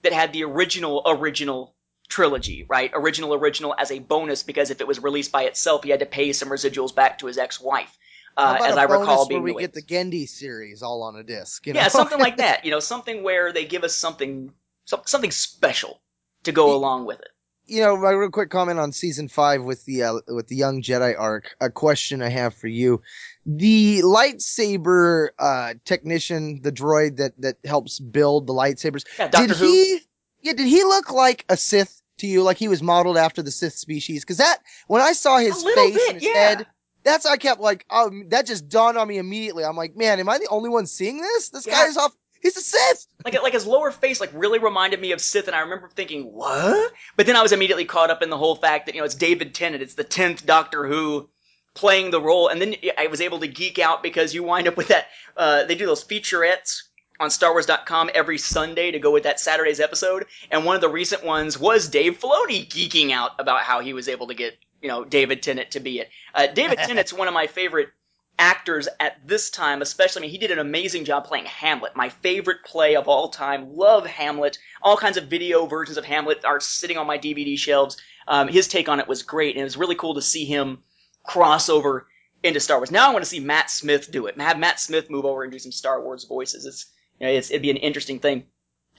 that 0.03 0.13
had 0.13 0.33
the 0.33 0.43
original 0.43 1.01
original 1.05 1.75
trilogy, 2.09 2.65
right? 2.69 2.91
Original 2.93 3.33
original 3.33 3.73
as 3.77 3.89
a 3.89 3.99
bonus 3.99 4.43
because 4.43 4.69
if 4.69 4.81
it 4.81 4.87
was 4.87 5.01
released 5.01 5.31
by 5.31 5.43
itself, 5.43 5.83
he 5.83 5.89
had 5.89 6.01
to 6.01 6.05
pay 6.05 6.31
some 6.33 6.49
residuals 6.49 6.93
back 6.93 7.17
to 7.19 7.25
his 7.25 7.37
ex-wife. 7.37 7.97
Uh, 8.35 8.57
as 8.65 8.77
I 8.77 8.83
recall 8.83 9.19
where 9.19 9.41
being 9.41 9.43
we 9.43 9.55
get 9.61 9.73
the 9.73 9.81
Genndy 9.81 10.27
series 10.27 10.81
all 10.81 11.03
on 11.03 11.15
a 11.15 11.23
disc. 11.23 11.65
You 11.67 11.73
know? 11.73 11.81
yeah, 11.81 11.87
something 11.87 12.19
like 12.19 12.37
that. 12.43 12.65
You 12.65 12.71
know, 12.71 12.79
something 12.79 13.23
where 13.23 13.51
they 13.53 13.65
give 13.65 13.83
us 13.83 13.95
something, 13.95 14.51
some, 14.85 15.01
something 15.05 15.31
special 15.31 16.01
to 16.43 16.51
go 16.51 16.75
along 16.75 17.05
with 17.05 17.19
it. 17.19 17.29
you 17.65 17.81
know, 17.81 17.95
my 17.95 18.11
real 18.11 18.29
quick 18.29 18.49
comment 18.49 18.79
on 18.79 18.91
season 18.91 19.27
five 19.27 19.63
with 19.63 19.85
the 19.85 20.03
uh, 20.03 20.13
with 20.27 20.47
the 20.47 20.55
young 20.55 20.81
Jedi 20.81 21.15
arc. 21.17 21.55
A 21.61 21.69
question 21.69 22.21
I 22.21 22.29
have 22.29 22.53
for 22.53 22.67
you: 22.67 23.01
the 23.45 24.01
lightsaber 24.01 25.29
uh, 25.39 25.75
technician, 25.85 26.61
the 26.61 26.71
droid 26.71 27.17
that 27.17 27.39
that 27.41 27.57
helps 27.65 27.99
build 27.99 28.47
the 28.47 28.53
lightsabers. 28.53 29.05
Yeah, 29.19 29.27
did 29.27 29.51
Who. 29.51 29.65
he? 29.65 29.99
Yeah, 30.41 30.53
did 30.53 30.67
he 30.67 30.83
look 30.83 31.11
like 31.11 31.45
a 31.47 31.55
Sith 31.55 32.01
to 32.17 32.27
you? 32.27 32.43
Like 32.43 32.57
he 32.57 32.67
was 32.67 32.83
modeled 32.83 33.17
after 33.17 33.41
the 33.41 33.51
Sith 33.51 33.75
species? 33.75 34.23
Because 34.23 34.37
that 34.37 34.57
when 34.87 35.01
I 35.01 35.13
saw 35.13 35.37
his 35.37 35.63
face 35.63 35.93
bit, 35.93 36.09
and 36.09 36.21
his 36.21 36.23
yeah. 36.23 36.33
head. 36.33 36.67
That's 37.03 37.25
I 37.25 37.37
kept 37.37 37.59
like 37.61 37.85
um 37.89 38.29
that 38.29 38.45
just 38.45 38.69
dawned 38.69 38.97
on 38.97 39.07
me 39.07 39.17
immediately. 39.17 39.63
I'm 39.63 39.75
like, 39.75 39.95
man, 39.95 40.19
am 40.19 40.29
I 40.29 40.37
the 40.39 40.47
only 40.49 40.69
one 40.69 40.85
seeing 40.85 41.19
this? 41.19 41.49
This 41.49 41.67
Yeah. 41.67 41.73
guy 41.73 41.87
is 41.87 41.97
off. 41.97 42.13
He's 42.41 42.57
a 42.57 42.61
Sith. 42.61 43.07
Like, 43.23 43.41
like 43.41 43.53
his 43.53 43.65
lower 43.65 43.89
face, 43.89 44.19
like 44.19 44.31
really 44.33 44.59
reminded 44.59 44.99
me 44.99 45.13
of 45.13 45.21
Sith, 45.21 45.47
and 45.47 45.55
I 45.55 45.61
remember 45.61 45.89
thinking, 45.95 46.25
"What?" 46.33 46.91
But 47.15 47.25
then 47.25 47.37
I 47.37 47.41
was 47.41 47.53
immediately 47.53 47.85
caught 47.85 48.09
up 48.09 48.21
in 48.21 48.29
the 48.29 48.37
whole 48.37 48.55
fact 48.55 48.85
that 48.85 48.95
you 48.95 49.01
know 49.01 49.05
it's 49.05 49.15
David 49.15 49.55
Tennant, 49.55 49.81
it's 49.81 49.93
the 49.93 50.03
tenth 50.03 50.45
Doctor 50.45 50.85
Who 50.87 51.29
playing 51.73 52.11
the 52.11 52.21
role, 52.21 52.49
and 52.49 52.61
then 52.61 52.75
I 52.97 53.07
was 53.07 53.21
able 53.21 53.39
to 53.39 53.47
geek 53.47 53.79
out 53.79 54.03
because 54.03 54.33
you 54.33 54.43
wind 54.43 54.67
up 54.67 54.75
with 54.77 54.89
that. 54.89 55.07
Uh, 55.37 55.63
they 55.63 55.75
do 55.75 55.85
those 55.85 56.03
featurettes 56.03 56.81
on 57.19 57.29
StarWars.com 57.29 58.09
every 58.13 58.37
Sunday 58.37 58.91
to 58.91 58.99
go 58.99 59.11
with 59.11 59.23
that 59.23 59.39
Saturday's 59.39 59.79
episode, 59.79 60.25
and 60.51 60.65
one 60.65 60.75
of 60.75 60.81
the 60.81 60.89
recent 60.89 61.23
ones 61.23 61.57
was 61.57 61.87
Dave 61.87 62.19
Filoni 62.19 62.67
geeking 62.69 63.11
out 63.11 63.31
about 63.39 63.61
how 63.61 63.79
he 63.79 63.93
was 63.93 64.09
able 64.09 64.27
to 64.27 64.33
get 64.33 64.57
you 64.83 64.89
know 64.89 65.03
David 65.03 65.41
Tennant 65.41 65.71
to 65.71 65.79
be 65.79 65.99
it. 65.99 66.09
Uh, 66.35 66.47
David 66.47 66.77
Tennant's 66.83 67.13
one 67.13 67.27
of 67.27 67.33
my 67.33 67.47
favorite 67.47 67.89
actors 68.37 68.87
at 68.99 69.27
this 69.27 69.49
time, 69.49 69.81
especially. 69.81 70.19
I 70.19 70.23
mean, 70.23 70.31
he 70.31 70.37
did 70.37 70.51
an 70.51 70.59
amazing 70.59 71.05
job 71.05 71.25
playing 71.25 71.45
Hamlet, 71.45 71.95
my 71.95 72.09
favorite 72.09 72.63
play 72.65 72.95
of 72.95 73.07
all 73.07 73.29
time. 73.29 73.75
Love 73.75 74.05
Hamlet. 74.05 74.59
All 74.81 74.97
kinds 74.97 75.17
of 75.17 75.25
video 75.25 75.65
versions 75.65 75.97
of 75.97 76.05
Hamlet 76.05 76.45
are 76.45 76.59
sitting 76.59 76.97
on 76.97 77.07
my 77.07 77.17
DVD 77.17 77.57
shelves. 77.57 77.97
Um, 78.27 78.47
his 78.47 78.67
take 78.67 78.89
on 78.89 78.99
it 78.99 79.07
was 79.07 79.23
great, 79.23 79.55
and 79.55 79.61
it 79.61 79.65
was 79.65 79.77
really 79.77 79.95
cool 79.95 80.15
to 80.15 80.21
see 80.21 80.45
him 80.45 80.83
crossover 81.27 82.03
into 82.43 82.59
Star 82.59 82.77
Wars. 82.77 82.91
Now 82.91 83.09
I 83.09 83.13
want 83.13 83.23
to 83.23 83.29
see 83.29 83.39
Matt 83.39 83.71
Smith 83.71 84.11
do 84.11 84.27
it. 84.27 84.39
Have 84.39 84.59
Matt 84.59 84.79
Smith 84.79 85.09
move 85.09 85.25
over 85.25 85.43
and 85.43 85.51
do 85.51 85.59
some 85.59 85.71
Star 85.71 86.01
Wars 86.01 86.25
voices. 86.25 86.65
It's, 86.65 86.87
you 87.19 87.25
know, 87.25 87.33
it's 87.33 87.49
it'd 87.49 87.61
be 87.61 87.71
an 87.71 87.77
interesting 87.77 88.19
thing. 88.19 88.43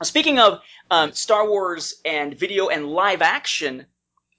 Speaking 0.03 0.39
of 0.39 0.61
um, 0.91 1.13
Star 1.13 1.49
Wars 1.49 1.95
and 2.05 2.37
video 2.37 2.69
and 2.69 2.89
live 2.89 3.23
action 3.23 3.87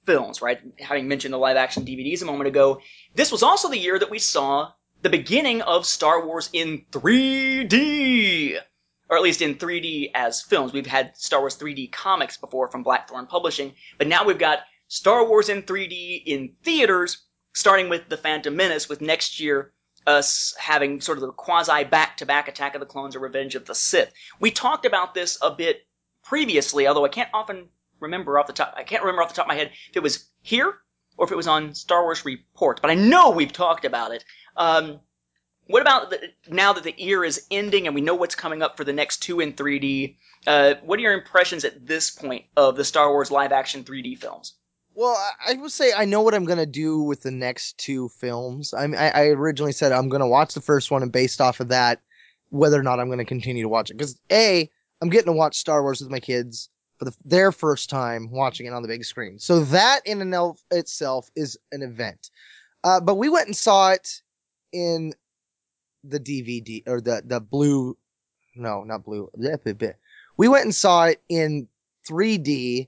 films, 0.06 0.42
right? 0.42 0.60
Having 0.80 1.08
mentioned 1.08 1.34
the 1.34 1.38
live 1.38 1.58
action 1.58 1.86
DVDs 1.86 2.22
a 2.22 2.26
moment 2.26 2.48
ago, 2.48 2.80
this 3.14 3.32
was 3.32 3.44
also 3.44 3.70
the 3.70 3.78
year 3.78 3.98
that 4.00 4.10
we 4.10 4.20
saw 4.20 4.72
the 5.02 5.10
beginning 5.10 5.62
of 5.62 5.86
Star 5.86 6.26
Wars 6.26 6.50
in 6.54 6.86
3D. 6.92 8.60
Or 9.08 9.18
at 9.18 9.24
least 9.24 9.42
in 9.42 9.56
3D 9.56 10.12
as 10.16 10.42
films. 10.42 10.74
We've 10.74 10.88
had 10.88 11.16
Star 11.16 11.40
Wars 11.40 11.58
3D 11.58 11.92
comics 11.92 12.38
before 12.38 12.72
from 12.72 12.82
Blackthorne 12.82 13.28
Publishing, 13.28 13.74
but 14.00 14.08
now 14.08 14.26
we've 14.26 14.40
got 14.40 14.60
Star 14.88 15.28
Wars 15.28 15.50
in 15.50 15.62
3D 15.62 16.24
in 16.26 16.54
theaters, 16.64 17.24
starting 17.54 17.90
with 17.90 18.10
The 18.10 18.18
Phantom 18.18 18.56
Menace, 18.56 18.90
with 18.90 19.02
next 19.02 19.40
year 19.40 19.74
us 20.08 20.56
having 20.60 21.02
sort 21.02 21.18
of 21.18 21.24
the 21.24 21.32
quasi 21.32 21.84
back 21.84 22.18
to 22.18 22.26
back 22.26 22.48
Attack 22.48 22.76
of 22.76 22.80
the 22.80 22.86
Clones 22.86 23.16
or 23.16 23.20
Revenge 23.20 23.56
of 23.56 23.66
the 23.66 23.76
Sith. 23.76 24.12
We 24.40 24.52
talked 24.52 24.86
about 24.86 25.14
this 25.14 25.38
a 25.42 25.52
bit 25.52 25.86
previously, 26.24 26.88
although 26.88 27.06
I 27.06 27.10
can't 27.10 27.30
often 27.34 27.70
remember 28.00 28.38
off 28.40 28.48
the 28.48 28.54
top, 28.54 28.74
I 28.78 28.84
can't 28.84 29.04
remember 29.04 29.22
off 29.22 29.30
the 29.30 29.36
top 29.36 29.46
of 29.46 29.50
my 29.50 29.56
head 29.56 29.72
if 29.90 29.98
it 29.98 30.04
was 30.04 30.26
here 30.42 30.74
or 31.18 31.26
if 31.26 31.32
it 31.32 31.38
was 31.38 31.48
on 31.48 31.74
Star 31.74 32.04
Wars 32.04 32.26
Report, 32.26 32.82
but 32.82 32.92
I 32.92 32.96
know 32.96 33.32
we've 33.32 33.54
talked 33.54 33.86
about 33.86 34.12
it. 34.12 34.24
Um, 34.58 35.00
what 35.68 35.82
about 35.82 36.12
the, 36.12 36.20
now 36.48 36.74
that 36.74 36.84
the 36.84 36.94
year 36.98 37.24
is 37.24 37.46
ending 37.50 37.88
and 37.88 37.96
we 37.96 38.02
know 38.02 38.16
what's 38.16 38.36
coming 38.36 38.62
up 38.62 38.78
for 38.78 38.84
the 38.84 38.94
next 38.94 39.18
two 39.18 39.40
in 39.40 39.54
3D? 39.54 40.18
Uh, 40.46 40.76
what 40.84 41.00
are 41.00 41.02
your 41.02 41.14
impressions 41.14 41.66
at 41.66 41.88
this 41.88 42.12
point 42.12 42.46
of 42.56 42.76
the 42.76 42.84
Star 42.84 43.10
Wars 43.10 43.32
live 43.32 43.52
action 43.52 43.84
3D 43.84 44.20
films? 44.20 44.54
Well, 44.94 45.18
I 45.46 45.54
would 45.56 45.72
say 45.72 45.92
I 45.96 46.06
know 46.06 46.22
what 46.22 46.34
I'm 46.34 46.46
gonna 46.46 46.66
do 46.66 47.02
with 47.02 47.22
the 47.22 47.32
next 47.32 47.78
two 47.78 48.08
films. 48.10 48.74
I 48.74 48.88
mean, 48.88 49.00
I, 49.00 49.10
I 49.10 49.22
originally 49.28 49.74
said 49.74 49.92
I'm 49.92 50.08
gonna 50.08 50.28
watch 50.28 50.54
the 50.54 50.62
first 50.62 50.90
one, 50.90 51.04
and 51.04 51.12
based 51.12 51.42
off 51.42 51.60
of 51.60 51.68
that, 51.68 52.00
whether 52.50 52.80
or 52.80 52.84
not 52.84 53.02
I'm 53.02 53.10
gonna 53.10 53.26
continue 53.26 53.64
to 53.64 53.70
watch 53.70 53.90
it. 53.90 53.96
Because 53.96 54.18
a, 54.32 54.70
I'm 55.02 55.10
getting 55.10 55.34
to 55.34 55.38
watch 55.38 55.58
Star 55.58 55.82
Wars 55.82 56.00
with 56.00 56.10
my 56.10 56.22
kids 56.22 56.70
for 56.98 57.06
the, 57.06 57.16
their 57.24 57.52
first 57.52 57.90
time 57.90 58.30
watching 58.32 58.66
it 58.66 58.74
on 58.74 58.82
the 58.82 58.88
big 58.88 59.04
screen. 59.04 59.40
So 59.40 59.62
that 59.66 60.02
in 60.06 60.22
and 60.22 60.34
of 60.34 60.60
itself 60.72 61.30
is 61.36 61.58
an 61.72 61.82
event. 61.82 62.30
Uh, 62.84 63.00
but 63.00 63.16
we 63.16 63.30
went 63.30 63.48
and 63.48 63.56
saw 63.56 63.92
it 63.92 64.22
in 64.72 65.14
the 66.04 66.20
DVD 66.20 66.84
or 66.88 67.02
the 67.02 67.24
the 67.26 67.40
blue, 67.40 67.98
no, 68.56 68.84
not 68.84 69.04
blue. 69.04 69.30
We 70.38 70.48
went 70.48 70.66
and 70.66 70.76
saw 70.76 71.06
it 71.06 71.22
in 71.30 71.68
3D, 72.08 72.88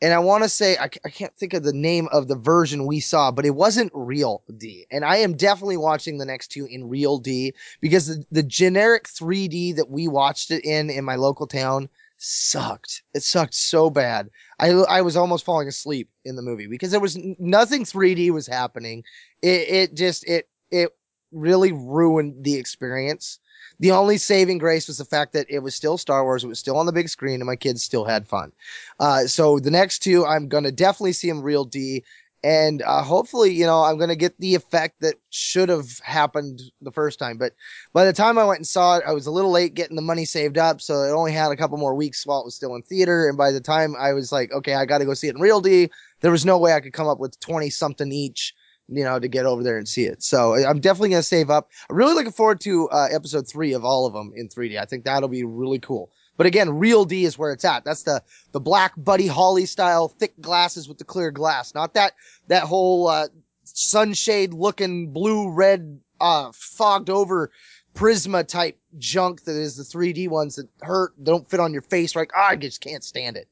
and 0.00 0.14
I 0.14 0.18
want 0.18 0.44
to 0.44 0.48
say 0.48 0.76
I, 0.78 0.88
I 1.04 1.10
can't 1.10 1.36
think 1.36 1.52
of 1.52 1.62
the 1.62 1.72
name 1.72 2.08
of 2.10 2.28
the 2.28 2.36
version 2.36 2.86
we 2.86 3.00
saw, 3.00 3.30
but 3.30 3.44
it 3.44 3.54
wasn't 3.54 3.92
real 3.94 4.42
D. 4.56 4.86
And 4.90 5.04
I 5.04 5.16
am 5.16 5.36
definitely 5.36 5.76
watching 5.76 6.18
the 6.18 6.24
next 6.24 6.48
two 6.48 6.66
in 6.66 6.88
RealD 6.88 7.52
because 7.80 8.06
the, 8.06 8.24
the 8.30 8.42
generic 8.42 9.04
3D 9.04 9.76
that 9.76 9.90
we 9.90 10.08
watched 10.08 10.50
it 10.50 10.64
in 10.64 10.88
in 10.88 11.04
my 11.04 11.16
local 11.16 11.46
town 11.46 11.90
sucked. 12.24 13.02
It 13.14 13.22
sucked 13.22 13.54
so 13.54 13.90
bad. 13.90 14.30
I 14.58 14.70
I 14.70 15.02
was 15.02 15.16
almost 15.16 15.44
falling 15.44 15.68
asleep 15.68 16.08
in 16.24 16.36
the 16.36 16.42
movie 16.42 16.66
because 16.66 16.90
there 16.90 17.00
was 17.00 17.18
nothing 17.38 17.84
3D 17.84 18.30
was 18.30 18.46
happening. 18.46 19.04
It 19.42 19.68
it 19.68 19.94
just 19.94 20.24
it 20.28 20.48
it 20.70 20.90
really 21.32 21.72
ruined 21.72 22.44
the 22.44 22.54
experience. 22.54 23.38
The 23.80 23.90
only 23.90 24.18
saving 24.18 24.58
grace 24.58 24.86
was 24.86 24.98
the 24.98 25.04
fact 25.04 25.32
that 25.32 25.46
it 25.50 25.58
was 25.58 25.74
still 25.74 25.98
Star 25.98 26.22
Wars, 26.24 26.44
it 26.44 26.48
was 26.48 26.60
still 26.60 26.76
on 26.76 26.86
the 26.86 26.92
big 26.92 27.08
screen, 27.08 27.40
and 27.40 27.46
my 27.46 27.56
kids 27.56 27.82
still 27.82 28.04
had 28.04 28.28
fun. 28.28 28.52
Uh, 29.00 29.26
so 29.26 29.58
the 29.58 29.70
next 29.70 29.98
two, 29.98 30.24
I'm 30.24 30.48
gonna 30.48 30.72
definitely 30.72 31.12
see 31.12 31.28
them 31.28 31.42
RealD, 31.42 32.02
and 32.44 32.82
uh, 32.82 33.02
hopefully, 33.02 33.54
you 33.54 33.64
know, 33.64 33.82
I'm 33.82 33.98
gonna 33.98 34.14
get 34.14 34.38
the 34.38 34.54
effect 34.54 35.00
that 35.00 35.14
should 35.30 35.70
have 35.70 35.98
happened 36.00 36.60
the 36.82 36.92
first 36.92 37.18
time. 37.18 37.38
But 37.38 37.54
by 37.94 38.04
the 38.04 38.12
time 38.12 38.36
I 38.36 38.44
went 38.44 38.58
and 38.58 38.66
saw 38.66 38.98
it, 38.98 39.04
I 39.06 39.12
was 39.12 39.26
a 39.26 39.30
little 39.30 39.50
late 39.50 39.72
getting 39.72 39.96
the 39.96 40.02
money 40.02 40.26
saved 40.26 40.58
up, 40.58 40.82
so 40.82 41.02
it 41.04 41.12
only 41.12 41.32
had 41.32 41.50
a 41.50 41.56
couple 41.56 41.78
more 41.78 41.94
weeks 41.94 42.26
while 42.26 42.42
it 42.42 42.44
was 42.44 42.54
still 42.54 42.74
in 42.74 42.82
theater. 42.82 43.26
And 43.28 43.38
by 43.38 43.50
the 43.50 43.62
time 43.62 43.96
I 43.98 44.12
was 44.12 44.30
like, 44.30 44.52
okay, 44.52 44.74
I 44.74 44.84
got 44.84 44.98
to 44.98 45.06
go 45.06 45.14
see 45.14 45.28
it 45.28 45.36
in 45.36 45.40
RealD, 45.40 45.90
there 46.20 46.30
was 46.30 46.44
no 46.44 46.58
way 46.58 46.74
I 46.74 46.80
could 46.80 46.92
come 46.92 47.08
up 47.08 47.18
with 47.18 47.40
twenty 47.40 47.70
something 47.70 48.12
each 48.12 48.54
you 48.88 49.02
know, 49.02 49.18
to 49.18 49.28
get 49.28 49.46
over 49.46 49.62
there 49.62 49.78
and 49.78 49.88
see 49.88 50.04
it. 50.04 50.22
So 50.22 50.54
I'm 50.54 50.78
definitely 50.78 51.10
to 51.10 51.22
save 51.22 51.48
up. 51.48 51.70
I'm 51.88 51.96
really 51.96 52.12
looking 52.12 52.32
forward 52.32 52.60
to 52.60 52.88
uh, 52.90 53.08
episode 53.10 53.48
three 53.48 53.72
of 53.72 53.82
all 53.82 54.04
of 54.04 54.12
them 54.12 54.32
in 54.36 54.48
3D. 54.48 54.78
I 54.78 54.84
think 54.84 55.04
that'll 55.04 55.30
be 55.30 55.44
really 55.44 55.78
cool. 55.78 56.10
But 56.36 56.46
again, 56.46 56.78
RealD 56.78 57.12
is 57.12 57.38
where 57.38 57.52
it's 57.52 57.64
at. 57.64 57.84
That's 57.84 58.02
the 58.02 58.22
the 58.52 58.60
black 58.60 58.92
Buddy 58.96 59.26
Holly 59.26 59.66
style, 59.66 60.08
thick 60.08 60.34
glasses 60.40 60.88
with 60.88 60.98
the 60.98 61.04
clear 61.04 61.30
glass, 61.30 61.74
not 61.74 61.94
that 61.94 62.14
that 62.48 62.64
whole 62.64 63.08
uh, 63.08 63.28
sunshade 63.64 64.52
looking 64.52 65.12
blue 65.12 65.50
red 65.50 66.00
uh, 66.20 66.50
fogged 66.52 67.10
over 67.10 67.50
prisma 67.94 68.46
type 68.46 68.78
junk 68.98 69.44
that 69.44 69.54
is 69.54 69.76
the 69.76 69.84
3D 69.84 70.28
ones 70.28 70.56
that 70.56 70.68
hurt, 70.82 71.12
don't 71.22 71.48
fit 71.48 71.60
on 71.60 71.72
your 71.72 71.82
face. 71.82 72.16
Right? 72.16 72.28
Oh, 72.34 72.40
I 72.40 72.56
just 72.56 72.80
can't 72.80 73.04
stand 73.04 73.36
it. 73.36 73.48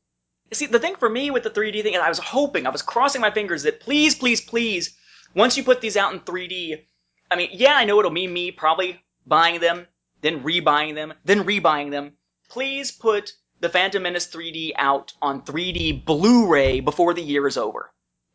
See, 0.52 0.66
the 0.66 0.80
thing 0.80 0.96
for 0.96 1.08
me 1.08 1.30
with 1.30 1.44
the 1.44 1.50
3D 1.50 1.82
thing, 1.82 1.94
and 1.94 2.02
I 2.02 2.08
was 2.08 2.18
hoping, 2.18 2.66
I 2.66 2.70
was 2.70 2.82
crossing 2.82 3.20
my 3.20 3.30
fingers 3.30 3.62
that 3.62 3.80
please, 3.80 4.14
please, 4.14 4.40
please 4.40 4.94
once 5.34 5.56
you 5.56 5.64
put 5.64 5.80
these 5.80 5.96
out 5.96 6.12
in 6.12 6.20
3D, 6.20 6.84
I 7.30 7.36
mean, 7.36 7.48
yeah, 7.52 7.74
I 7.74 7.84
know 7.84 7.98
it'll 7.98 8.10
mean 8.10 8.32
me 8.32 8.50
probably 8.50 9.02
buying 9.26 9.60
them, 9.60 9.86
then 10.20 10.42
rebuying 10.42 10.94
them, 10.94 11.14
then 11.24 11.44
rebuying 11.44 11.90
them. 11.90 12.12
Please 12.52 12.92
put 12.92 13.32
the 13.60 13.70
Phantom 13.70 14.02
Menace 14.02 14.26
3D 14.26 14.72
out 14.76 15.14
on 15.22 15.40
3D 15.40 16.04
Blu-ray 16.04 16.80
before 16.80 17.14
the 17.14 17.22
year 17.22 17.46
is 17.46 17.56
over. 17.56 17.94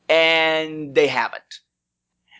And 0.10 0.96
they 0.96 1.06
haven't. 1.06 1.60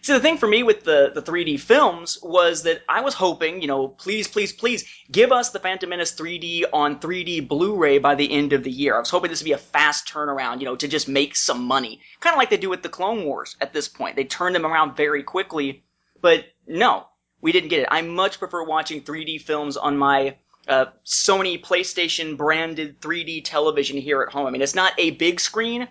See, 0.02 0.14
the 0.14 0.20
thing 0.20 0.40
for 0.40 0.48
me 0.48 0.64
with 0.64 0.86
the, 0.86 1.12
the 1.14 1.22
3D 1.22 1.60
films 1.60 2.18
was 2.24 2.64
that 2.64 2.82
I 2.90 3.02
was 3.02 3.14
hoping, 3.14 3.62
you 3.62 3.68
know, 3.68 3.90
please, 3.90 4.28
please, 4.28 4.52
please 4.52 4.86
give 5.12 5.32
us 5.32 5.52
the 5.52 5.60
Phantom 5.60 5.88
Menace 5.88 6.16
3D 6.16 6.64
on 6.74 7.00
3D 7.00 7.48
Blu-ray 7.48 8.00
by 8.00 8.16
the 8.16 8.32
end 8.32 8.54
of 8.54 8.64
the 8.64 8.72
year. 8.72 8.96
I 8.96 9.00
was 9.00 9.12
hoping 9.12 9.30
this 9.30 9.42
would 9.42 9.46
be 9.46 9.52
a 9.52 9.60
fast 9.60 10.08
turnaround, 10.08 10.60
you 10.60 10.66
know, 10.66 10.76
to 10.78 10.88
just 10.88 11.08
make 11.08 11.36
some 11.36 11.64
money. 11.64 12.02
Kind 12.22 12.34
of 12.34 12.40
like 12.40 12.50
they 12.50 12.58
do 12.58 12.72
with 12.72 12.82
the 12.82 12.90
Clone 12.90 13.24
Wars 13.24 13.56
at 13.62 13.74
this 13.74 13.88
point. 13.88 14.16
They 14.16 14.24
turn 14.24 14.54
them 14.54 14.66
around 14.66 14.98
very 14.98 15.22
quickly, 15.22 15.84
but 16.22 16.46
no, 16.66 17.06
we 17.42 17.52
didn't 17.52 17.70
get 17.70 17.82
it. 17.82 17.88
I 17.92 18.02
much 18.02 18.40
prefer 18.40 18.64
watching 18.64 19.04
3D 19.04 19.42
films 19.42 19.78
on 19.78 19.96
my 19.96 20.38
uh, 20.68 20.88
Sony 21.06 21.62
PlayStation 21.62 22.38
branded 22.38 23.00
3D 23.02 23.44
television 23.44 23.98
here 23.98 24.22
at 24.22 24.32
home. 24.34 24.48
I 24.48 24.52
mean, 24.52 24.62
it's 24.62 24.76
not 24.76 24.94
a 24.98 25.12
big 25.12 25.40
screen, 25.40 25.88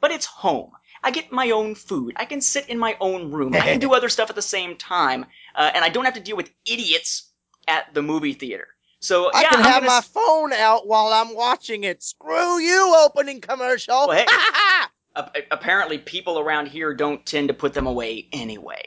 but 0.00 0.10
it's 0.10 0.26
home. 0.26 0.72
I 1.02 1.10
get 1.10 1.30
my 1.32 1.50
own 1.50 1.74
food. 1.74 2.14
I 2.16 2.24
can 2.24 2.40
sit 2.40 2.68
in 2.68 2.78
my 2.78 2.96
own 3.00 3.30
room. 3.30 3.54
I 3.54 3.60
can 3.60 3.78
do 3.78 3.92
other 3.94 4.08
stuff 4.08 4.30
at 4.30 4.36
the 4.36 4.42
same 4.42 4.76
time, 4.76 5.26
uh, 5.54 5.70
and 5.74 5.84
I 5.84 5.88
don't 5.90 6.04
have 6.06 6.14
to 6.14 6.20
deal 6.20 6.36
with 6.36 6.50
idiots 6.64 7.30
at 7.68 7.92
the 7.94 8.02
movie 8.02 8.32
theater. 8.32 8.68
So 9.00 9.30
I 9.34 9.42
yeah, 9.42 9.50
can 9.50 9.58
I'm 9.58 9.64
have 9.64 9.84
my 9.84 9.98
s- 9.98 10.08
phone 10.08 10.52
out 10.54 10.86
while 10.86 11.12
I'm 11.12 11.34
watching 11.34 11.84
it. 11.84 12.02
Screw 12.02 12.58
you, 12.58 12.94
opening 13.04 13.40
commercial. 13.42 14.06
Well, 14.08 14.16
hey. 14.16 14.26
a- 15.16 15.30
apparently 15.50 15.98
people 15.98 16.38
around 16.38 16.68
here 16.68 16.94
don't 16.94 17.24
tend 17.26 17.48
to 17.48 17.54
put 17.54 17.74
them 17.74 17.86
away 17.86 18.28
anyway. 18.32 18.82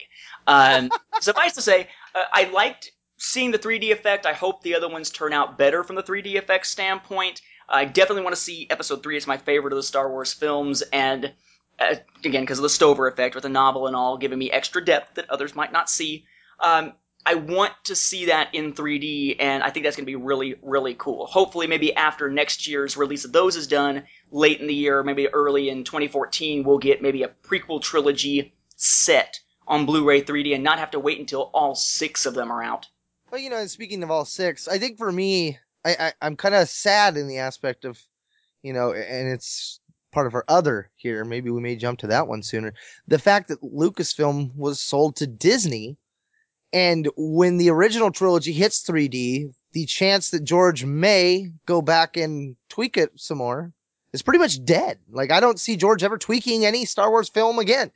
Um, 0.48 0.90
suffice 1.20 1.54
to 1.54 1.62
say, 1.62 1.88
uh, 2.16 2.24
I 2.34 2.46
liked 2.46 2.92
seeing 3.18 3.52
the 3.52 3.60
3D 3.60 3.92
effect. 3.92 4.26
I 4.26 4.34
hope 4.34 4.62
the 4.62 4.76
other 4.76 4.90
ones 4.90 5.10
turn 5.10 5.34
out 5.34 5.58
better 5.58 5.84
from 5.84 5.96
the 5.96 6.04
3D 6.04 6.36
effect 6.36 6.68
standpoint. 6.68 7.42
I 7.68 7.86
definitely 7.86 8.24
want 8.24 8.36
to 8.36 8.42
see 8.42 8.68
Episode 8.70 9.04
3. 9.04 9.18
It's 9.18 9.28
my 9.28 9.38
favorite 9.38 9.74
of 9.74 9.78
the 9.78 9.84
Star 9.84 10.10
Wars 10.10 10.34
films, 10.34 10.82
and 10.94 11.34
uh, 11.80 11.96
again, 12.24 12.44
because 12.44 12.60
of 12.60 12.64
the 12.64 12.70
Stover 12.70 13.08
effect 13.08 13.36
with 13.36 13.44
the 13.44 13.50
novel 13.50 13.88
and 13.88 13.96
all, 13.96 14.18
giving 14.18 14.40
me 14.40 14.52
extra 14.52 14.84
depth 14.84 15.16
that 15.16 15.30
others 15.30 15.56
might 15.56 15.72
not 15.72 15.90
see. 15.90 16.26
Um, 16.60 16.94
I 17.26 17.36
want 17.36 17.74
to 17.84 17.96
see 17.96 18.28
that 18.28 18.56
in 18.56 18.72
3D, 18.72 19.36
and 19.40 19.62
I 19.62 19.70
think 19.70 19.84
that's 19.84 19.98
going 19.98 20.06
to 20.06 20.12
be 20.12 20.16
really, 20.16 20.56
really 20.62 20.94
cool. 20.94 21.26
Hopefully, 21.26 21.68
maybe 21.68 21.94
after 21.94 22.30
next 22.30 22.68
year's 22.68 22.96
release 22.96 23.26
of 23.26 23.34
those 23.34 23.58
is 23.58 23.68
done, 23.68 24.06
late 24.32 24.62
in 24.62 24.68
the 24.68 24.74
year, 24.74 25.04
maybe 25.04 25.28
early 25.28 25.70
in 25.70 25.84
2014, 25.84 26.64
we'll 26.64 26.78
get 26.78 27.02
maybe 27.02 27.24
a 27.24 27.28
prequel 27.44 27.82
trilogy 27.82 28.54
set 28.78 29.42
on 29.68 29.86
Blu-ray 29.86 30.22
3D 30.22 30.56
and 30.56 30.64
not 30.64 30.80
have 30.80 30.92
to 30.92 31.00
wait 31.00 31.20
until 31.20 31.52
all 31.54 31.76
six 31.76 32.26
of 32.26 32.34
them 32.34 32.50
are 32.50 32.64
out. 32.64 32.88
Well, 33.32 33.42
you 33.42 33.50
know, 33.50 33.66
speaking 33.68 34.04
of 34.04 34.12
all 34.12 34.26
six, 34.26 34.68
I 34.68 34.78
think 34.78 34.98
for 34.98 35.12
me, 35.12 35.60
I, 35.84 35.96
I 36.00 36.14
I'm 36.22 36.38
kind 36.38 36.56
of 36.56 36.70
sad 36.70 37.18
in 37.18 37.28
the 37.28 37.40
aspect 37.40 37.84
of, 37.84 38.02
you 38.64 38.74
know, 38.74 38.94
and 38.94 39.28
it's 39.28 39.80
part 40.14 40.28
of 40.28 40.34
our 40.34 40.46
other 40.48 40.90
here. 40.96 41.26
Maybe 41.26 41.50
we 41.50 41.62
may 41.62 41.76
jump 41.76 42.00
to 42.00 42.08
that 42.08 42.28
one 42.28 42.42
sooner. 42.42 42.74
The 43.08 43.20
fact 43.20 43.50
that 43.50 43.62
Lucasfilm 43.62 44.56
was 44.56 44.80
sold 44.80 45.18
to 45.18 45.28
Disney, 45.28 45.98
and 46.72 47.10
when 47.18 47.58
the 47.58 47.70
original 47.70 48.12
trilogy 48.12 48.54
hits 48.54 48.84
3D, 48.84 49.54
the 49.74 49.86
chance 49.86 50.30
that 50.30 50.44
George 50.44 50.86
may 50.86 51.52
go 51.66 51.82
back 51.82 52.16
and 52.16 52.56
tweak 52.70 52.96
it 52.96 53.12
some 53.16 53.40
more 53.40 53.74
is 54.14 54.22
pretty 54.22 54.40
much 54.40 54.64
dead. 54.64 55.00
Like 55.12 55.32
I 55.32 55.42
don't 55.42 55.60
see 55.60 55.76
George 55.76 56.04
ever 56.04 56.18
tweaking 56.18 56.66
any 56.66 56.86
Star 56.86 57.10
Wars 57.10 57.28
film 57.28 57.60
again. 57.60 57.92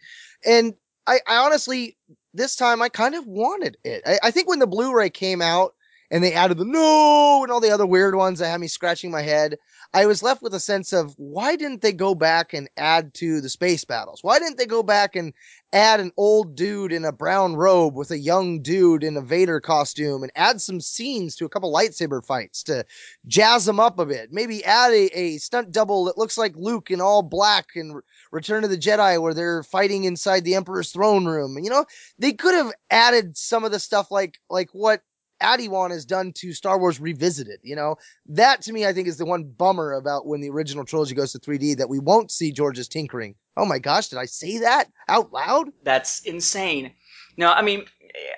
And 0.46 0.74
I, 1.08 1.20
I 1.26 1.38
honestly, 1.38 1.98
this 2.34 2.56
time 2.56 2.82
I 2.82 2.90
kind 2.90 3.16
of 3.16 3.28
wanted 3.28 3.78
it. 3.84 4.02
I, 4.06 4.20
I 4.24 4.32
think 4.32 4.48
when 4.48 4.60
the 4.60 4.68
Blu-ray 4.68 5.10
came 5.10 5.42
out 5.42 5.74
and 6.12 6.24
they 6.24 6.34
added 6.34 6.58
the 6.58 6.66
no 6.66 7.42
and 7.42 7.52
all 7.52 7.62
the 7.62 7.72
other 7.72 7.86
weird 7.86 8.16
ones 8.16 8.40
that 8.40 8.50
had 8.50 8.60
me 8.60 8.68
scratching 8.68 9.12
my 9.12 9.22
head, 9.22 9.58
I 9.94 10.06
was 10.06 10.24
left 10.24 10.42
with 10.42 10.54
a 10.54 10.60
sense 10.60 10.94
of 10.94 11.14
why 11.18 11.56
didn't 11.56 11.82
they 11.82 11.92
go 11.92 12.16
back 12.16 12.54
and 12.54 12.70
add 12.78 13.14
to 13.16 13.42
the 13.42 13.50
space 13.50 13.84
battles? 13.84 14.24
Why 14.24 14.40
didn't 14.40 14.58
they 14.58 14.66
go 14.66 14.84
back 14.84 15.16
and 15.16 15.34
add 15.74 16.00
an 16.00 16.12
old 16.18 16.56
dude 16.56 16.92
in 16.92 17.06
a 17.06 17.12
brown 17.12 17.56
robe 17.56 17.96
with 17.96 18.12
a 18.12 18.18
young 18.18 18.62
dude 18.62 19.04
in 19.04 19.18
a 19.18 19.22
Vader 19.22 19.60
costume 19.60 20.24
and 20.24 20.32
add 20.36 20.62
some 20.62 20.80
scenes 20.82 21.36
to 21.36 21.46
a 21.46 21.50
couple 21.50 21.74
lightsaber 21.74 22.26
fights 22.26 22.64
to 22.64 22.86
jazz 23.28 23.66
them 23.66 23.80
up 23.80 24.00
a 24.00 24.06
bit? 24.06 24.32
Maybe 24.32 24.64
add 24.64 24.92
a, 24.92 25.18
a 25.18 25.38
stunt 25.38 25.72
double 25.72 26.06
that 26.06 26.18
looks 26.18 26.38
like 26.38 26.56
Luke 26.56 26.92
in 26.92 27.02
all 27.02 27.22
black 27.22 27.68
in 27.76 28.02
Return 28.32 28.64
of 28.64 28.70
the 28.70 28.78
Jedi 28.78 29.22
where 29.22 29.34
they're 29.34 29.64
fighting 29.64 30.06
inside 30.06 30.44
the 30.44 30.56
Emperor's 30.56 30.92
throne 30.92 31.26
room. 31.26 31.58
You 31.62 31.70
know, 31.70 31.86
they 32.18 32.34
could 32.34 32.56
have 32.56 32.72
added 32.90 33.38
some 33.38 33.64
of 33.64 33.72
the 33.72 33.80
stuff 33.80 34.10
like 34.12 34.40
like 34.50 34.70
what 34.72 35.02
Adywan 35.42 35.92
has 35.92 36.06
done 36.06 36.32
to 36.34 36.54
Star 36.54 36.80
Wars 36.80 37.00
Revisited. 37.00 37.60
You 37.64 37.76
know, 37.76 37.96
that 38.28 38.62
to 38.64 38.74
me, 38.74 38.86
I 38.86 38.94
think 38.94 39.08
is 39.08 39.18
the 39.18 39.26
one 39.26 39.44
bummer 39.44 39.94
about 39.94 40.26
when 40.26 40.40
the 40.42 40.50
original 40.50 40.86
trilogy 40.86 41.16
goes 41.16 41.32
to 41.34 41.40
3D 41.40 41.78
that 41.78 41.90
we 41.90 42.00
won't 42.00 42.32
see 42.32 42.52
George's 42.52 42.88
tinkering. 42.88 43.36
Oh 43.58 43.66
my 43.66 43.80
gosh, 43.80 44.08
did 44.08 44.20
I 44.20 44.26
say 44.26 44.60
that 44.60 44.86
out 45.10 45.34
loud? 45.34 45.70
That's 45.84 46.22
insane. 46.22 46.94
No, 47.38 47.52
I 47.52 47.62
mean, 47.62 47.86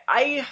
I. 0.08 0.48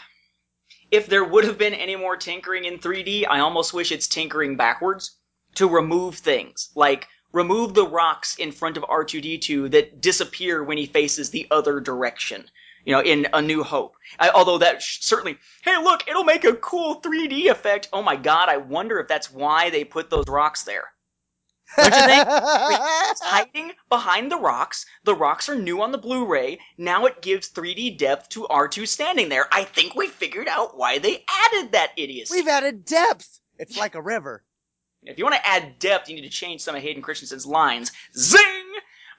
If 0.92 1.08
there 1.08 1.24
would 1.24 1.46
have 1.46 1.58
been 1.58 1.74
any 1.74 1.96
more 1.96 2.18
tinkering 2.18 2.66
in 2.66 2.78
3D, 2.78 3.26
I 3.30 3.39
almost 3.39 3.74
wish 3.74 3.94
it's 3.94 4.08
tinkering 4.10 4.58
backwards 4.58 5.20
to 5.56 5.70
remove 5.70 6.16
things. 6.16 6.70
Like, 6.76 7.08
remove 7.32 7.73
the 7.73 7.88
rocks 7.88 8.36
in 8.38 8.51
front 8.51 8.77
of 8.77 8.84
R2D2 8.84 9.71
that 9.71 10.01
disappear 10.01 10.63
when 10.63 10.77
he 10.77 10.86
faces 10.86 11.29
the 11.29 11.47
other 11.51 11.79
direction 11.79 12.49
you 12.86 12.93
know, 12.93 13.01
in 13.01 13.27
A 13.34 13.41
New 13.41 13.63
Hope. 13.63 13.95
I, 14.19 14.29
although 14.29 14.57
that 14.59 14.82
sh- 14.82 14.99
certainly, 15.01 15.38
hey, 15.63 15.77
look, 15.77 16.07
it'll 16.07 16.23
make 16.23 16.45
a 16.45 16.53
cool 16.53 17.01
3D 17.01 17.49
effect. 17.49 17.89
Oh 17.93 18.01
my 18.01 18.15
god, 18.15 18.49
I 18.49 18.57
wonder 18.57 18.99
if 18.99 19.07
that's 19.07 19.32
why 19.32 19.69
they 19.69 19.84
put 19.84 20.09
those 20.09 20.27
rocks 20.27 20.63
there. 20.63 20.86
Don't 21.77 21.86
you 21.86 21.91
think? 21.91 22.27
it's 22.27 23.21
hiding 23.23 23.71
behind 23.88 24.32
the 24.32 24.38
rocks. 24.38 24.86
The 25.05 25.15
rocks 25.15 25.47
are 25.47 25.55
new 25.55 25.82
on 25.82 25.91
the 25.91 25.97
Blu-ray. 25.97 26.59
Now 26.77 27.05
it 27.05 27.21
gives 27.21 27.49
3D 27.49 27.97
depth 27.97 28.29
to 28.29 28.47
R2 28.49 28.88
standing 28.88 29.29
there. 29.29 29.47
I 29.51 29.63
think 29.63 29.95
we 29.95 30.07
figured 30.07 30.47
out 30.47 30.77
why 30.77 30.99
they 30.99 31.23
added 31.29 31.71
that 31.71 31.93
idiocy. 31.95 32.36
We've 32.36 32.47
added 32.47 32.84
depth. 32.84 33.39
It's 33.57 33.77
like 33.77 33.95
a 33.95 34.01
river. 34.01 34.43
If 35.04 35.18
you 35.18 35.24
want 35.24 35.36
to 35.36 35.49
add 35.49 35.80
depth, 35.80 36.10
you 36.10 36.16
need 36.16 36.22
to 36.22 36.30
change 36.30 36.62
some 36.62 36.76
of 36.76 36.82
Hayden 36.82 37.02
Christensen's 37.02 37.45
lines. 37.45 37.91
Zing! 38.16 38.72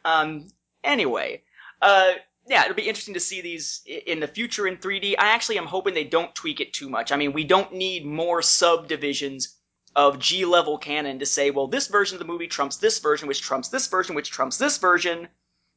Um, 0.04 0.48
anyway, 0.84 1.42
uh, 1.80 2.12
yeah, 2.46 2.64
it'll 2.64 2.74
be 2.74 2.88
interesting 2.88 3.14
to 3.14 3.20
see 3.20 3.40
these 3.40 3.82
in 3.86 4.20
the 4.20 4.28
future 4.28 4.66
in 4.66 4.76
3D. 4.76 5.14
I 5.18 5.28
actually 5.28 5.58
am 5.58 5.66
hoping 5.66 5.94
they 5.94 6.04
don't 6.04 6.34
tweak 6.34 6.60
it 6.60 6.72
too 6.72 6.88
much. 6.88 7.12
I 7.12 7.16
mean, 7.16 7.32
we 7.32 7.44
don't 7.44 7.72
need 7.72 8.04
more 8.04 8.42
subdivisions 8.42 9.56
of 9.94 10.18
G 10.18 10.44
level 10.44 10.78
canon 10.78 11.18
to 11.18 11.26
say, 11.26 11.50
well, 11.50 11.66
this 11.66 11.88
version 11.88 12.16
of 12.16 12.18
the 12.20 12.32
movie 12.32 12.46
trumps 12.46 12.76
this 12.76 12.98
version, 12.98 13.28
which 13.28 13.42
trumps 13.42 13.68
this 13.68 13.86
version, 13.86 14.14
which 14.14 14.30
trumps 14.30 14.56
this 14.56 14.78
version. 14.78 15.28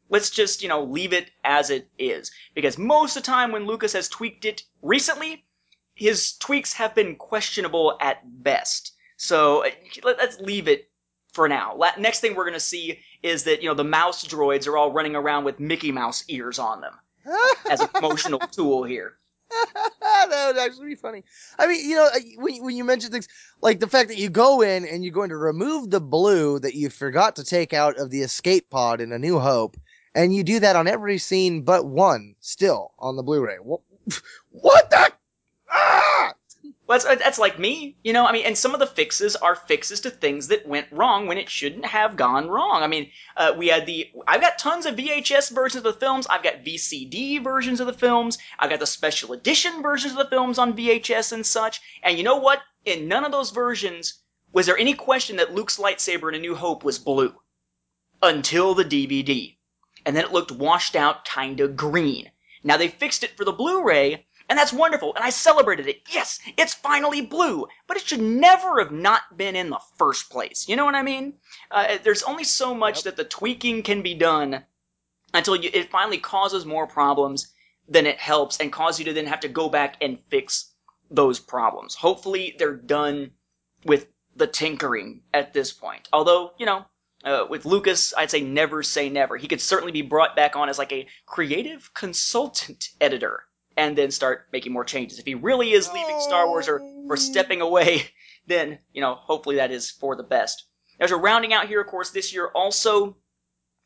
Let's 0.10 0.30
just, 0.30 0.62
you 0.62 0.70
know, 0.70 0.84
leave 0.84 1.14
it 1.14 1.32
as 1.44 1.70
it 1.70 1.90
is. 1.98 2.32
Because 2.54 2.78
most 2.78 3.18
of 3.18 3.24
the 3.24 3.28
time 3.28 3.52
when 3.52 3.66
Lucas 3.66 3.94
has 3.94 4.08
tweaked 4.08 4.46
it 4.46 4.64
recently, 4.82 5.46
his 5.96 6.34
tweaks 6.38 6.74
have 6.74 6.94
been 6.94 7.16
questionable 7.16 7.98
at 8.00 8.22
best. 8.44 8.95
So 9.18 9.66
uh, 9.66 9.70
let's 10.04 10.40
leave 10.40 10.68
it 10.68 10.90
for 11.34 11.48
now. 11.50 11.78
Next 11.98 12.22
thing 12.22 12.36
we're 12.36 12.46
going 12.46 12.54
to 12.54 12.60
see 12.60 13.00
is 13.22 13.44
that, 13.44 13.62
you 13.62 13.70
know, 13.70 13.76
the 13.76 13.84
mouse 13.84 14.26
droids 14.26 14.68
are 14.68 14.78
all 14.78 14.92
running 14.92 15.16
around 15.16 15.44
with 15.44 15.60
Mickey 15.60 15.92
Mouse 15.92 16.24
ears 16.30 16.60
on 16.60 16.82
them 16.82 16.94
as 17.70 17.82
a 17.82 17.88
promotional 17.88 18.40
tool 18.40 18.84
here. 18.84 19.18
that 20.02 20.48
would 20.48 20.58
actually 20.58 20.88
be 20.88 20.96
funny. 20.96 21.24
I 21.60 21.68
mean, 21.68 21.88
you 21.88 21.96
know, 21.96 22.06
uh, 22.14 22.20
when, 22.38 22.64
when 22.64 22.76
you 22.76 22.84
mention 22.84 23.12
things 23.12 23.28
like 23.62 23.80
the 23.80 23.88
fact 23.88 24.10
that 24.10 24.18
you 24.18 24.30
go 24.30 24.62
in 24.62 24.86
and 24.86 25.04
you're 25.04 25.14
going 25.14 25.30
to 25.30 25.38
remove 25.38 25.92
the 25.92 26.02
blue 26.02 26.60
that 26.60 26.76
you 26.76 26.90
forgot 26.90 27.36
to 27.36 27.44
take 27.44 27.74
out 27.74 27.98
of 27.98 28.10
the 28.10 28.22
escape 28.22 28.70
pod 28.70 29.02
in 29.02 29.12
A 29.12 29.20
New 29.20 29.40
Hope, 29.40 29.78
and 30.14 30.34
you 30.34 30.44
do 30.44 30.60
that 30.60 30.76
on 30.76 30.88
every 30.88 31.18
scene 31.18 31.62
but 31.62 31.86
one 31.86 32.36
still 32.40 32.94
on 33.00 33.16
the 33.16 33.24
Blu-ray. 33.24 33.58
What, 33.62 33.82
what 34.50 34.90
the? 34.90 35.12
Well, 36.88 37.00
that's, 37.00 37.24
that's 37.24 37.40
like 37.40 37.58
me, 37.58 37.98
you 38.04 38.14
know. 38.14 38.28
I 38.28 38.32
mean, 38.32 38.46
and 38.46 38.56
some 38.56 38.76
of 38.76 38.80
the 38.80 38.86
fixes 38.86 39.36
are 39.36 39.56
fixes 39.56 40.02
to 40.02 40.12
things 40.12 40.50
that 40.50 40.68
went 40.68 40.92
wrong 40.92 41.26
when 41.26 41.40
it 41.40 41.50
shouldn't 41.50 41.86
have 41.86 42.16
gone 42.16 42.48
wrong. 42.48 42.84
I 42.84 42.88
mean, 42.88 43.10
uh, 43.36 43.54
we 43.58 43.70
had 43.70 43.88
the 43.88 44.12
I've 44.28 44.42
got 44.42 44.60
tons 44.60 44.86
of 44.86 44.96
VHS 44.96 45.50
versions 45.50 45.84
of 45.84 45.94
the 45.94 46.00
films. 46.00 46.28
I've 46.28 46.44
got 46.44 46.64
VCD 46.64 47.44
versions 47.44 47.80
of 47.80 47.88
the 47.88 47.94
films. 47.94 48.38
I've 48.60 48.70
got 48.70 48.80
the 48.80 48.86
special 48.86 49.34
edition 49.34 49.82
versions 49.82 50.14
of 50.14 50.20
the 50.20 50.30
films 50.30 50.60
on 50.60 50.78
VHS 50.78 51.32
and 51.32 51.44
such. 51.44 51.82
And 52.04 52.20
you 52.20 52.24
know 52.24 52.38
what? 52.38 52.62
In 52.86 53.08
none 53.08 53.26
of 53.26 53.32
those 53.32 53.50
versions 53.50 54.22
was 54.52 54.68
there 54.68 54.78
any 54.78 54.94
question 54.94 55.38
that 55.38 55.56
Luke's 55.56 55.78
lightsaber 55.78 56.30
in 56.30 56.36
A 56.36 56.40
New 56.40 56.56
Hope 56.56 56.84
was 56.84 57.00
blue 57.00 57.36
until 58.22 58.76
the 58.76 58.86
DVD, 58.86 59.58
and 60.06 60.16
then 60.16 60.24
it 60.24 60.32
looked 60.32 60.52
washed 60.52 60.96
out, 60.96 61.26
kinda 61.26 61.68
green. 61.68 62.32
Now 62.64 62.78
they 62.78 62.88
fixed 62.88 63.24
it 63.24 63.36
for 63.36 63.44
the 63.44 63.52
Blu-ray 63.52 64.28
and 64.50 64.60
that's 64.60 64.74
wonderful, 64.74 65.16
and 65.16 65.24
I 65.24 65.30
celebrated 65.30 65.88
it. 65.88 66.04
Yes, 66.10 66.40
it's 66.58 66.74
finally 66.74 67.22
blue, 67.22 67.68
but 67.88 67.98
it 67.98 68.04
should 68.04 68.22
never 68.22 68.80
have 68.80 68.92
not 68.92 69.38
been 69.38 69.56
in 69.56 69.70
the 69.70 69.82
first 69.98 70.30
place. 70.30 70.68
You 70.68 70.76
know 70.76 70.86
what 70.86 70.96
I 70.96 71.02
mean? 71.02 71.34
Uh, 71.72 71.98
there's 72.04 72.24
only 72.24 72.44
so 72.44 72.76
much 72.76 72.98
yep. 72.98 73.04
that 73.06 73.16
the 73.18 73.24
tweaking 73.24 73.82
can 73.84 74.02
be 74.02 74.14
done 74.14 74.64
until 75.34 75.56
you, 75.56 75.70
it 75.74 75.90
finally 75.90 76.20
causes 76.20 76.66
more 76.66 76.88
problems 76.88 77.54
than 77.88 78.06
it 78.06 78.20
helps 78.20 78.60
and 78.60 78.72
cause 78.72 79.00
you 79.00 79.06
to 79.06 79.14
then 79.14 79.26
have 79.26 79.42
to 79.42 79.48
go 79.48 79.68
back 79.70 79.98
and 80.02 80.20
fix 80.30 80.74
those 81.10 81.40
problems. 81.40 81.96
Hopefully 81.96 82.56
they're 82.58 82.76
done 82.76 83.32
with 83.84 84.08
the 84.36 84.48
tinkering 84.48 85.22
at 85.34 85.54
this 85.54 85.72
point. 85.72 86.08
Although, 86.14 86.52
you 86.58 86.66
know, 86.66 86.86
uh, 87.24 87.46
with 87.50 87.66
Lucas, 87.66 88.14
I'd 88.16 88.32
say 88.32 88.42
never 88.42 88.84
say 88.84 89.10
never. 89.10 89.38
He 89.38 89.48
could 89.48 89.62
certainly 89.62 89.92
be 89.92 90.02
brought 90.02 90.36
back 90.36 90.56
on 90.56 90.70
as 90.70 90.78
like 90.78 90.92
a 90.92 91.08
creative 91.26 91.94
consultant 91.94 92.90
editor 93.02 93.44
and 93.78 93.98
then 93.98 94.12
start 94.12 94.48
making 94.52 94.72
more 94.72 94.86
changes. 94.86 95.20
If 95.20 95.26
he 95.26 95.36
really 95.36 95.74
is 95.74 95.92
leaving 95.92 96.20
Star 96.20 96.48
Wars 96.48 96.68
or, 96.68 96.82
or 97.10 97.18
stepping 97.18 97.62
away, 97.62 98.04
then, 98.48 98.80
you 98.94 99.02
know, 99.02 99.16
hopefully 99.16 99.58
that 99.58 99.72
is 99.72 99.92
for 99.92 100.16
the 100.16 100.24
best. 100.24 100.66
As 101.00 101.12
we're 101.12 101.18
rounding 101.18 101.54
out 101.54 101.68
here, 101.68 101.82
of 101.82 101.88
course, 101.88 102.12
this 102.12 102.34
year 102.34 102.48
also, 102.48 103.18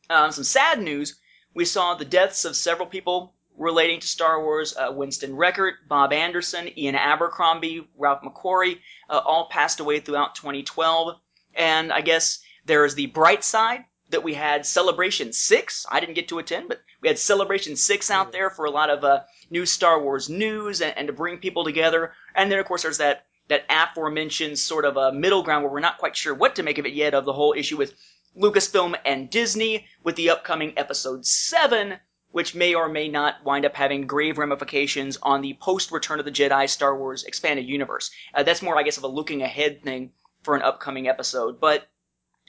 um, 0.08 0.30
some 0.30 0.44
sad 0.44 0.80
news. 0.80 1.18
We 1.54 1.64
saw 1.64 1.94
the 1.94 2.04
deaths 2.04 2.44
of 2.44 2.54
several 2.54 2.86
people 2.86 3.34
relating 3.56 4.00
to 4.00 4.06
Star 4.06 4.42
Wars. 4.42 4.76
Uh, 4.76 4.92
Winston 4.92 5.32
Rekert, 5.32 5.74
Bob 5.88 6.12
Anderson, 6.12 6.70
Ian 6.78 6.94
Abercrombie, 6.94 7.88
Ralph 7.96 8.22
McQuarrie, 8.22 8.78
uh, 9.08 9.20
all 9.24 9.48
passed 9.48 9.80
away 9.80 10.00
throughout 10.00 10.34
2012. 10.34 11.16
And 11.54 11.92
I 11.92 12.00
guess 12.00 12.40
there 12.64 12.84
is 12.84 12.94
the 12.94 13.06
bright 13.06 13.42
side 13.42 13.84
that 14.10 14.22
we 14.22 14.34
had 14.34 14.66
Celebration 14.66 15.32
6. 15.32 15.86
I 15.90 16.00
didn't 16.00 16.14
get 16.14 16.28
to 16.28 16.38
attend, 16.38 16.68
but 16.68 16.80
we 17.00 17.08
had 17.08 17.18
Celebration 17.18 17.76
6 17.76 18.10
out 18.10 18.32
there 18.32 18.50
for 18.50 18.64
a 18.64 18.70
lot 18.70 18.90
of 18.90 19.04
uh, 19.04 19.20
new 19.50 19.64
Star 19.64 20.02
Wars 20.02 20.28
news 20.28 20.80
and, 20.82 20.96
and, 20.96 21.06
to 21.06 21.12
bring 21.12 21.38
people 21.38 21.64
together. 21.64 22.12
And 22.34 22.50
then, 22.50 22.58
of 22.58 22.66
course, 22.66 22.82
there's 22.82 22.98
that, 22.98 23.26
that 23.48 23.64
aforementioned 23.68 24.58
sort 24.58 24.84
of 24.84 24.96
a 24.96 25.12
middle 25.12 25.42
ground 25.42 25.64
where 25.64 25.72
we're 25.72 25.80
not 25.80 25.98
quite 25.98 26.16
sure 26.16 26.34
what 26.34 26.56
to 26.56 26.62
make 26.62 26.78
of 26.78 26.86
it 26.86 26.92
yet 26.92 27.14
of 27.14 27.24
the 27.24 27.32
whole 27.32 27.54
issue 27.56 27.76
with 27.76 27.94
Lucasfilm 28.36 28.96
and 29.04 29.30
Disney 29.30 29.86
with 30.04 30.16
the 30.16 30.30
upcoming 30.30 30.72
Episode 30.76 31.26
7, 31.26 31.98
which 32.30 32.54
may 32.54 32.74
or 32.74 32.88
may 32.88 33.08
not 33.08 33.42
wind 33.44 33.64
up 33.64 33.74
having 33.74 34.06
grave 34.06 34.38
ramifications 34.38 35.18
on 35.22 35.40
the 35.40 35.54
post 35.60 35.90
Return 35.90 36.20
of 36.20 36.24
the 36.24 36.30
Jedi 36.30 36.68
Star 36.68 36.96
Wars 36.96 37.24
expanded 37.24 37.66
universe. 37.66 38.10
Uh, 38.34 38.42
that's 38.42 38.62
more, 38.62 38.78
I 38.78 38.84
guess, 38.84 38.98
of 38.98 39.04
a 39.04 39.08
looking 39.08 39.42
ahead 39.42 39.82
thing 39.82 40.12
for 40.42 40.54
an 40.54 40.62
upcoming 40.62 41.08
episode. 41.08 41.60
But 41.60 41.88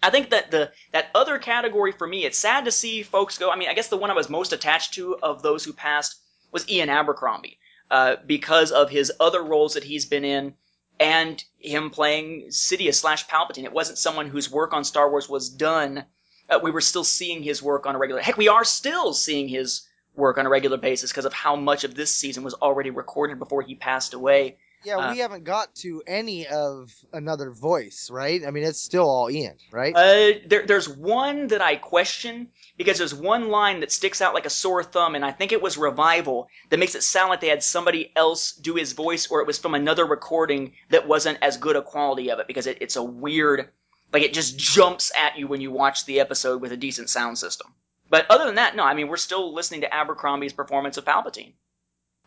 I 0.04 0.10
think 0.10 0.30
that 0.32 0.52
the 0.52 0.72
that 0.92 1.10
other 1.14 1.38
category 1.38 1.92
for 1.92 2.08
me, 2.08 2.26
it's 2.26 2.38
sad 2.38 2.66
to 2.66 2.72
see 2.72 3.04
folks 3.04 3.38
go. 3.38 3.52
I 3.52 3.56
mean, 3.56 3.70
I 3.70 3.74
guess 3.74 3.90
the 3.90 3.98
one 3.98 4.10
I 4.10 4.16
was 4.16 4.30
most 4.30 4.54
attached 4.54 4.94
to 4.96 5.18
of 5.22 5.42
those 5.42 5.64
who 5.64 5.74
passed 5.74 6.20
was 6.52 6.68
Ian 6.70 6.90
Abercrombie, 6.90 7.58
uh, 7.90 8.16
because 8.26 8.72
of 8.72 8.90
his 8.90 9.12
other 9.20 9.44
roles 9.44 9.76
that 9.76 9.84
he's 9.84 10.06
been 10.06 10.26
in, 10.26 10.56
and 11.00 11.44
him 11.58 11.90
playing 11.90 12.48
Sidious 12.50 12.96
slash 12.96 13.28
Palpatine. 13.28 13.64
It 13.64 13.74
wasn't 13.74 13.98
someone 13.98 14.28
whose 14.28 14.52
work 14.52 14.74
on 14.74 14.84
Star 14.84 15.10
Wars 15.10 15.30
was 15.30 15.50
done. 15.50 16.06
Uh, 16.50 16.60
we 16.62 16.72
were 16.72 16.82
still 16.82 17.04
seeing 17.04 17.44
his 17.44 17.62
work 17.62 17.86
on 17.86 17.96
a 17.96 17.98
regular. 17.98 18.22
Heck, 18.22 18.38
we 18.38 18.48
are 18.48 18.66
still 18.66 19.14
seeing 19.14 19.48
his 19.48 19.88
work 20.16 20.38
on 20.38 20.46
a 20.46 20.50
regular 20.50 20.78
basis 20.78 21.12
because 21.12 21.26
of 21.26 21.34
how 21.34 21.56
much 21.56 21.84
of 21.84 21.96
this 21.96 22.14
season 22.14 22.44
was 22.44 22.54
already 22.56 22.90
recorded 22.90 23.40
before 23.40 23.62
he 23.62 23.76
passed 23.76 24.14
away. 24.14 24.58
Yeah, 24.84 24.98
uh, 24.98 25.12
we 25.12 25.20
haven't 25.20 25.44
got 25.44 25.74
to 25.76 26.02
any 26.08 26.48
of 26.48 26.94
another 27.14 27.52
voice, 27.52 28.10
right? 28.12 28.42
I 28.46 28.52
mean, 28.52 28.64
it's 28.64 28.82
still 28.82 29.08
all 29.08 29.30
Ian, 29.30 29.58
right? 29.72 29.96
Uh, 29.96 30.40
there, 30.48 30.66
there's 30.66 30.90
one 30.90 31.48
that 31.48 31.62
I 31.62 31.76
question 31.76 32.50
because 32.78 32.98
there's 32.98 33.14
one 33.14 33.50
line 33.50 33.82
that 33.82 33.92
sticks 33.92 34.22
out 34.22 34.34
like 34.34 34.46
a 34.46 34.50
sore 34.50 34.84
thumb, 34.84 35.16
and 35.16 35.24
I 35.24 35.32
think 35.32 35.52
it 35.52 35.62
was 35.62 35.78
Revival 35.78 36.48
that 36.70 36.80
makes 36.80 36.96
it 36.96 37.04
sound 37.04 37.30
like 37.30 37.42
they 37.42 37.48
had 37.48 37.64
somebody 37.64 38.12
else 38.16 38.54
do 38.54 38.76
his 38.76 38.94
voice, 38.94 39.28
or 39.28 39.42
it 39.42 39.48
was 39.48 39.60
from 39.60 39.76
another 39.76 40.06
recording 40.06 40.74
that 40.90 41.08
wasn't 41.08 41.38
as 41.42 41.58
good 41.58 41.76
a 41.76 41.82
quality 41.82 42.32
of 42.32 42.40
it 42.40 42.48
because 42.48 42.68
it, 42.68 42.80
it's 42.82 42.96
a 42.96 43.04
weird, 43.04 43.70
like 44.12 44.24
it 44.24 44.34
just 44.34 44.58
jumps 44.58 45.12
at 45.18 45.38
you 45.38 45.48
when 45.48 45.62
you 45.62 45.72
watch 45.72 46.06
the 46.06 46.20
episode 46.20 46.62
with 46.62 46.72
a 46.72 46.78
decent 46.78 47.10
sound 47.10 47.38
system. 47.38 47.68
But 48.10 48.26
other 48.30 48.46
than 48.46 48.56
that, 48.56 48.76
no, 48.76 48.84
I 48.84 48.94
mean, 48.94 49.08
we're 49.08 49.18
still 49.18 49.54
listening 49.54 49.82
to 49.82 49.94
Abercrombie's 49.94 50.52
performance 50.52 50.98
of 50.98 51.06
Palpatine. 51.06 51.54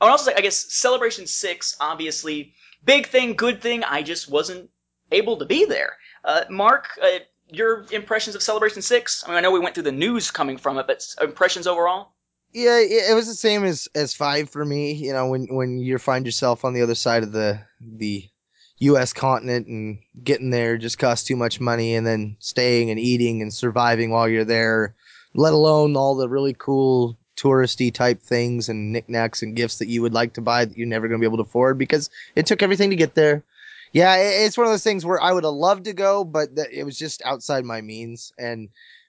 I 0.01 0.07
would 0.07 0.11
also 0.11 0.31
say, 0.31 0.37
I 0.37 0.41
guess, 0.41 0.73
Celebration 0.75 1.27
6, 1.27 1.77
obviously, 1.81 2.55
big 2.85 3.07
thing, 3.07 3.35
good 3.35 3.63
thing. 3.63 3.85
I 3.85 4.03
just 4.03 4.31
wasn't 4.31 4.71
able 5.13 5.37
to 5.39 5.45
be 5.45 5.65
there. 5.65 5.97
Uh, 6.25 6.45
Mark, 6.51 6.89
uh, 7.03 7.21
your 7.49 7.87
impressions 7.91 8.35
of 8.35 8.43
Celebration 8.43 8.83
Six? 8.83 9.25
I 9.25 9.29
mean, 9.29 9.37
I 9.37 9.41
know 9.41 9.51
we 9.51 9.61
went 9.61 9.75
through 9.75 9.85
the 9.85 9.93
news 9.93 10.31
coming 10.31 10.57
from 10.57 10.79
it, 10.79 10.87
but 10.87 11.05
impressions 11.21 11.67
overall. 11.67 12.13
Yeah, 12.53 12.79
it, 12.79 13.15
was 13.15 13.27
the 13.27 13.35
same 13.35 13.65
as 13.65 13.89
as 13.95 14.15
five 14.15 14.49
for 14.49 14.65
me. 14.65 14.93
You 14.93 15.13
know, 15.13 15.27
when 15.27 15.47
when 15.51 15.79
you 15.79 15.99
find 15.99 16.25
yourself 16.25 16.65
on 16.65 16.73
the 16.73 16.83
other 16.83 16.95
side 16.95 17.23
of 17.23 17.33
the 17.33 17.61
the 17.81 18.29
U.S. 18.79 19.13
continent 19.13 19.67
and 19.67 19.99
getting 20.23 20.51
there 20.51 20.79
just 20.79 20.99
costs 20.99 21.27
too 21.27 21.37
much 21.37 21.61
money, 21.61 21.95
and 21.95 22.07
then 22.07 22.37
staying 22.39 22.91
and 22.91 23.01
eating 23.01 23.43
and 23.43 23.53
surviving 23.53 24.11
while 24.11 24.29
you're 24.29 24.45
there, 24.45 24.95
let 25.35 25.53
alone 25.53 25.97
all 25.97 26.15
the 26.15 26.29
really 26.29 26.55
cool 26.55 27.19
touristy 27.37 27.93
type 27.93 28.21
things 28.21 28.69
and 28.69 28.93
knickknacks 28.93 29.43
and 29.43 29.57
gifts 29.57 29.79
that 29.79 29.89
you 29.89 30.03
would 30.03 30.15
like 30.15 30.33
to 30.35 30.41
buy 30.41 30.65
that 30.65 30.77
you're 30.77 30.87
never 30.87 31.09
going 31.09 31.21
to 31.21 31.23
be 31.23 31.27
able 31.27 31.43
to 31.43 31.49
afford 31.49 31.79
because 31.79 32.11
it 32.37 32.47
took 32.47 32.63
everything 32.63 32.91
to 32.91 32.97
get 32.97 33.15
there. 33.15 33.43
Yeah, 33.93 34.17
it's 34.17 34.59
one 34.59 34.67
of 34.67 34.73
those 34.73 34.83
things 34.83 35.05
where 35.05 35.23
I 35.23 35.33
would 35.33 35.45
have 35.45 35.53
loved 35.53 35.85
to 35.85 35.93
go, 35.93 36.25
but 36.25 36.49
it 36.73 36.85
was 36.85 36.99
just 36.99 37.23
outside 37.25 37.65
my 37.65 37.81
means 37.81 38.33
and 38.39 38.69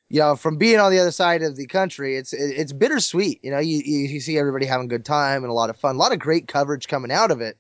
you 0.10 0.20
know, 0.20 0.36
from 0.36 0.58
being 0.58 0.80
on 0.80 0.92
the 0.92 1.00
other 1.00 1.12
side 1.12 1.42
of 1.42 1.56
the 1.56 1.66
country, 1.66 2.16
it's 2.16 2.32
it's 2.32 2.72
bittersweet. 2.72 3.40
You 3.44 3.52
know, 3.52 3.60
you, 3.60 3.80
you 3.80 4.20
see 4.20 4.38
everybody 4.38 4.66
having 4.66 4.86
a 4.86 4.90
good 4.90 5.06
time 5.06 5.44
and 5.44 5.50
a 5.50 5.54
lot 5.54 5.70
of 5.70 5.78
fun, 5.78 5.96
a 5.96 6.00
lot 6.00 6.12
of 6.12 6.20
great 6.20 6.48
coverage 6.48 6.88
coming 6.88 7.12
out 7.12 7.32
of 7.32 7.42
it. 7.42 7.58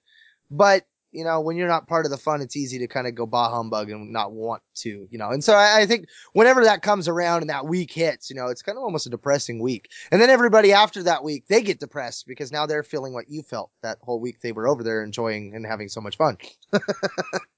But 0.51 0.85
you 1.15 1.23
know, 1.23 1.39
when 1.39 1.55
you're 1.55 1.67
not 1.67 1.87
part 1.87 2.05
of 2.05 2.11
the 2.11 2.17
fun, 2.17 2.41
it's 2.41 2.57
easy 2.57 2.77
to 2.79 2.87
kind 2.87 3.07
of 3.07 3.15
go 3.15 3.25
bah 3.25 3.49
humbug 3.49 3.89
and 3.89 4.11
not 4.11 4.33
want 4.33 4.61
to. 4.75 5.07
You 5.09 5.17
know, 5.17 5.29
and 5.29 5.43
so 5.43 5.53
I, 5.53 5.81
I 5.81 5.85
think 5.85 6.07
whenever 6.33 6.63
that 6.65 6.81
comes 6.81 7.07
around 7.07 7.41
and 7.41 7.49
that 7.49 7.65
week 7.65 7.91
hits, 7.91 8.29
you 8.29 8.35
know, 8.35 8.47
it's 8.47 8.61
kind 8.61 8.77
of 8.77 8.83
almost 8.83 9.07
a 9.07 9.09
depressing 9.09 9.59
week. 9.61 9.89
And 10.11 10.21
then 10.21 10.29
everybody 10.29 10.73
after 10.73 11.03
that 11.03 11.23
week, 11.23 11.47
they 11.47 11.61
get 11.61 11.79
depressed 11.79 12.27
because 12.27 12.51
now 12.51 12.65
they're 12.65 12.83
feeling 12.83 13.13
what 13.13 13.29
you 13.29 13.41
felt 13.41 13.71
that 13.81 13.97
whole 14.01 14.19
week 14.19 14.41
they 14.41 14.51
were 14.51 14.67
over 14.67 14.83
there 14.83 15.03
enjoying 15.03 15.55
and 15.55 15.65
having 15.65 15.89
so 15.89 16.01
much 16.01 16.17
fun. 16.17 16.37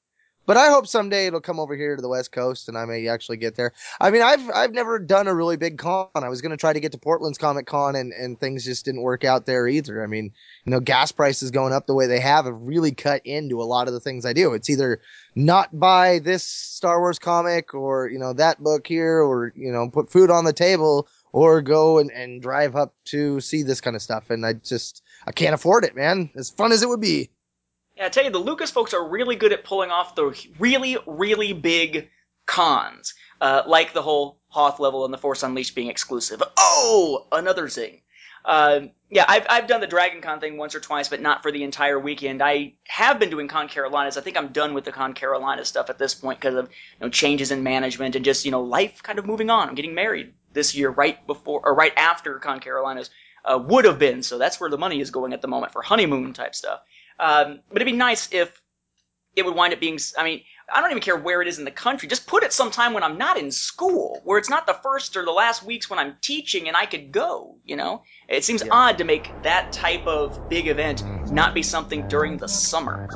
But 0.48 0.58
I 0.58 0.70
hope 0.70 0.88
someday 0.88 1.28
it'll 1.28 1.42
come 1.42 1.60
over 1.60 1.76
here 1.76 1.96
to 1.96 2.02
the 2.02 2.10
West 2.10 2.32
Coast 2.32 2.68
and 2.68 2.78
I 2.78 2.86
may 2.86 3.08
actually 3.08 3.38
get 3.38 3.56
there. 3.56 3.74
I 4.02 4.10
mean, 4.10 4.24
I've 4.24 4.50
I've 4.50 4.74
never 4.74 4.98
done 4.98 5.28
a 5.28 5.36
really 5.36 5.58
big 5.58 5.78
con. 5.78 6.08
I 6.16 6.30
was 6.30 6.42
going 6.42 6.52
to 6.52 6.58
try 6.58 6.74
to 6.74 6.80
get 6.80 6.94
to 6.94 6.98
Portland's 6.98 7.38
Comic 7.38 7.68
Con 7.68 7.96
and 7.96 8.14
and 8.14 8.40
things 8.40 8.66
just 8.66 8.86
didn't 8.86 9.02
work 9.04 9.24
out 9.24 9.46
there 9.46 9.68
either. 9.68 10.04
I 10.04 10.08
mean, 10.08 10.32
you 10.66 10.72
know, 10.72 10.80
gas 10.80 11.12
prices 11.12 11.52
going 11.52 11.74
up 11.74 11.86
the 11.86 11.94
way 11.94 12.08
they 12.08 12.20
have 12.20 12.46
have 12.46 12.56
really 12.60 12.92
cut 12.92 13.22
into 13.26 13.62
a 13.62 13.66
lot 13.66 13.88
of 13.88 13.94
the 13.94 14.00
things 14.00 14.26
I 14.26 14.34
do. 14.34 14.54
It's 14.54 14.70
either 14.70 15.02
not 15.36 15.78
buy 15.78 16.20
this 16.20 16.44
Star 16.44 17.00
Wars 17.00 17.20
comic 17.20 17.74
or, 17.74 18.08
you 18.10 18.18
know, 18.18 18.34
that 18.34 18.64
book 18.64 18.88
here 18.88 19.22
or, 19.22 19.54
you 19.56 19.72
know, 19.72 19.90
put 19.90 20.10
food 20.10 20.32
on 20.32 20.46
the 20.46 20.54
table 20.54 21.08
or 21.32 21.62
go 21.62 22.00
and, 22.00 22.10
and 22.12 22.42
drive 22.42 22.76
up 22.76 22.96
to 23.06 23.40
see 23.42 23.64
this 23.64 23.82
kind 23.82 23.96
of 23.96 24.02
stuff. 24.02 24.30
And 24.30 24.46
I 24.46 24.54
just, 24.54 25.04
I 25.28 25.32
can't 25.32 25.54
afford 25.54 25.84
it, 25.84 25.96
man. 25.96 26.30
As 26.36 26.50
fun 26.50 26.72
as 26.72 26.82
it 26.82 26.90
would 26.90 27.02
be. 27.02 27.30
Yeah, 27.98 28.06
I 28.06 28.10
tell 28.10 28.24
you, 28.24 28.30
the 28.30 28.38
Lucas 28.38 28.70
folks 28.70 28.94
are 28.94 29.08
really 29.08 29.36
good 29.36 29.52
at 29.54 29.64
pulling 29.64 29.90
off 29.90 30.14
the 30.14 30.38
really, 30.60 30.98
really 31.08 31.54
big 31.54 32.10
cons, 32.46 33.16
uh, 33.42 33.64
like 33.66 33.94
the 33.94 34.04
whole 34.04 34.40
Hoth 34.50 34.80
level 34.80 35.04
and 35.04 35.14
the 35.14 35.18
Force 35.18 35.42
Unleashed 35.42 35.74
being 35.74 35.90
exclusive. 35.90 36.44
Oh, 36.58 37.26
another 37.32 37.68
zing. 37.68 38.02
Uh, 38.46 38.82
yeah, 39.10 39.26
I've, 39.28 39.46
I've 39.50 39.68
done 39.68 39.82
the 39.82 39.88
Dragon 39.88 40.22
Con 40.22 40.40
thing 40.40 40.58
once 40.58 40.76
or 40.76 40.80
twice, 40.80 41.10
but 41.10 41.22
not 41.22 41.42
for 41.42 41.52
the 41.52 41.64
entire 41.64 42.00
weekend. 42.00 42.42
I 42.42 42.74
have 42.88 43.20
been 43.20 43.30
doing 43.30 43.48
Con 43.48 43.68
Carolinas. 43.68 44.16
I 44.16 44.22
think 44.22 44.38
I'm 44.38 44.50
done 44.50 44.74
with 44.74 44.86
the 44.86 44.92
Con 44.92 45.14
Carolina 45.14 45.66
stuff 45.66 45.90
at 45.90 45.98
this 45.98 46.14
point 46.14 46.40
because 46.40 46.56
of 46.56 46.66
you 46.66 47.06
know 47.06 47.10
changes 47.10 47.52
in 47.52 47.64
management 47.64 48.16
and 48.16 48.24
just 48.24 48.46
you 48.46 48.52
know 48.52 48.62
life 48.62 49.02
kind 49.02 49.18
of 49.18 49.26
moving 49.26 49.50
on. 49.50 49.68
I'm 49.68 49.76
getting 49.76 49.96
married 49.96 50.34
this 50.54 50.76
year, 50.76 50.90
right 50.90 51.26
before 51.26 51.62
or 51.66 51.74
right 51.74 51.94
after 51.98 52.38
Con 52.40 52.60
Carolinas 52.60 53.10
uh, 53.44 53.60
would 53.68 53.86
have 53.86 54.00
been. 54.00 54.24
So 54.24 54.38
that's 54.38 54.60
where 54.60 54.70
the 54.70 54.78
money 54.78 55.02
is 55.02 55.12
going 55.12 55.34
at 55.34 55.42
the 55.42 55.48
moment 55.48 55.74
for 55.74 55.82
honeymoon 55.82 56.34
type 56.34 56.56
stuff. 56.56 56.82
Um, 57.20 57.60
but 57.70 57.82
it'd 57.82 57.92
be 57.92 57.98
nice 57.98 58.32
if 58.32 58.62
it 59.36 59.46
would 59.46 59.56
wind 59.56 59.74
up 59.74 59.80
being. 59.80 60.00
I 60.18 60.24
mean, 60.24 60.42
I 60.74 60.82
don't 60.82 60.92
even 60.92 61.02
care 61.02 61.16
where 61.16 61.42
it 61.42 61.48
is 61.48 61.60
in 61.60 61.66
the 61.66 61.72
country. 61.72 62.10
Just 62.10 62.28
put 62.28 62.44
it 62.44 62.52
sometime 62.52 62.94
when 62.94 63.04
I'm 63.04 63.18
not 63.18 63.38
in 63.38 63.52
school, 63.52 64.22
where 64.24 64.38
it's 64.38 64.50
not 64.50 64.68
the 64.68 64.74
first 64.74 65.16
or 65.16 65.24
the 65.24 65.32
last 65.32 65.64
weeks 65.64 65.90
when 65.90 66.00
I'm 66.00 66.16
teaching 66.22 66.68
and 66.68 66.76
I 66.76 66.86
could 66.86 67.12
go. 67.12 67.56
You 67.66 67.78
know, 67.78 68.04
it 68.28 68.44
seems 68.44 68.64
Yeah. 68.64 68.74
odd 68.74 68.98
to 68.98 69.04
make 69.04 69.42
that 69.44 69.72
type 69.72 70.06
of 70.08 70.50
big 70.50 70.68
event 70.68 71.04
not 71.32 71.54
be 71.54 71.64
something 71.64 72.08
during 72.08 72.38
the 72.38 72.48
summer. 72.48 73.08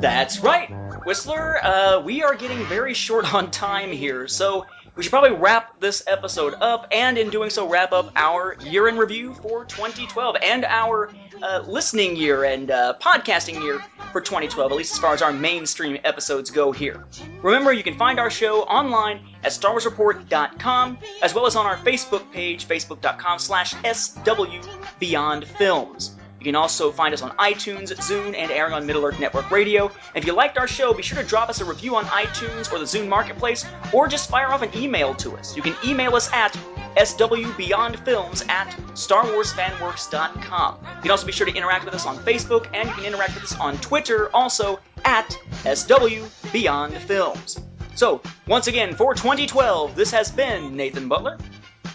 That's 0.00 0.38
right, 0.40 0.70
Whistler. 1.04 1.58
Uh, 1.64 2.00
we 2.00 2.22
are 2.22 2.34
getting 2.34 2.58
very 2.66 2.94
short 2.94 3.34
on 3.34 3.50
time 3.50 3.92
here, 3.92 4.28
so 4.28 4.66
we 4.98 5.04
should 5.04 5.10
probably 5.10 5.30
wrap 5.30 5.78
this 5.78 6.02
episode 6.08 6.54
up, 6.54 6.88
and 6.90 7.16
in 7.16 7.30
doing 7.30 7.50
so, 7.50 7.68
wrap 7.68 7.92
up 7.92 8.10
our 8.16 8.56
year 8.64 8.88
in 8.88 8.96
review 8.96 9.32
for 9.32 9.64
2012 9.64 10.34
and 10.42 10.64
our 10.64 11.12
uh, 11.40 11.62
listening 11.68 12.16
year 12.16 12.42
and 12.42 12.72
uh, 12.72 12.94
podcasting 13.00 13.62
year 13.62 13.78
for 14.10 14.20
2012, 14.20 14.72
at 14.72 14.76
least 14.76 14.92
as 14.92 14.98
far 14.98 15.14
as 15.14 15.22
our 15.22 15.32
mainstream 15.32 15.98
episodes 16.02 16.50
go 16.50 16.72
here. 16.72 17.06
Remember, 17.42 17.72
you 17.72 17.84
can 17.84 17.96
find 17.96 18.18
our 18.18 18.28
show 18.28 18.62
online 18.62 19.24
at 19.44 19.52
StarWarsReport.com, 19.52 20.98
as 21.22 21.32
well 21.32 21.46
as 21.46 21.54
on 21.54 21.64
our 21.64 21.76
Facebook 21.76 22.28
page, 22.32 22.66
facebook.com 22.66 23.38
slash 23.38 23.74
SW 23.84 24.68
Beyond 24.98 25.46
Films. 25.46 26.17
You 26.38 26.44
can 26.44 26.54
also 26.54 26.92
find 26.92 27.12
us 27.12 27.22
on 27.22 27.30
iTunes, 27.36 27.92
Zune, 27.92 28.36
and 28.36 28.52
airing 28.52 28.72
on 28.72 28.86
Middle 28.86 29.04
Earth 29.04 29.18
Network 29.18 29.50
Radio. 29.50 29.88
And 29.88 30.22
if 30.22 30.24
you 30.24 30.32
liked 30.32 30.56
our 30.56 30.68
show, 30.68 30.94
be 30.94 31.02
sure 31.02 31.20
to 31.20 31.28
drop 31.28 31.48
us 31.48 31.60
a 31.60 31.64
review 31.64 31.96
on 31.96 32.04
iTunes 32.04 32.72
or 32.72 32.78
the 32.78 32.84
Zune 32.84 33.08
Marketplace, 33.08 33.64
or 33.92 34.06
just 34.06 34.30
fire 34.30 34.46
off 34.46 34.62
an 34.62 34.70
email 34.76 35.14
to 35.16 35.36
us. 35.36 35.56
You 35.56 35.62
can 35.62 35.74
email 35.84 36.14
us 36.14 36.32
at 36.32 36.56
swbeyondfilms 36.96 38.48
at 38.48 38.70
starwarsfanworks.com. 38.92 40.78
You 40.96 41.02
can 41.02 41.10
also 41.10 41.26
be 41.26 41.32
sure 41.32 41.46
to 41.46 41.54
interact 41.54 41.84
with 41.84 41.94
us 41.94 42.06
on 42.06 42.16
Facebook, 42.18 42.68
and 42.72 42.88
you 42.88 42.94
can 42.94 43.04
interact 43.04 43.34
with 43.34 43.42
us 43.44 43.58
on 43.58 43.76
Twitter, 43.78 44.30
also 44.34 44.78
at 45.04 45.28
swbeyondfilms. 45.64 47.62
So, 47.96 48.22
once 48.46 48.68
again, 48.68 48.94
for 48.94 49.12
2012, 49.14 49.96
this 49.96 50.12
has 50.12 50.30
been 50.30 50.76
Nathan 50.76 51.08
Butler. 51.08 51.36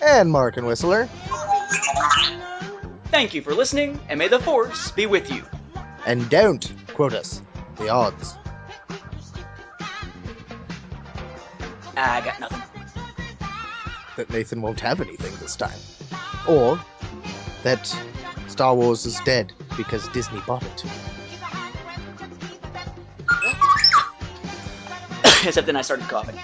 And 0.02 0.30
Mark 0.30 0.58
and 0.58 0.68
Whistler. 0.68 1.08
Thank 3.14 3.36
you 3.36 3.44
for 3.44 3.54
listening, 3.54 4.00
and 4.10 4.18
may 4.18 4.28
the 4.28 4.40
Force 4.40 4.90
be 4.90 5.06
with 5.06 5.32
you. 5.32 5.44
And 6.08 6.28
don't 6.32 6.74
quote 6.96 7.14
us. 7.14 7.44
The 7.78 7.88
odds. 7.88 8.34
I 11.96 12.22
got 12.22 12.40
nothing. 12.40 12.64
that 14.18 14.32
Nathan 14.32 14.64
won't 14.64 14.80
have 14.80 15.00
anything 15.00 15.32
this 15.40 15.56
time. 15.56 15.78
Or 16.48 16.84
that 17.62 17.86
Star 18.48 18.74
Wars 18.74 19.06
is 19.06 19.20
dead 19.20 19.54
because 19.78 20.08
Disney 20.08 20.42
bought 20.48 20.64
it. 20.64 20.84
Except 25.46 25.68
then 25.68 25.76
I 25.76 25.84
started 25.84 26.08
coughing. 26.08 26.40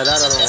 Yeah, 0.00 0.18
that 0.18 0.39